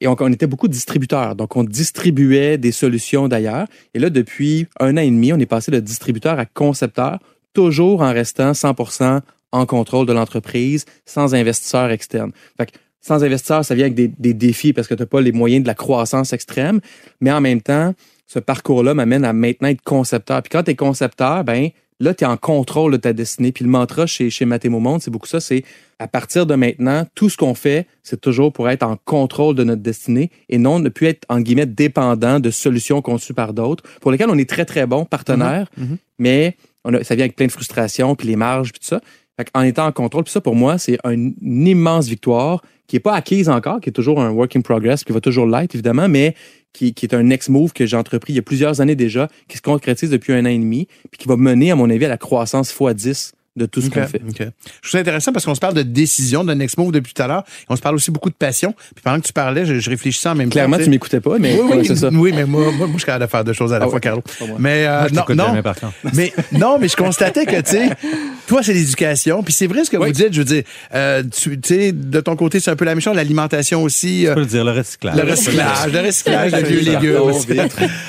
Et 0.00 0.08
on, 0.08 0.14
était 0.28 0.46
beaucoup 0.46 0.68
distributeurs. 0.68 1.36
Donc, 1.36 1.56
on 1.56 1.64
distribuait 1.64 2.58
des 2.58 2.72
solutions 2.72 3.28
d'ailleurs. 3.28 3.66
Et 3.94 3.98
là, 3.98 4.10
depuis 4.10 4.66
un 4.78 4.96
an 4.96 5.00
et 5.00 5.10
demi, 5.10 5.32
on 5.32 5.38
est 5.38 5.46
passé 5.46 5.70
de 5.70 5.80
distributeur 5.80 6.38
à 6.38 6.44
concepteur, 6.44 7.18
toujours 7.54 8.02
en 8.02 8.12
restant 8.12 8.52
100% 8.52 9.20
en 9.52 9.66
contrôle 9.66 10.06
de 10.06 10.12
l'entreprise, 10.12 10.84
sans 11.06 11.34
investisseurs 11.34 11.90
externes. 11.90 12.32
Fait 12.58 12.66
que 12.66 12.72
sans 13.00 13.24
investisseurs, 13.24 13.64
ça 13.64 13.74
vient 13.74 13.84
avec 13.84 13.94
des, 13.94 14.08
des 14.08 14.34
défis 14.34 14.72
parce 14.72 14.86
que 14.86 14.94
tu 14.94 15.02
n'as 15.02 15.06
pas 15.06 15.20
les 15.20 15.32
moyens 15.32 15.62
de 15.62 15.68
la 15.68 15.74
croissance 15.74 16.32
extrême. 16.32 16.80
Mais 17.20 17.32
en 17.32 17.40
même 17.40 17.62
temps, 17.62 17.94
ce 18.26 18.38
parcours-là 18.38 18.92
m'amène 18.92 19.24
à 19.24 19.32
maintenant 19.32 19.68
être 19.68 19.82
concepteur. 19.82 20.42
Puis 20.42 20.50
quand 20.50 20.64
tu 20.64 20.72
es 20.72 20.74
concepteur, 20.74 21.44
ben 21.44 21.70
là, 22.00 22.14
tu 22.14 22.24
es 22.24 22.26
en 22.26 22.36
contrôle 22.36 22.92
de 22.92 22.96
ta 22.98 23.12
destinée. 23.12 23.52
Puis 23.52 23.64
le 23.64 23.70
mantra 23.70 24.06
chez, 24.06 24.30
chez 24.30 24.44
Mathémo 24.44 24.80
Monde, 24.80 25.00
c'est 25.02 25.10
beaucoup 25.10 25.26
ça, 25.26 25.40
c'est 25.40 25.64
à 25.98 26.08
partir 26.08 26.44
de 26.46 26.54
maintenant, 26.54 27.06
tout 27.14 27.30
ce 27.30 27.36
qu'on 27.38 27.54
fait, 27.54 27.86
c'est 28.02 28.20
toujours 28.20 28.52
pour 28.52 28.68
être 28.68 28.82
en 28.82 28.96
contrôle 29.04 29.54
de 29.54 29.64
notre 29.64 29.80
destinée 29.82 30.30
et 30.50 30.58
non 30.58 30.78
ne 30.78 30.88
plus 30.90 31.06
être, 31.06 31.24
en 31.30 31.40
guillemets, 31.40 31.64
dépendant 31.66 32.38
de 32.40 32.50
solutions 32.50 33.00
conçues 33.00 33.32
par 33.34 33.54
d'autres, 33.54 33.82
pour 34.00 34.10
lesquelles 34.12 34.28
on 34.30 34.36
est 34.38 34.48
très, 34.48 34.64
très 34.66 34.86
bon 34.86 35.04
partenaire, 35.06 35.68
Mhm. 35.78 35.96
mais 36.18 36.56
on 36.84 36.92
a- 36.94 37.02
ça 37.02 37.14
vient 37.14 37.24
avec 37.24 37.34
plein 37.36 37.46
de 37.46 37.52
frustration, 37.52 38.14
puis 38.14 38.28
les 38.28 38.36
marges, 38.36 38.72
puis 38.72 38.80
tout 38.80 38.86
ça. 38.86 39.00
Fait 39.38 39.48
en 39.54 39.62
étant 39.62 39.86
en 39.86 39.92
contrôle, 39.92 40.24
puis 40.24 40.32
ça, 40.32 40.40
pour 40.40 40.54
moi, 40.56 40.78
c'est 40.78 40.98
un- 41.04 41.12
une 41.12 41.66
immense 41.66 42.06
victoire 42.08 42.62
qui 42.86 42.96
n'est 42.96 43.00
pas 43.00 43.14
acquise 43.14 43.48
encore, 43.48 43.80
qui 43.80 43.90
est 43.90 43.92
toujours 43.92 44.20
un 44.20 44.30
work 44.30 44.56
in 44.56 44.60
progress, 44.62 45.04
qui 45.04 45.12
va 45.12 45.20
toujours 45.20 45.46
l'être, 45.46 45.74
évidemment, 45.74 46.08
mais 46.08 46.34
qui, 46.72 46.94
qui 46.94 47.04
est 47.06 47.14
un 47.14 47.22
next 47.22 47.48
move 47.48 47.72
que 47.72 47.84
j'ai 47.86 47.96
entrepris 47.96 48.32
il 48.32 48.36
y 48.36 48.38
a 48.38 48.42
plusieurs 48.42 48.80
années 48.80 48.94
déjà, 48.96 49.28
qui 49.48 49.56
se 49.56 49.62
concrétise 49.62 50.08
depuis 50.10 50.32
un 50.32 50.44
an 50.44 50.48
et 50.48 50.58
demi, 50.58 50.86
puis 51.10 51.18
qui 51.18 51.28
va 51.28 51.36
mener, 51.36 51.70
à 51.70 51.76
mon 51.76 51.90
avis, 51.90 52.04
à 52.04 52.08
la 52.08 52.16
croissance 52.18 52.74
x 52.78 52.94
10 52.94 53.32
de 53.56 53.64
tout 53.64 53.80
ce 53.80 53.86
OK, 53.88 53.94
qu'on 53.94 54.06
fait. 54.06 54.20
OK. 54.28 54.36
Je 54.38 54.44
trouve 54.44 54.90
ça 54.90 54.98
intéressant 54.98 55.32
parce 55.32 55.46
qu'on 55.46 55.54
se 55.54 55.60
parle 55.60 55.72
de 55.74 55.80
décision, 55.82 56.44
de 56.44 56.52
next 56.52 56.76
move 56.76 56.92
depuis 56.92 57.14
tout 57.14 57.22
à 57.22 57.26
l'heure. 57.26 57.42
Et 57.62 57.64
On 57.70 57.76
se 57.76 57.80
parle 57.80 57.94
aussi 57.94 58.10
beaucoup 58.10 58.28
de 58.28 58.34
passion. 58.34 58.74
Puis 58.94 59.02
pendant 59.02 59.18
que 59.18 59.26
tu 59.26 59.32
parlais, 59.32 59.64
je, 59.64 59.78
je 59.78 59.88
réfléchissais 59.90 60.28
en 60.28 60.34
même 60.34 60.50
Clairement, 60.50 60.76
temps. 60.76 60.84
tu 60.84 60.90
m'écoutais 60.90 61.20
pas, 61.20 61.38
mais 61.38 61.58
oui, 61.58 61.86
ça. 61.96 62.10
Oui, 62.12 62.32
mais 62.34 62.44
moi, 62.44 62.64
moi, 62.72 62.86
moi, 62.86 62.88
je 62.92 62.98
suis 62.98 63.06
capable 63.06 63.24
de 63.24 63.30
faire 63.30 63.44
deux 63.44 63.52
choses 63.54 63.72
à 63.72 63.78
la 63.78 63.86
Ah 63.86 63.88
fois, 63.88 63.98
Carlo. 63.98 64.22
Mais 64.58 64.86
euh, 64.86 64.98
Moi, 65.00 65.08
je 65.08 65.14
non, 65.14 65.20
t'écoute 65.22 65.36
non, 65.36 65.46
jamais, 65.46 65.62
par 65.62 65.74
contre. 65.80 65.94
mais 66.12 66.32
non, 66.52 66.78
mais 66.78 66.88
je 66.88 66.96
constatais 66.96 67.46
que 67.46 67.56
tu 67.62 67.70
sais, 67.70 67.88
toi 68.46 68.62
c'est 68.62 68.72
l'éducation, 68.72 69.42
puis 69.42 69.52
c'est 69.52 69.66
vrai 69.66 69.84
ce 69.84 69.90
que 69.90 69.96
vous 69.96 70.10
dites. 70.10 70.32
Je 70.32 70.38
veux 70.38 70.44
dire, 70.44 70.62
euh, 70.94 71.22
tu 71.22 71.60
tu 71.60 71.68
sais, 71.74 71.92
de 71.92 72.20
ton 72.20 72.36
côté 72.36 72.60
c'est 72.60 72.70
un 72.70 72.76
peu 72.76 72.84
la 72.84 72.92
même 72.94 73.00
chose, 73.00 73.14
l'alimentation 73.16 73.82
aussi. 73.82 74.26
euh, 74.26 74.30
Tu 74.30 74.34
peux 74.34 74.40
le 74.40 74.46
dire, 74.46 74.64
le 74.64 74.72
recyclage. 74.72 75.16
le 75.16 75.30
recyclage, 75.30 75.92
le 75.92 76.00
recyclage 76.00 76.52
de 76.52 76.58
vieux 76.66 76.80
les 76.80 76.92
légumes. 76.92 77.68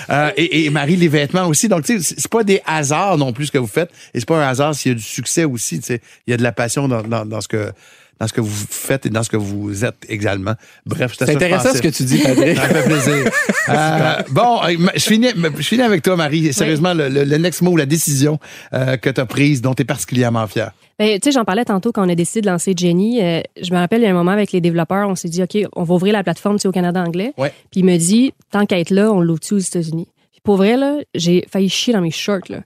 Euh, 0.10 0.32
et, 0.38 0.66
et 0.66 0.70
Marie, 0.70 0.96
les 0.96 1.08
vêtements 1.08 1.48
aussi. 1.48 1.68
Donc, 1.68 1.84
tu 1.86 1.98
sais, 2.00 2.04
c'est 2.16 2.20
c'est 2.22 2.32
pas 2.32 2.44
des 2.44 2.62
hasards 2.66 3.18
non 3.18 3.32
plus 3.34 3.48
ce 3.48 3.52
que 3.52 3.58
vous 3.58 3.68
faites. 3.68 3.90
Et 4.14 4.20
c'est 4.20 4.28
pas 4.28 4.38
un 4.44 4.48
hasard 4.50 4.76
s'il 4.76 4.92
y 4.92 4.96
a 4.96 4.98
du 4.98 5.04
succès 5.04 5.44
aussi. 5.46 5.80
Tu 5.80 5.86
sais, 5.86 6.02
il 6.28 6.32
y 6.32 6.34
a 6.34 6.38
de 6.38 6.44
la 6.44 6.52
passion 6.52 6.88
dans, 6.88 7.02
dans, 7.04 7.26
dans 7.26 7.42
ce 7.42 7.48
que 7.48 7.72
dans 8.20 8.28
ce 8.28 8.34
que 8.34 8.42
vous 8.42 8.66
faites 8.70 9.06
et 9.06 9.10
dans 9.10 9.24
ce 9.24 9.30
que 9.30 9.38
vous 9.38 9.86
êtes 9.86 9.98
également. 10.10 10.54
Bref, 10.86 11.16
C'est 11.18 11.30
intéressant 11.30 11.74
ce 11.74 11.82
que 11.82 11.88
tu 11.90 12.04
dis, 12.04 12.20
Patrick. 12.20 12.58
Ça 12.58 12.68
me 12.68 12.74
fait 12.74 12.84
plaisir. 12.84 13.32
Euh, 13.70 14.22
bon, 14.32 14.64
euh, 14.64 14.78
je 14.96 15.02
finis, 15.02 15.28
je 15.36 15.62
finis 15.62 15.82
avec 15.82 16.02
toi, 16.02 16.16
Marie. 16.16 16.54
Sérieusement, 16.54 16.94
le, 16.94 17.10
le- 17.10 17.26
le 17.26 17.38
next 17.38 17.62
mot, 17.62 17.76
la 17.76 17.86
décision 17.86 18.40
euh, 18.74 18.96
que 18.96 19.10
tu 19.10 19.20
as 19.20 19.26
prise, 19.26 19.62
dont 19.62 19.74
tu 19.74 19.82
es 19.82 19.86
particulièrement 19.86 20.48
fière. 20.48 20.72
Ben, 20.98 21.20
tu 21.20 21.26
sais, 21.26 21.32
j'en 21.34 21.44
parlais 21.44 21.66
tantôt 21.66 21.92
quand 21.92 22.06
on 22.06 22.10
a 22.10 22.16
décidé 22.16 22.40
de 22.40 22.48
lancer 22.48 22.74
Jenny. 22.78 23.22
Euh, 23.22 23.42
je 23.62 23.74
me 23.74 23.78
rappelle, 23.78 24.00
il 24.00 24.06
y 24.06 24.08
a 24.08 24.12
un 24.12 24.14
moment 24.14 24.32
avec 24.32 24.54
les 24.54 24.62
développeurs, 24.62 25.10
on 25.10 25.16
s'est 25.16 25.28
dit, 25.28 25.44
OK, 25.44 25.58
on 25.76 25.84
va 25.84 25.96
ouvrir 25.96 26.14
la 26.14 26.24
plateforme 26.24 26.58
au 26.64 26.72
Canada 26.72 27.04
anglais. 27.04 27.34
Ouais. 27.38 27.52
Puis 27.70 27.82
il 27.82 27.86
me 27.86 27.98
dit, 27.98 28.32
tant 28.52 28.66
qu'à 28.66 28.80
être 28.80 28.92
là, 28.92 29.12
on 29.12 29.20
l'ouvre 29.20 29.42
aux 29.52 29.58
États-Unis? 29.58 30.08
Puis 30.32 30.40
pour 30.46 30.56
vrai, 30.56 30.78
là, 30.78 31.00
j'ai 31.14 31.46
failli 31.52 31.68
chier 31.68 31.92
dans 31.92 32.00
mes 32.02 32.12
shorts. 32.12 32.48
Là. 32.48 32.60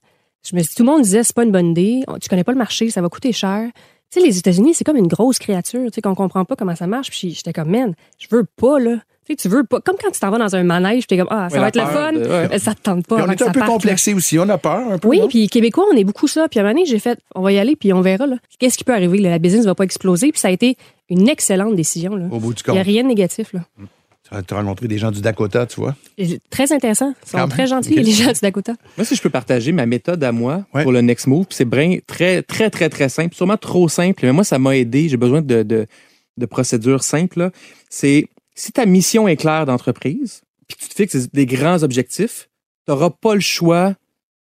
Je 0.47 0.55
me 0.55 0.61
suis 0.61 0.69
dit, 0.69 0.75
tout 0.75 0.83
le 0.83 0.91
monde 0.91 1.01
disait, 1.01 1.23
c'est 1.23 1.35
pas 1.35 1.45
une 1.45 1.51
bonne 1.51 1.71
idée. 1.71 2.01
Tu 2.21 2.29
connais 2.29 2.43
pas 2.43 2.51
le 2.51 2.59
marché, 2.59 2.91
ça 2.91 3.01
va 3.01 3.09
coûter 3.09 3.31
cher. 3.33 3.67
Tu 4.11 4.19
sais, 4.19 4.25
les 4.25 4.37
États-Unis, 4.37 4.73
c'est 4.73 4.83
comme 4.83 4.97
une 4.97 5.07
grosse 5.07 5.39
créature, 5.39 5.85
tu 5.85 5.95
sais, 5.95 6.01
qu'on 6.01 6.15
comprend 6.15 6.43
pas 6.45 6.55
comment 6.57 6.75
ça 6.75 6.85
marche. 6.87 7.09
Puis 7.11 7.31
j'étais 7.33 7.53
comme, 7.53 7.69
man, 7.69 7.93
je 8.19 8.27
veux 8.29 8.43
pas, 8.43 8.77
là. 8.79 8.97
Tu 9.25 9.33
sais, 9.33 9.35
tu 9.37 9.47
veux 9.49 9.63
pas. 9.63 9.79
Comme 9.81 9.95
quand 10.03 10.11
tu 10.11 10.19
t'en 10.19 10.31
vas 10.31 10.37
dans 10.39 10.55
un 10.55 10.63
manège, 10.63 11.05
t'es 11.07 11.15
comme, 11.17 11.27
ah, 11.29 11.47
ça 11.49 11.55
Ouais, 11.55 11.61
va 11.61 11.67
être 11.69 11.75
le 11.77 11.85
fun. 11.85 12.11
de- 12.13 12.19
ouais. 12.27 12.47
mais 12.49 12.59
Ça 12.59 12.73
te 12.73 12.81
tente 12.81 13.05
pas. 13.07 13.17
Puis 13.17 13.25
on 13.27 13.31
est 13.31 13.41
un 13.41 13.45
peu 13.51 13.59
parte, 13.59 13.67
là. 13.67 13.67
complexé 13.67 14.13
aussi. 14.13 14.37
On 14.39 14.49
a 14.49 14.57
peur 14.57 14.91
un 14.91 14.97
peu. 14.97 15.07
Oui, 15.07 15.19
non? 15.19 15.27
puis 15.27 15.47
Québécois, 15.47 15.85
on 15.93 15.95
est 15.95 16.03
beaucoup 16.03 16.27
ça. 16.27 16.49
Puis 16.49 16.59
à 16.59 16.63
un 16.63 16.65
moment 16.65 16.73
donné, 16.73 16.85
j'ai 16.87 16.97
fait, 16.99 17.19
on 17.35 17.41
va 17.41 17.51
y 17.53 17.59
aller, 17.59 17.75
puis 17.75 17.93
on 17.93 18.01
verra. 18.01 18.25
là. 18.27 18.35
Qu'est-ce 18.59 18.77
qui 18.77 18.83
peut 18.83 18.93
arriver? 18.93 19.19
là? 19.19 19.29
La 19.29 19.39
business 19.39 19.65
va 19.65 19.75
pas 19.75 19.83
exploser. 19.85 20.31
Puis 20.31 20.39
ça 20.41 20.47
a 20.47 20.51
été 20.51 20.75
une 21.09 21.29
excellente 21.29 21.75
décision. 21.75 22.15
Là. 22.15 22.25
Au 22.31 22.39
bout 22.39 22.53
du 22.53 22.63
Il 22.67 22.71
n'y 22.71 22.77
a 22.79 22.81
compte. 22.81 22.91
rien 22.91 23.03
de 23.03 23.07
négatif. 23.09 23.53
Là. 23.53 23.61
Tu 24.47 24.53
as 24.53 24.57
rencontré 24.57 24.87
des 24.87 24.97
gens 24.97 25.11
du 25.11 25.19
Dakota, 25.21 25.65
tu 25.65 25.81
vois. 25.81 25.95
Et 26.17 26.39
Très 26.49 26.71
intéressant. 26.71 27.13
Ils 27.25 27.29
sont 27.29 27.37
Quand 27.37 27.47
très 27.49 27.63
même. 27.63 27.67
gentils, 27.67 27.95
les 27.95 28.11
gens 28.11 28.31
du 28.31 28.39
Dakota. 28.41 28.73
Moi, 28.97 29.05
si 29.05 29.15
je 29.15 29.21
peux 29.21 29.29
partager 29.29 29.71
ma 29.73 29.85
méthode 29.85 30.23
à 30.23 30.31
moi 30.31 30.65
pour 30.83 30.91
le 30.91 31.01
next 31.01 31.27
move, 31.27 31.47
c'est 31.49 31.69
très, 32.07 32.41
très, 32.41 32.69
très, 32.69 32.89
très 32.89 33.09
simple, 33.09 33.35
sûrement 33.35 33.57
trop 33.57 33.89
simple, 33.89 34.21
mais 34.25 34.31
moi, 34.31 34.43
ça 34.43 34.57
m'a 34.57 34.77
aidé. 34.77 35.09
J'ai 35.09 35.17
besoin 35.17 35.41
de, 35.41 35.63
de, 35.63 35.85
de 36.37 36.45
procédures 36.45 37.03
simples. 37.03 37.39
là. 37.39 37.51
C'est 37.89 38.27
si 38.55 38.71
ta 38.71 38.85
mission 38.85 39.27
est 39.27 39.35
claire 39.37 39.65
d'entreprise, 39.65 40.41
puis 40.67 40.77
que 40.77 40.83
tu 40.83 40.89
te 40.89 40.95
fixes 40.95 41.29
des 41.31 41.45
grands 41.45 41.83
objectifs, 41.83 42.47
tu 42.85 42.91
n'auras 42.91 43.09
pas 43.09 43.35
le 43.35 43.41
choix 43.41 43.95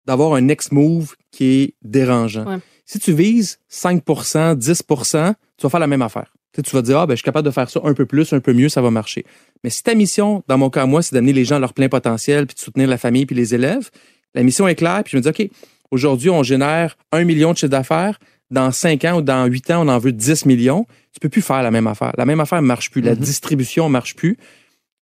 d'avoir 0.06 0.34
un 0.34 0.40
next 0.42 0.72
move 0.72 1.14
qui 1.30 1.44
est 1.62 1.74
dérangeant. 1.82 2.44
Ouais. 2.46 2.58
Si 2.84 2.98
tu 2.98 3.12
vises 3.12 3.58
5% 3.72 4.56
10% 4.58 5.34
tu 5.56 5.62
vas 5.66 5.70
faire 5.70 5.80
la 5.80 5.86
même 5.86 6.02
affaire. 6.02 6.32
Tu, 6.52 6.62
vas 6.72 6.82
dire, 6.82 6.98
ah, 6.98 7.06
ben, 7.06 7.14
je 7.14 7.18
suis 7.18 7.24
capable 7.24 7.46
de 7.46 7.52
faire 7.52 7.70
ça 7.70 7.80
un 7.84 7.94
peu 7.94 8.06
plus, 8.06 8.32
un 8.32 8.40
peu 8.40 8.52
mieux, 8.52 8.68
ça 8.68 8.82
va 8.82 8.90
marcher. 8.90 9.24
Mais 9.62 9.70
si 9.70 9.82
ta 9.82 9.94
mission, 9.94 10.42
dans 10.48 10.58
mon 10.58 10.68
cas, 10.68 10.84
moi, 10.84 11.00
c'est 11.00 11.14
d'amener 11.14 11.32
les 11.32 11.44
gens 11.44 11.56
à 11.56 11.58
leur 11.60 11.74
plein 11.74 11.88
potentiel, 11.88 12.46
puis 12.46 12.54
de 12.54 12.60
soutenir 12.60 12.88
la 12.88 12.98
famille 12.98 13.24
puis 13.24 13.36
les 13.36 13.54
élèves, 13.54 13.90
la 14.34 14.42
mission 14.42 14.66
est 14.66 14.74
claire, 14.74 15.02
puis 15.04 15.12
je 15.12 15.16
me 15.16 15.22
dis, 15.22 15.28
OK, 15.28 15.50
aujourd'hui, 15.90 16.30
on 16.30 16.42
génère 16.42 16.96
un 17.12 17.24
million 17.24 17.52
de 17.52 17.56
chiffre 17.56 17.70
d'affaires. 17.70 18.18
Dans 18.50 18.72
5 18.72 19.04
ans 19.04 19.18
ou 19.18 19.22
dans 19.22 19.46
8 19.46 19.70
ans, 19.70 19.86
on 19.86 19.88
en 19.88 19.98
veut 19.98 20.10
10 20.10 20.44
millions. 20.44 20.86
Tu 21.12 21.20
peux 21.20 21.28
plus 21.28 21.42
faire 21.42 21.62
la 21.62 21.70
même 21.70 21.86
affaire. 21.86 22.12
La 22.18 22.26
même 22.26 22.40
affaire 22.40 22.60
ne 22.60 22.66
marche 22.66 22.90
plus. 22.90 23.00
La 23.00 23.14
distribution 23.14 23.86
ne 23.86 23.92
marche 23.92 24.16
plus. 24.16 24.36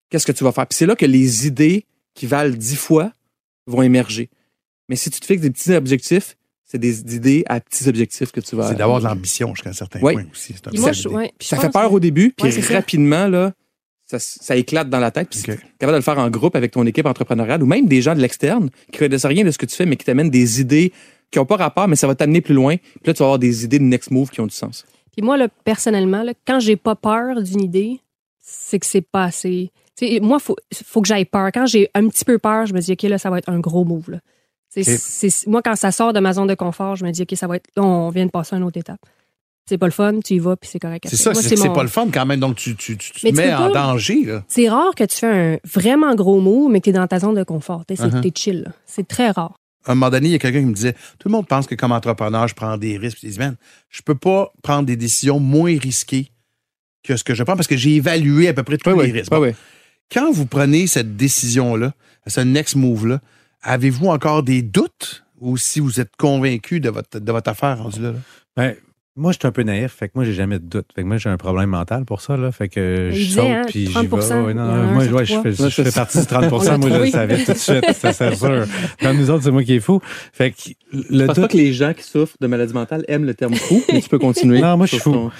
Qu'est-ce 0.10 0.26
que 0.26 0.32
tu 0.32 0.43
vas 0.43 0.52
faire? 0.52 0.66
Puis 0.66 0.78
c'est 0.78 0.88
là 0.88 0.96
que 0.96 1.06
les 1.06 1.46
idées 1.46 1.86
qui 2.16 2.26
valent 2.26 2.56
10 2.56 2.76
fois 2.76 3.12
vont 3.68 3.84
émerger. 3.84 4.30
Mais 4.89 4.96
si 4.96 5.12
tu 5.12 5.20
te 5.20 5.26
fixes 5.26 5.41
des 5.41 5.52
petits 5.52 5.74
objectifs, 5.74 6.38
c'est 6.76 6.80
des 6.80 7.15
idées 7.15 7.43
à 7.47 7.59
petits 7.59 7.88
objectifs 7.88 8.32
que 8.32 8.39
tu 8.41 8.55
vas. 8.55 8.69
C'est 8.69 8.76
d'avoir 8.76 8.99
de 8.99 9.05
l'ambition 9.05 9.53
jusqu'à 9.55 9.69
un 9.69 9.73
certain 9.73 9.99
Oui. 10.01 10.13
point 10.13 10.26
aussi. 10.32 10.53
C'est 10.55 10.67
un 10.67 10.71
moi, 10.80 10.93
ça 10.93 11.01
je- 11.01 11.07
ouais, 11.09 11.34
fait 11.41 11.71
peur 11.71 11.91
au 11.93 11.99
début, 11.99 12.32
puis 12.38 12.49
Ouais, 12.53 12.76
rapidement, 12.76 13.28
là, 13.28 13.53
ça, 14.05 14.19
ça 14.19 14.55
éclate 14.55 14.89
dans 14.89 14.99
la 14.99 15.11
tête. 15.11 15.30
Puis 15.30 15.39
si 15.39 15.45
tu 15.45 15.51
es 15.51 15.57
capable 15.80 15.93
de 15.93 15.97
le 15.97 16.01
faire 16.03 16.19
en 16.19 16.30
groupe 16.30 16.55
avec 16.55 16.71
ton 16.71 16.86
équipe 16.86 17.05
entrepreneuriale 17.05 17.63
ou 17.63 17.65
même 17.65 17.88
des 17.88 18.01
gens 18.01 18.13
de 18.13 18.19
l'externe 18.21 18.69
qui 18.91 18.99
connaissent 18.99 19.26
rien 19.26 19.43
de 19.43 19.51
ce 19.51 19.57
que 19.57 19.65
tu 19.65 19.76
fais, 19.76 19.86
mais 19.86 19.95
qui 19.95 20.05
t'amènent 20.05 20.30
des 20.30 20.61
idées 20.61 20.91
qui 21.32 21.39
n'ont 21.39 21.45
pas 21.45 21.55
rapport, 21.55 21.88
mais 21.88 21.95
ça 21.95 22.05
va 22.07 22.13
t'amener 22.15 22.41
plus 22.41 22.53
loin. 22.53 22.76
Puis 22.78 22.91
là, 23.05 23.13
tu 23.13 23.19
vas 23.19 23.26
avoir 23.26 23.39
des 23.39 23.63
idées 23.63 23.80
de 23.80 23.84
next 23.84 24.11
move 24.11 24.30
qui 24.30 24.41
ont 24.41 24.45
du 24.47 24.53
sens. 24.55 24.86
Puis 25.11 25.26
moi, 25.26 25.38
là, 25.38 25.47
personnellement, 25.63 26.21
là, 26.23 26.34
quand 26.45 26.59
j'ai 26.59 26.76
pas 26.76 26.95
peur 26.95 27.41
d'une 27.41 27.61
idée, 27.61 27.99
c'est 28.41 28.80
que 28.80 28.86
c'est 28.86 29.01
pas 29.01 29.23
assez. 29.23 29.71
Moi, 30.21 30.38
il 30.39 30.43
faut, 30.43 30.55
faut 30.84 31.01
que 31.01 31.07
j'aille 31.07 31.26
peur. 31.26 31.49
Quand 31.53 31.65
j'ai 31.65 31.89
un 31.95 32.07
petit 32.09 32.26
peu 32.26 32.38
peur, 32.38 32.65
je 32.65 32.73
me 32.73 32.80
dis, 32.82 32.91
OK, 32.91 33.01
là, 33.03 33.17
ça 33.17 33.30
va 33.30 33.38
être 33.39 33.49
un 33.49 33.59
gros 33.59 33.86
move. 33.86 34.11
Là. 34.11 34.19
C'est- 34.84 35.47
moi, 35.47 35.61
quand 35.61 35.76
ça 35.76 35.91
sort 35.91 36.13
de 36.13 36.19
ma 36.19 36.34
zone 36.34 36.47
de 36.47 36.55
confort, 36.55 36.95
je 36.95 37.05
me 37.05 37.11
dis, 37.11 37.21
OK, 37.23 37.34
ça 37.36 37.47
va 37.47 37.55
être. 37.57 37.69
on 37.78 38.09
vient 38.09 38.26
de 38.26 38.32
passer 38.32 38.55
à 38.55 38.57
une 38.57 38.63
autre 38.63 38.78
étape. 38.80 38.99
C'est 39.67 39.80
pas 39.80 39.88
le 39.88 39.91
fun, 39.91 40.19
tu 40.23 40.36
y 40.36 40.39
vas, 40.39 40.55
puis 40.55 40.69
c'est 40.71 40.78
correct. 40.80 41.05
C'est 41.09 41.15
ça, 41.15 41.34
c'est 41.34 41.57
mon- 41.57 41.73
pas 41.73 41.82
le 41.82 41.89
fun 41.89 42.07
quand 42.13 42.26
même. 42.28 42.39
Donc, 42.39 42.55
tu, 42.55 42.76
tu, 42.76 42.97
tu 42.97 43.11
te 43.13 43.28
mets 43.36 43.51
en 43.51 43.71
pas- 43.71 43.93
danger. 43.93 44.39
C'est 44.47 44.69
rare 44.69 44.93
que 44.95 45.03
tu 45.05 45.15
fais 45.15 45.28
un 45.55 45.57
vraiment 45.63 46.13
gros 46.13 46.39
move, 46.39 46.71
mais 46.71 46.82
que 46.82 46.84
tu 46.86 46.89
es 46.91 46.93
dans 46.93 47.07
ta 47.07 47.19
zone 47.19 47.34
de 47.36 47.43
confort. 47.43 47.84
T'es 47.86 47.95
chill. 48.36 48.61
là. 48.63 48.71
C'est 48.86 49.07
très 49.07 49.32
rare. 49.32 49.57
À 49.88 49.91
un 49.91 49.95
moment 49.95 50.09
donné, 50.11 50.28
il 50.30 50.32
y 50.32 50.36
a 50.36 50.39
quelqu'un 50.39 50.59
qui 50.59 50.65
me 50.65 50.73
disait 50.73 50.93
Tout 51.19 51.30
le 51.30 51.32
monde 51.32 51.47
pense 51.47 51.65
que 51.67 51.73
comme 51.76 51.91
entrepreneur, 51.91 52.47
je 52.47 52.53
prends 52.55 52.78
des 52.78 52.97
risques. 52.97 53.17
Je 53.23 53.28
dis, 53.28 53.39
Man, 53.39 53.55
je 53.89 54.01
peux 54.03 54.15
pas 54.15 54.51
prendre 54.61 54.86
des 54.86 54.95
décisions 54.97 55.39
moins 55.39 55.78
risquées 55.80 56.32
que 57.03 57.15
ce 57.17 57.23
que 57.23 57.34
je 57.34 57.43
prends 57.43 57.55
parce 57.55 57.67
que 57.67 57.78
j'ai 57.78 57.95
évalué 57.95 58.47
à 58.47 58.53
peu 58.53 58.63
près 58.63 58.78
tous 58.78 58.91
Ouais, 58.91 59.05
les 59.07 59.11
risques. 59.11 59.32
Bon. 59.32 59.39
ouais. 59.39 59.55
Quand 60.11 60.32
vous 60.32 60.45
prenez 60.45 60.86
cette 60.88 61.15
décision-là, 61.17 61.93
ce 62.28 62.41
next 62.41 62.76
move-là, 62.76 63.19
avez-vous 63.66 64.07
encore 64.07 64.43
des 64.43 64.61
doutes 64.61 65.26
ou 65.41 65.57
si 65.57 65.82
vous 65.82 65.99
êtes 65.99 66.16
convaincu 66.16 66.80
de 66.80 66.89
votre, 66.89 67.20
de 67.20 67.32
votre 67.32 67.49
affaire 67.49 67.78
rendu 67.78 68.01
là? 68.01 68.11
là? 68.11 68.20
Ben, 68.55 68.76
moi, 69.18 69.32
je 69.32 69.38
suis 69.39 69.47
un 69.47 69.51
peu 69.51 69.63
naïf. 69.63 69.93
Fait 69.93 70.07
que 70.09 70.13
moi, 70.16 70.26
j'ai 70.26 70.34
jamais 70.34 70.59
de 70.59 70.66
doute. 70.66 70.88
Fait 70.93 71.01
que 71.01 71.07
moi, 71.07 71.16
j'ai 71.18 71.30
un 71.30 71.38
problème 71.38 71.70
mental 71.70 72.03
pour 72.03 72.20
ça. 72.20 72.36
Là. 72.36 72.51
Fait 72.51 72.68
que 72.68 73.11
Il 73.13 73.18
je 73.24 73.32
saute 73.36 73.45
hein, 73.45 73.61
puis 73.68 73.88
j'y 73.88 73.93
30 73.93 74.07
vais. 74.07 74.36
Ouais, 74.36 74.51
y 74.51 74.55
non, 74.55 74.61
un 74.63 74.84
moi, 74.91 75.03
ouais, 75.05 75.26
je, 75.26 75.39
fais, 75.41 75.51
je 75.53 75.84
fais 75.84 75.91
partie 75.91 76.20
du 76.20 76.26
30 76.26 76.51
On 76.51 76.61
l'a 76.61 76.78
Moi, 76.78 76.89
je 76.89 76.95
le 76.97 77.09
savais 77.11 77.43
tout 77.45 77.53
de 77.53 77.57
suite. 77.57 77.93
Ça, 77.93 78.11
c'est 78.11 78.36
sûr. 78.36 78.66
Dans 79.01 79.13
nous 79.13 79.30
autres, 79.30 79.43
c'est 79.45 79.51
moi 79.51 79.63
qui 79.63 79.76
est 79.76 79.80
fou. 79.80 80.01
Fait 80.34 80.51
que 80.51 80.57
Je 80.91 80.97
le 81.18 81.28
pas 81.28 81.34
doute. 81.34 81.51
que 81.51 81.57
les 81.57 81.72
gens 81.72 81.93
qui 81.93 82.03
souffrent 82.03 82.36
de 82.41 82.47
maladie 82.47 82.74
mentale 82.74 83.05
aiment 83.07 83.26
le 83.26 83.34
terme 83.34 83.55
fou, 83.55 83.82
mais 83.91 84.01
tu 84.01 84.09
peux 84.09 84.20
continuer. 84.20 84.59
Non, 84.59 84.76
moi, 84.76 84.86
je 84.86 84.91
suis 84.95 84.99
fou. 84.99 85.13
ton- 85.13 85.32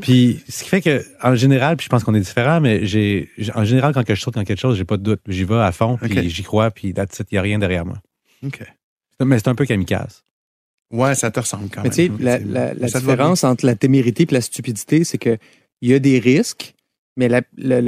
Puis, 0.00 0.42
ce 0.48 0.64
qui 0.64 0.68
fait 0.68 0.80
que, 0.80 1.04
en 1.22 1.34
général, 1.36 1.76
puis 1.76 1.84
je 1.84 1.88
pense 1.88 2.02
qu'on 2.02 2.14
est 2.14 2.20
différents, 2.20 2.60
mais 2.60 2.84
j'ai, 2.84 3.28
en 3.54 3.64
général, 3.64 3.94
quand 3.94 4.02
je 4.08 4.14
saute 4.20 4.34
dans 4.34 4.44
quelque 4.44 4.58
chose, 4.60 4.76
j'ai 4.76 4.84
pas 4.84 4.96
de 4.96 5.02
doute. 5.02 5.20
J'y 5.28 5.44
vais 5.44 5.54
à 5.56 5.70
fond, 5.72 5.98
puis 6.00 6.28
j'y 6.28 6.42
crois, 6.42 6.70
puis 6.72 6.88
il 6.88 6.94
n'y 7.32 7.38
a 7.38 7.42
rien 7.42 7.58
derrière 7.60 7.86
moi. 7.86 7.98
OK. 8.44 8.60
Mais 9.24 9.38
c'est 9.38 9.48
un 9.48 9.54
peu 9.54 9.66
kamikaze. 9.66 10.24
Ouais, 10.92 11.14
ça 11.14 11.30
te 11.30 11.38
ressemble 11.40 11.68
quand 11.72 11.82
Mais 11.82 11.90
même. 11.90 11.96
tu 11.96 12.06
sais, 12.06 12.22
la, 12.24 12.38
la- 12.38 12.74
la 12.74 12.86
va 12.88 12.98
différence 13.00 13.44
entre 13.44 13.64
la 13.66 13.74
témérité 13.76 14.24
et 14.28 14.34
la 14.34 14.40
stupidité, 14.40 15.04
c'est 15.04 15.18
que 15.18 15.36
il 15.82 15.90
y 15.90 15.94
a 15.94 15.98
des 15.98 16.18
risques, 16.18 16.74
mais 17.16 17.28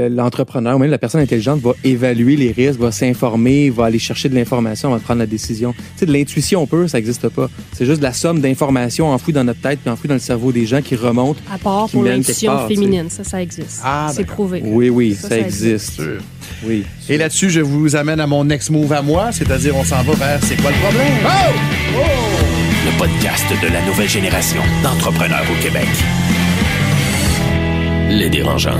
l'entrepreneur 0.08 0.76
ou 0.76 0.78
même 0.78 0.90
la 0.90 0.98
personne 0.98 1.20
intelligente 1.20 1.60
va 1.60 1.72
évaluer 1.84 2.36
les 2.36 2.52
risques, 2.52 2.78
va 2.80 2.92
s'informer, 2.92 3.70
va 3.70 3.86
aller 3.86 3.98
chercher 3.98 4.28
de 4.28 4.34
l'information 4.34 4.94
de 4.94 5.00
prendre 5.00 5.20
la 5.20 5.26
décision. 5.26 5.72
Tu 5.72 5.78
sais, 5.96 6.06
de 6.06 6.12
l'intuition 6.12 6.66
pure, 6.66 6.88
ça 6.88 6.98
n'existe 6.98 7.28
pas. 7.28 7.48
C'est 7.72 7.86
juste 7.86 8.02
la 8.02 8.12
somme 8.12 8.40
d'informations 8.40 9.08
enfouies 9.10 9.32
dans 9.32 9.44
notre 9.44 9.60
tête 9.60 9.80
puis 9.80 9.90
enfouies 9.90 10.08
dans 10.08 10.14
le 10.14 10.20
cerveau 10.20 10.52
des 10.52 10.66
gens 10.66 10.82
qui 10.82 10.96
remontent. 10.96 11.40
À 11.52 11.58
part 11.58 11.88
pour 11.88 12.02
l'intuition 12.04 12.66
féminine, 12.68 13.10
ça, 13.10 13.24
ça 13.24 13.42
existe. 13.42 13.80
Ah, 13.84 14.10
c'est 14.14 14.24
prouvé. 14.24 14.60
Oui, 14.64 14.90
oui, 14.90 15.14
Ça, 15.14 15.22
ça, 15.22 15.28
ça 15.30 15.38
existe. 15.38 16.00
Oui. 16.66 16.84
Et 17.08 17.16
là-dessus, 17.16 17.50
je 17.50 17.60
vous 17.60 17.96
amène 17.96 18.20
à 18.20 18.26
mon 18.26 18.44
next 18.44 18.70
move 18.70 18.92
à 18.92 19.02
moi, 19.02 19.32
c'est-à-dire 19.32 19.76
on 19.76 19.84
s'en 19.84 20.02
va 20.02 20.14
vers 20.14 20.44
C'est 20.44 20.60
quoi 20.60 20.70
le 20.70 20.76
problème? 20.78 22.41
Le 22.84 22.98
podcast 22.98 23.46
de 23.62 23.68
la 23.72 23.80
nouvelle 23.82 24.08
génération 24.08 24.60
d'entrepreneurs 24.82 25.44
au 25.50 25.62
Québec. 25.62 25.86
Les 28.08 28.28
dérangeants. 28.28 28.78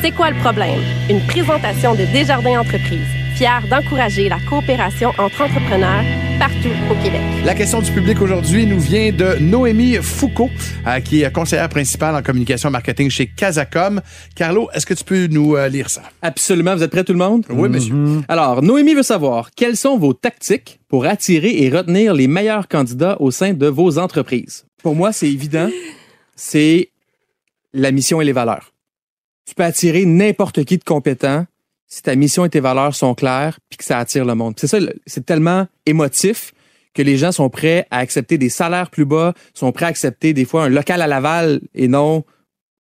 C'est 0.00 0.10
quoi 0.12 0.30
le 0.30 0.36
problème? 0.36 0.80
Une 1.10 1.20
présentation 1.26 1.94
de 1.94 2.04
Desjardins 2.06 2.60
Entreprises, 2.60 3.00
fière 3.34 3.62
d'encourager 3.68 4.28
la 4.28 4.38
coopération 4.48 5.10
entre 5.18 5.42
entrepreneurs 5.42 6.04
partout 6.38 6.70
au 6.90 6.94
Québec. 7.02 7.20
La 7.44 7.54
question 7.54 7.80
du 7.80 7.90
public 7.90 8.20
aujourd'hui 8.20 8.66
nous 8.66 8.78
vient 8.78 9.10
de 9.10 9.38
Noémie 9.40 9.96
Foucault, 9.96 10.50
euh, 10.86 11.00
qui 11.00 11.22
est 11.22 11.32
conseillère 11.32 11.68
principale 11.68 12.14
en 12.14 12.22
communication 12.22 12.70
marketing 12.70 13.10
chez 13.10 13.26
Casacom. 13.26 14.00
Carlo, 14.36 14.68
est-ce 14.72 14.86
que 14.86 14.94
tu 14.94 15.04
peux 15.04 15.26
nous 15.26 15.56
euh, 15.56 15.68
lire 15.68 15.90
ça? 15.90 16.02
Absolument. 16.22 16.76
Vous 16.76 16.82
êtes 16.82 16.90
prêts, 16.90 17.04
tout 17.04 17.12
le 17.12 17.18
monde? 17.18 17.44
Oui, 17.50 17.68
monsieur. 17.68 17.94
Alors, 18.28 18.62
Noémie 18.62 18.94
veut 18.94 19.02
savoir 19.02 19.50
quelles 19.56 19.76
sont 19.76 19.98
vos 19.98 20.12
tactiques 20.12 20.80
pour 20.88 21.04
attirer 21.06 21.62
et 21.62 21.70
retenir 21.70 22.14
les 22.14 22.28
meilleurs 22.28 22.68
candidats 22.68 23.16
au 23.20 23.30
sein 23.30 23.52
de 23.52 23.66
vos 23.66 23.98
entreprises? 23.98 24.64
Pour 24.82 24.94
moi, 24.94 25.12
c'est 25.12 25.28
évident. 25.28 25.70
C'est 26.36 26.90
la 27.72 27.90
mission 27.90 28.20
et 28.20 28.24
les 28.24 28.32
valeurs. 28.32 28.72
Tu 29.46 29.54
peux 29.54 29.64
attirer 29.64 30.04
n'importe 30.04 30.64
qui 30.64 30.78
de 30.78 30.84
compétent 30.84 31.46
si 31.86 32.02
ta 32.02 32.14
mission 32.16 32.44
et 32.44 32.50
tes 32.50 32.60
valeurs 32.60 32.94
sont 32.94 33.14
claires 33.14 33.58
puis 33.68 33.76
que 33.78 33.84
ça 33.84 33.98
attire 33.98 34.24
le 34.24 34.34
monde. 34.34 34.54
C'est 34.58 34.66
ça, 34.66 34.78
c'est 35.06 35.24
tellement 35.24 35.66
émotif 35.86 36.52
que 36.94 37.02
les 37.02 37.16
gens 37.16 37.32
sont 37.32 37.50
prêts 37.50 37.86
à 37.90 37.98
accepter 37.98 38.38
des 38.38 38.48
salaires 38.48 38.90
plus 38.90 39.04
bas, 39.04 39.34
sont 39.52 39.72
prêts 39.72 39.86
à 39.86 39.88
accepter 39.88 40.32
des 40.32 40.44
fois 40.44 40.64
un 40.64 40.68
local 40.68 41.02
à 41.02 41.06
Laval 41.06 41.60
et 41.74 41.88
non 41.88 42.24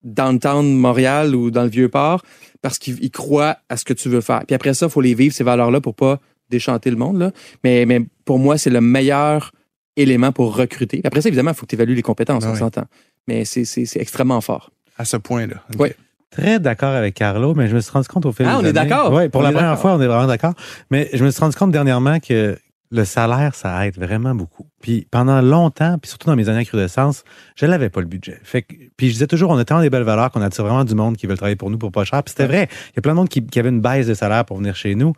downtown 0.03 0.75
Montréal 0.75 1.35
ou 1.35 1.49
dans 1.51 1.63
le 1.63 1.69
Vieux-Port 1.69 2.21
parce 2.61 2.77
qu'ils 2.77 3.03
ils 3.03 3.11
croient 3.11 3.57
à 3.69 3.77
ce 3.77 3.85
que 3.85 3.93
tu 3.93 4.09
veux 4.09 4.21
faire. 4.21 4.43
Puis 4.45 4.55
après 4.55 4.73
ça, 4.73 4.85
il 4.87 4.91
faut 4.91 5.01
les 5.01 5.15
vivre, 5.15 5.33
ces 5.33 5.43
valeurs-là, 5.43 5.81
pour 5.81 5.95
pas 5.95 6.19
déchanter 6.49 6.91
le 6.91 6.95
monde. 6.95 7.17
Là. 7.17 7.31
Mais, 7.63 7.85
mais 7.85 8.01
pour 8.23 8.37
moi, 8.39 8.57
c'est 8.57 8.69
le 8.69 8.81
meilleur 8.81 9.51
élément 9.95 10.31
pour 10.31 10.55
recruter. 10.55 10.97
Puis 10.97 11.07
après 11.07 11.21
ça, 11.21 11.29
évidemment, 11.29 11.51
il 11.51 11.55
faut 11.55 11.65
que 11.65 11.71
tu 11.71 11.75
évalues 11.75 11.95
les 11.95 12.01
compétences, 12.01 12.43
Ah 12.45 12.49
on 12.49 12.53
oui. 12.53 12.59
s'entend. 12.59 12.85
Mais 13.27 13.45
c'est 13.45 13.65
extrêmement 13.95 14.41
fort. 14.41 14.71
À 14.97 15.05
ce 15.05 15.17
point-là. 15.17 15.63
Oui. 15.79 15.89
Très 16.37 16.59
d'accord 16.59 16.93
avec 16.93 17.13
Carlo, 17.15 17.53
mais 17.55 17.67
je 17.67 17.75
me 17.75 17.79
suis 17.81 17.91
rendu 17.91 18.07
compte 18.07 18.25
au 18.25 18.31
fil 18.31 18.45
Ah, 18.47 18.51
des 18.51 18.55
on 18.55 18.59
est 18.59 18.77
années- 18.77 18.89
d'accord? 18.89 19.13
Oui, 19.13 19.29
pour 19.29 19.41
On 19.41 19.43
la 19.43 19.49
est 19.49 19.53
première 19.53 19.69
d'accord. 19.71 19.81
fois, 19.81 19.93
on 19.95 20.01
est 20.01 20.07
vraiment 20.07 20.27
d'accord. 20.27 20.53
Mais 20.91 21.09
je 21.13 21.23
me 21.23 21.31
suis 21.31 21.39
rendu 21.39 21.55
compte 21.55 21.71
dernièrement 21.71 22.19
que 22.19 22.57
le 22.91 23.03
salaire, 23.05 23.55
ça 23.55 23.87
aide 23.87 23.97
vraiment 23.97 24.35
beaucoup. 24.35 24.67
Puis 24.81 25.07
pendant 25.09 25.41
longtemps, 25.41 25.97
puis 25.97 26.09
surtout 26.09 26.27
dans 26.27 26.35
mes 26.35 26.47
années 26.49 26.57
à 26.59 26.61
recrudescence, 26.61 27.23
je 27.55 27.65
n'avais 27.65 27.89
pas 27.89 27.99
le 28.01 28.05
budget. 28.07 28.39
Fait 28.43 28.61
que, 28.61 28.73
puis 28.95 29.07
je 29.07 29.13
disais 29.13 29.27
toujours, 29.27 29.49
on 29.49 29.57
a 29.57 29.65
tellement 29.65 29.81
des 29.81 29.89
belles 29.89 30.03
valeurs 30.03 30.29
qu'on 30.31 30.41
attire 30.41 30.63
vraiment 30.65 30.83
du 30.85 30.93
monde 30.93 31.17
qui 31.17 31.25
veut 31.25 31.35
travailler 31.35 31.55
pour 31.55 31.69
nous 31.71 31.77
pour 31.77 31.91
pas 31.91 32.03
cher. 32.03 32.21
Puis 32.23 32.31
c'était 32.31 32.47
vrai. 32.47 32.67
Il 32.91 32.95
y 32.97 32.99
a 32.99 33.01
plein 33.01 33.13
de 33.13 33.17
monde 33.17 33.29
qui, 33.29 33.45
qui 33.45 33.59
avait 33.59 33.69
une 33.69 33.81
baisse 33.81 34.07
de 34.07 34.13
salaire 34.13 34.45
pour 34.45 34.57
venir 34.57 34.75
chez 34.75 34.93
nous. 34.95 35.13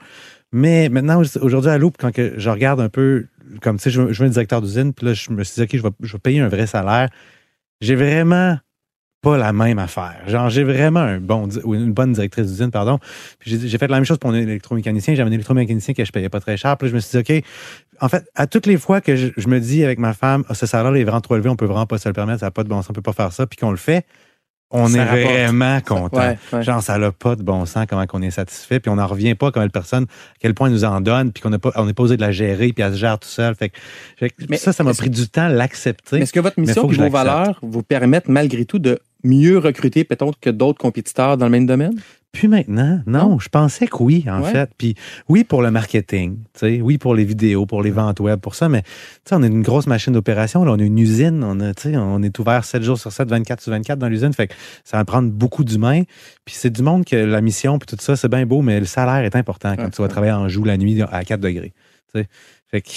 Mais 0.54 0.88
maintenant, 0.90 1.22
aujourd'hui, 1.42 1.70
à 1.72 1.78
Loup, 1.78 1.92
quand 2.00 2.12
que 2.14 2.34
je 2.38 2.50
regarde 2.50 2.80
un 2.80 2.90
peu, 2.90 3.26
comme 3.62 3.78
tu 3.78 3.84
sais, 3.84 3.90
je, 3.90 4.02
veux- 4.02 4.14
je 4.14 4.22
veux 4.24 4.28
un 4.30 4.32
directeur 4.32 4.62
d'usine, 4.62 4.94
puis 4.94 5.06
là, 5.08 5.14
je 5.14 5.30
me 5.32 5.44
suis 5.44 5.56
dit, 5.56 5.64
OK, 5.64 5.78
je 5.78 5.84
vais, 5.84 5.94
je 6.02 6.14
vais 6.14 6.20
payer 6.20 6.40
un 6.40 6.48
vrai 6.48 6.68
salaire. 6.68 7.10
J'ai 7.82 7.96
vraiment 7.96 8.58
pas 9.22 9.38
la 9.38 9.52
même 9.52 9.80
affaire. 9.80 10.22
Genre, 10.28 10.50
j'ai 10.50 10.64
vraiment 10.64 11.00
un 11.00 11.20
bon, 11.20 11.48
une 11.48 11.92
bonne 11.92 12.14
directrice 12.14 12.48
d'usine, 12.48 12.72
pardon. 12.72 13.00
Puis 13.40 13.60
j'ai 13.60 13.78
fait 13.78 13.88
la 13.88 13.98
même 13.98 14.06
chose 14.06 14.20
pour 14.20 14.30
un 14.30 14.36
électromécanicien. 14.36 15.16
J'avais 15.16 15.30
un 15.30 15.34
électromécanicien 15.34 15.94
que 15.94 16.06
je 16.06 16.12
payais 16.12 16.30
pas 16.30 16.40
très 16.40 16.58
cher. 16.58 16.78
Puis 16.78 16.90
je 16.90 16.96
me 16.96 17.00
suis 17.00 17.22
dit, 17.22 17.34
OK, 17.34 17.44
en 18.00 18.10
fait, 18.10 18.30
à 18.36 18.48
toutes 18.48 18.66
les 18.68 18.78
fois 18.78 19.02
que 19.02 19.16
je, 19.16 19.30
je 19.36 19.48
me 19.48 19.60
dis 19.60 19.84
avec 19.84 20.00
ma 20.00 20.14
femme, 20.14 20.44
ah, 20.50 20.54
ce 20.54 20.66
salaire-là 20.66 21.00
est 21.00 21.04
vraiment 21.04 21.22
trop 21.22 21.36
élevé, 21.36 21.50
on 21.50 21.56
peut 21.56 21.66
vraiment 21.66 21.88
pas 21.88 21.98
se 21.98 22.08
le 22.08 22.14
permettre, 22.14 22.42
ça 22.42 22.48
n'a 22.48 22.52
pas 22.52 22.64
de 22.64 22.70
bon 22.70 22.78
sens, 22.78 22.92
on 22.92 22.94
peut 22.94 23.02
pas 23.02 23.14
faire 23.14 23.34
ça, 23.34 23.48
puis 23.48 23.58
qu'on 23.58 23.72
le 23.72 23.78
fait, 23.78 24.06
on 24.72 24.88
Ça 24.88 24.98
est 24.98 25.04
rapporte. 25.04 25.34
vraiment 25.36 25.82
content. 25.82 26.18
Ouais, 26.18 26.38
ouais. 26.52 26.64
Genre, 26.64 26.82
ça 26.84 26.98
n'a 26.98 27.12
pas 27.12 27.36
de 27.36 27.44
bon 27.44 27.66
sens, 27.66 27.86
comment 27.90 28.06
qu'on 28.06 28.22
est 28.22 28.32
satisfait, 28.32 28.80
puis 28.80 28.90
on 28.90 28.96
n'en 28.96 29.08
revient 29.08 29.36
pas 29.36 29.52
quand 29.52 29.62
une 29.62 29.70
personne, 29.72 30.04
à 30.04 30.38
quel 30.40 30.54
point 30.54 30.68
elle 30.68 30.74
nous 30.74 30.84
en 30.84 31.00
donne, 31.02 31.32
puis 31.32 31.42
qu'on 31.42 31.50
n'est 31.52 31.58
pas, 31.58 31.72
on 31.76 31.92
pas 31.92 32.04
osé 32.04 32.18
de 32.18 32.22
la 32.22 32.32
gérer, 32.32 32.74
puis 32.74 32.84
elle 32.84 32.94
se 32.94 32.98
gère 32.98 33.18
tout 33.18 33.30
seul. 33.30 33.56
Fait 33.56 33.72
Mais 34.50 34.58
ça, 34.58 34.74
ça 34.74 34.84
m'a 34.84 34.94
pris 34.94 35.10
du 35.10 35.28
temps 35.30 35.44
à 35.46 35.50
l'accepter. 35.50 36.18
Est-ce 36.18 36.34
que 36.34 36.40
votre 36.40 36.60
mission 36.60 36.90
et 36.92 36.96
vos 36.96 37.10
valeurs 37.10 37.60
vous 37.62 37.84
permettent 37.84 38.28
malgré 38.28 38.66
tout 38.66 38.80
de 38.80 39.00
mieux 39.28 39.58
recruter 39.58 40.04
peut-être 40.04 40.40
que 40.40 40.50
d'autres 40.50 40.80
compétiteurs 40.80 41.38
dans 41.38 41.46
le 41.46 41.52
même 41.52 41.66
domaine? 41.66 41.94
Plus 42.34 42.50
maintenant. 42.50 43.02
Non, 43.08 43.40
je 43.40 43.48
pensais 43.50 43.88
que 43.88 44.04
oui, 44.04 44.26
en 44.30 44.42
Ouais. 44.44 44.52
fait. 44.52 44.70
Puis 44.78 44.96
oui, 45.30 45.44
pour 45.44 45.62
le 45.62 45.72
marketing, 45.72 46.38
tu 46.54 46.60
sais, 46.60 46.82
oui, 46.82 46.98
pour 46.98 47.16
les 47.16 47.24
vidéos, 47.24 47.66
pour 47.66 47.82
les 47.82 47.90
ventes 47.90 48.20
web, 48.20 48.40
pour 48.40 48.54
ça, 48.54 48.68
mais 48.70 48.82
tu 48.84 48.90
sais, 49.26 49.36
on 49.36 49.42
a 49.44 49.48
une 49.48 49.62
grosse 49.64 49.88
machine 49.88 50.14
d'opération, 50.14 50.62
on 50.62 50.78
a 50.78 50.84
une 50.84 51.00
usine, 51.00 51.44
on, 51.44 51.60
a, 51.62 51.72
on 51.96 52.22
est 52.22 52.38
ouvert 52.38 52.64
7 52.64 52.84
jours 52.84 53.00
sur 53.00 53.12
7, 53.12 53.30
24 53.30 53.62
sur 53.62 53.72
24 53.72 53.98
dans 53.98 54.10
l'usine, 54.10 54.34
fait 54.34 54.48
que 54.48 54.54
ça 54.84 54.98
va 54.98 55.06
prendre 55.06 55.32
beaucoup 55.32 55.64
d'humains. 55.64 56.04
Puis 56.46 56.56
c'est 56.58 56.70
du 56.70 56.84
monde 56.84 57.06
que 57.06 57.16
la 57.16 57.42
mission, 57.42 57.80
puis 57.80 57.88
tout 57.88 58.02
ça, 58.04 58.16
c'est 58.16 58.30
bien 58.30 58.46
beau, 58.46 58.62
mais 58.62 58.80
le 58.80 58.86
salaire 58.86 59.24
est 59.26 59.36
important 59.36 59.76
quand 59.76 59.90
tu 59.90 60.02
vas 60.02 60.08
travailler 60.10 60.34
en 60.34 60.48
joue 60.50 60.64
la 60.66 60.78
nuit 60.78 61.02
à 61.02 61.24
4 61.24 61.40
degrés. 61.40 61.74
tu 62.14 62.20
sais. 62.22 62.28
Fait 62.70 62.82
que 62.82 62.90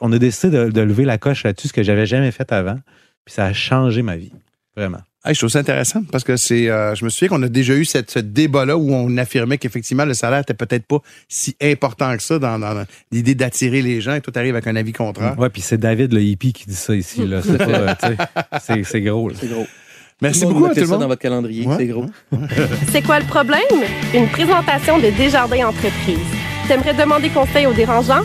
on 0.00 0.10
a 0.10 0.18
décidé 0.18 0.56
de, 0.56 0.70
de 0.70 0.80
lever 0.80 1.04
la 1.04 1.18
coche 1.18 1.44
là-dessus, 1.44 1.68
ce 1.68 1.72
que 1.72 1.82
j'avais 1.84 2.06
jamais 2.06 2.32
fait 2.32 2.50
avant, 2.50 2.78
puis 3.24 3.34
ça 3.34 3.44
a 3.44 3.52
changé 3.52 4.02
ma 4.02 4.16
vie, 4.16 4.32
vraiment. 4.76 5.00
Hey, 5.26 5.32
je 5.34 5.38
trouve 5.40 5.48
ça 5.50 5.60
intéressant 5.60 6.02
parce 6.12 6.22
que 6.22 6.36
c'est. 6.36 6.68
euh, 6.68 6.94
je 6.94 7.02
me 7.04 7.08
souviens 7.08 7.28
qu'on 7.28 7.42
a 7.42 7.48
déjà 7.48 7.74
eu 7.74 7.86
cette, 7.86 8.10
ce 8.10 8.18
débat-là 8.18 8.76
où 8.76 8.92
on 8.92 9.16
affirmait 9.16 9.56
qu'effectivement 9.56 10.04
le 10.04 10.12
salaire 10.12 10.40
était 10.40 10.52
peut-être 10.52 10.84
pas 10.86 10.98
si 11.28 11.56
important 11.62 12.14
que 12.14 12.22
ça 12.22 12.38
dans, 12.38 12.58
dans 12.58 12.84
l'idée 13.10 13.34
d'attirer 13.34 13.80
les 13.80 14.02
gens 14.02 14.14
et 14.14 14.20
toi 14.20 14.32
t'arrives 14.34 14.54
avec 14.54 14.66
un 14.66 14.76
avis 14.76 14.92
contraire. 14.92 15.38
Ouais, 15.38 15.48
puis 15.48 15.62
c'est 15.62 15.78
David 15.78 16.12
le 16.12 16.20
hippie 16.22 16.52
qui 16.52 16.66
dit 16.66 16.74
ça 16.74 16.94
ici. 16.94 17.26
Là. 17.26 17.40
C'est, 17.42 17.56
pas, 17.56 17.64
euh, 17.64 17.94
c'est, 18.60 18.84
c'est 18.84 19.00
gros. 19.00 19.30
là. 19.30 19.34
C'est 19.40 19.48
gros. 19.48 19.66
Merci 20.20 20.42
Tout 20.42 20.48
le 20.48 20.52
monde 20.54 20.58
beaucoup 20.60 20.70
à 20.72 20.74
tout 20.74 20.80
le 20.80 20.86
ça 20.86 20.92
monde. 20.92 21.00
dans 21.00 21.08
votre 21.08 21.22
calendrier. 21.22 21.66
Ouais. 21.66 21.74
C'est 21.78 21.86
gros. 21.86 22.06
C'est 22.92 23.02
quoi 23.02 23.18
le 23.18 23.24
problème? 23.26 23.60
Une 24.14 24.28
présentation 24.28 24.98
de 24.98 25.08
Desjardins 25.16 25.68
Entreprises. 25.68 26.18
T'aimerais 26.68 26.92
demander 26.94 27.30
conseil 27.30 27.64
aux 27.66 27.72
dérangeants? 27.72 28.22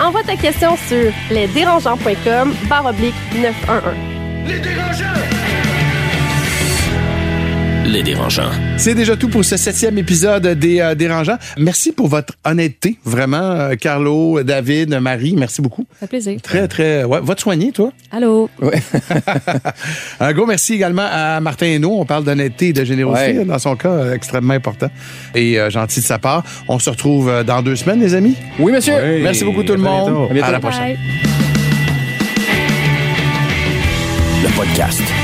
Envoie 0.00 0.22
ta 0.22 0.36
question 0.36 0.76
sur 0.88 1.12
lesdérangeants.com 1.32 2.54
barre 2.68 2.86
oblique 2.86 3.14
911. 3.34 3.82
Les 4.46 4.60
dérangeants! 4.60 5.81
Les 7.84 8.02
dérangeants. 8.02 8.50
C'est 8.76 8.94
déjà 8.94 9.16
tout 9.16 9.28
pour 9.28 9.44
ce 9.44 9.56
septième 9.56 9.98
épisode 9.98 10.46
des 10.46 10.80
euh, 10.80 10.94
Dérangeants. 10.94 11.36
Merci 11.58 11.90
pour 11.92 12.06
votre 12.06 12.34
honnêteté, 12.44 12.96
vraiment, 13.04 13.36
euh, 13.36 13.74
Carlo, 13.74 14.42
David, 14.44 14.90
Marie, 15.00 15.34
merci 15.36 15.60
beaucoup. 15.60 15.84
Ça 15.94 16.00
fait 16.00 16.06
plaisir. 16.06 16.40
Très, 16.42 16.68
très. 16.68 17.02
Ouais, 17.02 17.18
va 17.20 17.34
te 17.34 17.40
soigner, 17.40 17.72
toi? 17.72 17.92
Allô? 18.12 18.48
Un 20.20 20.32
gros 20.32 20.46
merci 20.46 20.74
également 20.74 21.06
à 21.10 21.40
Martin 21.40 21.66
Hainaut. 21.66 21.96
On 21.98 22.06
parle 22.06 22.24
d'honnêteté 22.24 22.68
et 22.68 22.72
de 22.72 22.84
générosité. 22.84 23.38
Ouais. 23.38 23.44
Dans 23.44 23.58
son 23.58 23.74
cas, 23.74 23.90
euh, 23.90 24.14
extrêmement 24.14 24.54
important 24.54 24.88
et 25.34 25.58
euh, 25.58 25.68
gentil 25.68 26.00
de 26.00 26.04
sa 26.04 26.18
part. 26.18 26.44
On 26.68 26.78
se 26.78 26.88
retrouve 26.88 27.42
dans 27.44 27.62
deux 27.62 27.76
semaines, 27.76 28.00
les 28.00 28.14
amis. 28.14 28.36
Oui, 28.60 28.72
monsieur. 28.72 28.94
Oui, 28.94 29.22
Merci 29.22 29.44
beaucoup, 29.44 29.64
tout 29.64 29.74
le 29.74 29.78
monde. 29.78 30.28
À 30.30 30.32
bientôt. 30.32 30.48
À 30.48 30.52
la 30.52 30.60
prochaine. 30.60 30.82
Bye. 30.82 30.98
Le 34.44 34.56
podcast 34.56 35.02